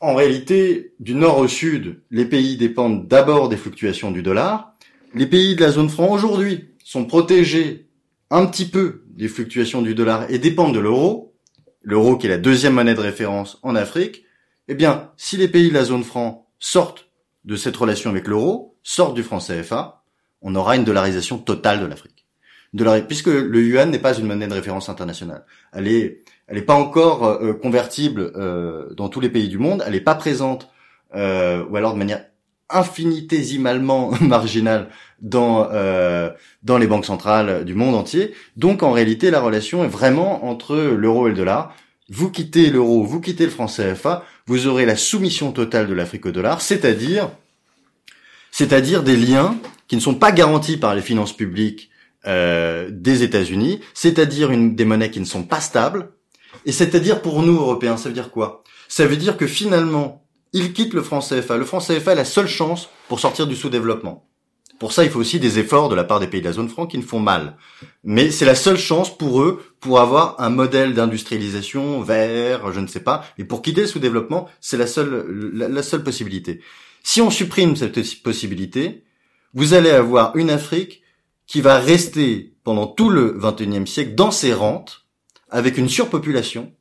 en 0.01 0.15
réalité, 0.15 0.95
du 1.01 1.15
nord 1.15 1.39
au 1.39 1.49
sud, 1.49 2.03
les 2.11 2.27
pays 2.27 2.57
dépendent 2.57 3.09
d'abord 3.09 3.49
des 3.49 3.57
fluctuations 3.57 4.11
du 4.11 4.23
dollar. 4.23 4.75
Les 5.15 5.27
pays 5.27 5.57
de 5.57 5.63
la 5.63 5.71
zone 5.71 5.89
franc 5.89 6.11
aujourd'hui 6.11 6.75
sont 6.85 7.07
protégés 7.07 7.89
un 8.31 8.47
petit 8.47 8.67
peu 8.67 9.05
des 9.09 9.29
fluctuations 9.29 9.81
du 9.81 9.95
dollar 9.95 10.31
et 10.31 10.39
dépendent 10.39 10.75
de 10.75 10.81
l'euro, 10.81 11.35
l'euro 11.83 12.17
qui 12.17 12.27
est 12.27 12.31
la 12.31 12.39
deuxième 12.39 12.75
monnaie 12.75 12.95
de 12.95 13.01
référence 13.01 13.59
en 13.63 13.75
Afrique. 13.75 14.25
Eh 14.69 14.75
bien, 14.75 15.11
si 15.17 15.37
les 15.37 15.49
pays 15.49 15.69
de 15.69 15.75
la 15.75 15.85
zone 15.85 16.05
franc 16.05 16.49
sortent 16.59 17.09
de 17.45 17.57
cette 17.57 17.77
relation 17.77 18.11
avec 18.11 18.27
l'euro, 18.27 18.77
sortent 18.83 19.15
du 19.15 19.23
franc 19.23 19.39
CFA, 19.39 20.03
on 20.43 20.55
aura 20.55 20.77
une 20.77 20.85
dollarisation 20.85 21.39
totale 21.39 21.81
de 21.81 21.87
l'Afrique. 21.87 22.14
Puisque 23.07 23.29
le 23.29 23.63
yuan 23.63 23.91
n'est 23.91 23.99
pas 23.99 24.15
une 24.15 24.27
monnaie 24.27 24.49
de 24.49 24.55
référence 24.55 24.89
internationale. 24.89 25.45
Elle 25.73 25.89
est 25.89 26.25
elle 26.47 26.57
n'est 26.57 26.63
pas 26.63 26.75
encore 26.75 27.25
euh, 27.25 27.55
convertible 27.55 28.33
euh, 28.37 28.93
dans 28.95 29.09
tous 29.09 29.21
les 29.21 29.31
pays 29.31 29.49
du 29.49 29.59
monde, 29.59 29.83
elle 29.87 29.95
n'est 29.95 30.01
pas 30.01 30.15
présente, 30.15 30.69
euh, 31.15 31.65
ou 31.71 31.77
alors 31.77 31.95
de 31.95 31.99
manière 31.99 32.25
infinitésimalement 32.69 34.11
marginale 34.21 34.89
dans 35.21 35.69
dans 36.63 36.79
les 36.79 36.87
banques 36.87 37.07
centrales 37.07 37.65
du 37.65 37.75
monde 37.75 37.95
entier. 37.95 38.35
Donc 38.57 38.83
en 38.83 38.93
réalité, 38.93 39.31
la 39.31 39.41
relation 39.41 39.85
est 39.85 39.89
vraiment 39.89 40.47
entre 40.47 40.77
l'euro 40.77 41.27
et 41.27 41.31
le 41.31 41.37
dollar. 41.37 41.75
Vous 42.11 42.31
quittez 42.31 42.69
l'euro, 42.69 43.05
vous 43.05 43.21
quittez 43.21 43.45
le 43.45 43.51
franc 43.51 43.67
CFA, 43.67 44.25
vous 44.47 44.67
aurez 44.67 44.85
la 44.85 44.97
soumission 44.97 45.53
totale 45.53 45.87
de 45.87 45.95
l'Afrique 45.95 46.27
au 46.27 46.31
dollar, 46.31 46.61
c'est-à-dire 46.61 47.31
c'est-à-dire 48.51 49.03
des 49.03 49.17
liens 49.17 49.57
qui 49.89 49.97
ne 49.97 50.01
sont 50.01 50.15
pas 50.15 50.33
garantis 50.33 50.77
par 50.77 50.95
les 50.95 51.03
finances 51.03 51.35
publiques 51.35 51.91
euh, 52.27 52.89
des 52.91 53.23
États-Unis, 53.23 53.81
c'est-à-dire 53.95 54.51
une, 54.51 54.75
des 54.75 54.85
monnaies 54.85 55.11
qui 55.11 55.21
ne 55.21 55.25
sont 55.25 55.43
pas 55.43 55.61
stables, 55.61 56.11
et 56.67 56.73
c'est-à-dire 56.73 57.23
pour 57.23 57.43
nous, 57.43 57.57
Européens, 57.57 57.97
ça 57.97 58.09
veut 58.09 58.15
dire 58.15 58.31
quoi? 58.31 58.63
Ça 58.89 59.07
veut 59.07 59.17
dire 59.17 59.37
que 59.37 59.47
finalement, 59.47 60.25
ils 60.53 60.73
quittent 60.73 60.95
le 60.95 61.03
franc 61.03 61.21
CFA. 61.21 61.57
Le 61.57 61.65
franc 61.65 61.81
CFA 61.81 62.13
est 62.13 62.17
la 62.17 62.25
seule 62.25 62.47
chance 62.47 62.89
pour 63.09 63.21
sortir 63.21 63.47
du 63.47 63.57
sous-développement. 63.57 64.29
Pour 64.79 64.93
ça, 64.93 65.05
il 65.05 65.11
faut 65.11 65.21
aussi 65.21 65.39
des 65.39 65.59
efforts 65.59 65.89
de 65.89 65.95
la 65.95 66.05
part 66.05 66.21
des 66.21 66.27
pays 66.27 66.41
de 66.41 66.47
la 66.47 66.53
zone 66.53 66.69
franc 66.69 66.87
qui 66.87 66.99
ne 66.99 67.03
font 67.03 67.21
mal. 67.21 67.57
Mais 68.03 68.31
c'est 68.31 68.45
la 68.45 68.55
seule 68.55 68.77
chance 68.77 69.17
pour 69.17 69.41
eux 69.41 69.63
pour 69.81 70.01
avoir 70.01 70.41
un 70.41 70.51
modèle 70.51 70.95
d'industrialisation 70.95 72.01
vert, 72.01 72.73
je 72.73 72.81
ne 72.81 72.87
sais 72.87 73.01
pas. 73.01 73.25
Et 73.39 73.45
pour 73.45 73.63
quitter 73.63 73.83
le 73.83 73.87
sous-développement, 73.87 74.49
c'est 74.61 74.77
la 74.77 74.87
seule, 74.87 75.53
la, 75.55 75.83
seule 75.83 76.03
possibilité. 76.03 76.61
Si 77.03 77.21
on 77.21 77.31
supprime 77.31 77.77
cette 77.77 78.23
possibilité, 78.23 79.05
vous 79.55 79.75
allez 79.75 79.91
avoir 79.91 80.37
une 80.37 80.51
Afrique 80.51 81.03
qui 81.47 81.61
va 81.61 81.79
rester 81.79 82.55
pendant 82.65 82.87
tout 82.87 83.11
le 83.11 83.39
21e 83.39 83.87
siècle 83.87 84.15
dans 84.15 84.31
ses 84.31 84.55
rentes, 84.55 85.07
avec 85.51 85.79
une 85.79 85.89
surpopulation, 85.89 86.75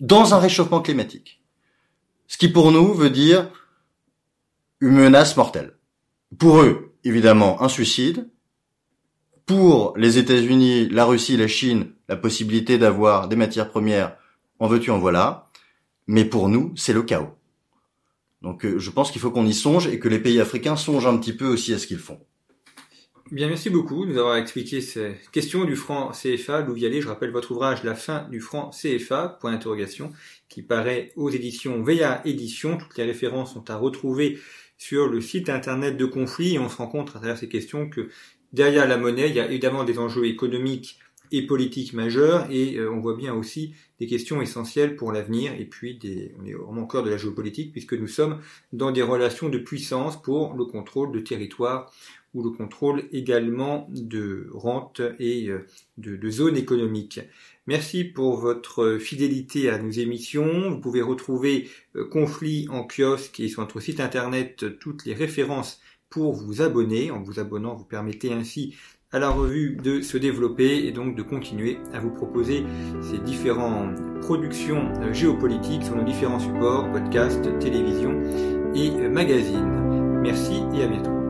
dans 0.00 0.34
un 0.34 0.38
réchauffement 0.38 0.80
climatique. 0.80 1.42
Ce 2.26 2.38
qui 2.38 2.48
pour 2.48 2.72
nous 2.72 2.94
veut 2.94 3.10
dire 3.10 3.50
une 4.80 4.96
menace 4.96 5.36
mortelle. 5.36 5.76
Pour 6.38 6.62
eux, 6.62 6.94
évidemment, 7.04 7.62
un 7.62 7.68
suicide. 7.68 8.28
Pour 9.44 9.92
les 9.96 10.18
États-Unis, 10.18 10.88
la 10.88 11.04
Russie, 11.04 11.36
la 11.36 11.48
Chine, 11.48 11.92
la 12.08 12.16
possibilité 12.16 12.78
d'avoir 12.78 13.28
des 13.28 13.36
matières 13.36 13.70
premières, 13.70 14.16
en 14.58 14.66
veux-tu, 14.66 14.90
en 14.90 14.98
voilà. 14.98 15.48
Mais 16.06 16.24
pour 16.24 16.48
nous, 16.48 16.72
c'est 16.76 16.92
le 16.92 17.02
chaos. 17.02 17.30
Donc 18.40 18.64
euh, 18.64 18.78
je 18.78 18.90
pense 18.90 19.10
qu'il 19.10 19.20
faut 19.20 19.30
qu'on 19.30 19.46
y 19.46 19.54
songe 19.54 19.86
et 19.86 19.98
que 19.98 20.08
les 20.08 20.18
pays 20.18 20.40
africains 20.40 20.76
songent 20.76 21.06
un 21.06 21.16
petit 21.18 21.32
peu 21.32 21.46
aussi 21.46 21.72
à 21.72 21.78
ce 21.78 21.86
qu'ils 21.86 21.98
font. 21.98 22.20
Bien, 23.32 23.48
merci 23.48 23.70
beaucoup 23.70 24.04
de 24.04 24.12
nous 24.12 24.18
avoir 24.18 24.36
expliqué 24.36 24.82
ces 24.82 25.14
questions 25.32 25.64
du 25.64 25.74
franc 25.74 26.10
CFA. 26.10 26.60
Lou 26.60 26.76
je 26.76 27.08
rappelle 27.08 27.30
votre 27.30 27.52
ouvrage 27.52 27.82
La 27.82 27.94
fin 27.94 28.28
du 28.28 28.40
franc 28.40 28.68
CFA, 28.72 29.38
point 29.40 29.52
d'interrogation, 29.52 30.12
qui 30.50 30.60
paraît 30.60 31.12
aux 31.16 31.30
éditions 31.30 31.82
VA 31.82 32.20
Éditions. 32.26 32.76
Toutes 32.76 32.98
les 32.98 33.04
références 33.04 33.54
sont 33.54 33.70
à 33.70 33.76
retrouver 33.76 34.38
sur 34.76 35.08
le 35.08 35.22
site 35.22 35.48
internet 35.48 35.96
de 35.96 36.04
Conflit 36.04 36.56
et 36.56 36.58
on 36.58 36.68
se 36.68 36.76
rend 36.76 36.88
compte 36.88 37.08
à 37.08 37.12
travers 37.12 37.38
ces 37.38 37.48
questions 37.48 37.88
que 37.88 38.10
derrière 38.52 38.86
la 38.86 38.98
monnaie, 38.98 39.30
il 39.30 39.34
y 39.34 39.40
a 39.40 39.46
évidemment 39.46 39.84
des 39.84 39.98
enjeux 39.98 40.26
économiques 40.26 40.98
et 41.34 41.46
politiques 41.46 41.94
majeurs 41.94 42.46
et 42.50 42.76
euh, 42.76 42.92
on 42.92 43.00
voit 43.00 43.16
bien 43.16 43.32
aussi 43.32 43.74
des 43.98 44.06
questions 44.06 44.42
essentielles 44.42 44.96
pour 44.96 45.12
l'avenir 45.12 45.54
et 45.58 45.64
puis 45.64 45.96
des, 45.96 46.34
on 46.38 46.44
est 46.44 46.52
vraiment 46.52 46.82
au 46.82 46.86
cœur 46.86 47.02
de 47.02 47.08
la 47.08 47.16
géopolitique 47.16 47.72
puisque 47.72 47.94
nous 47.94 48.08
sommes 48.08 48.40
dans 48.74 48.90
des 48.90 49.00
relations 49.00 49.48
de 49.48 49.56
puissance 49.56 50.20
pour 50.20 50.54
le 50.54 50.66
contrôle 50.66 51.10
de 51.12 51.20
territoire 51.20 51.90
ou 52.34 52.42
le 52.42 52.50
contrôle 52.50 53.04
également 53.12 53.88
de 53.90 54.48
rente 54.52 55.02
et 55.18 55.48
euh, 55.48 55.66
de, 55.98 56.30
zones 56.30 56.56
économiques. 56.56 57.20
Merci 57.66 58.04
pour 58.04 58.38
votre 58.38 58.98
fidélité 58.98 59.68
à 59.68 59.78
nos 59.78 59.90
émissions. 59.90 60.70
Vous 60.70 60.80
pouvez 60.80 61.02
retrouver 61.02 61.68
euh, 61.96 62.04
Conflit 62.08 62.66
en 62.70 62.86
kiosque 62.86 63.40
et 63.40 63.48
sur 63.48 63.60
notre 63.60 63.80
site 63.80 64.00
internet 64.00 64.78
toutes 64.78 65.04
les 65.04 65.14
références 65.14 65.80
pour 66.10 66.34
vous 66.34 66.62
abonner. 66.62 67.10
En 67.10 67.22
vous 67.22 67.38
abonnant, 67.38 67.74
vous 67.74 67.84
permettez 67.84 68.32
ainsi 68.32 68.74
à 69.12 69.18
la 69.18 69.28
revue 69.28 69.76
de 69.76 70.00
se 70.00 70.16
développer 70.16 70.86
et 70.86 70.92
donc 70.92 71.14
de 71.14 71.22
continuer 71.22 71.78
à 71.92 72.00
vous 72.00 72.10
proposer 72.10 72.64
ces 73.02 73.18
différentes 73.18 74.00
productions 74.22 74.90
euh, 75.02 75.12
géopolitiques 75.12 75.84
sur 75.84 75.96
nos 75.96 76.04
différents 76.04 76.40
supports, 76.40 76.90
podcasts, 76.90 77.58
télévision 77.58 78.18
et 78.74 78.90
magazines. 79.08 80.20
Merci 80.22 80.62
et 80.74 80.84
à 80.84 80.88
bientôt. 80.88 81.21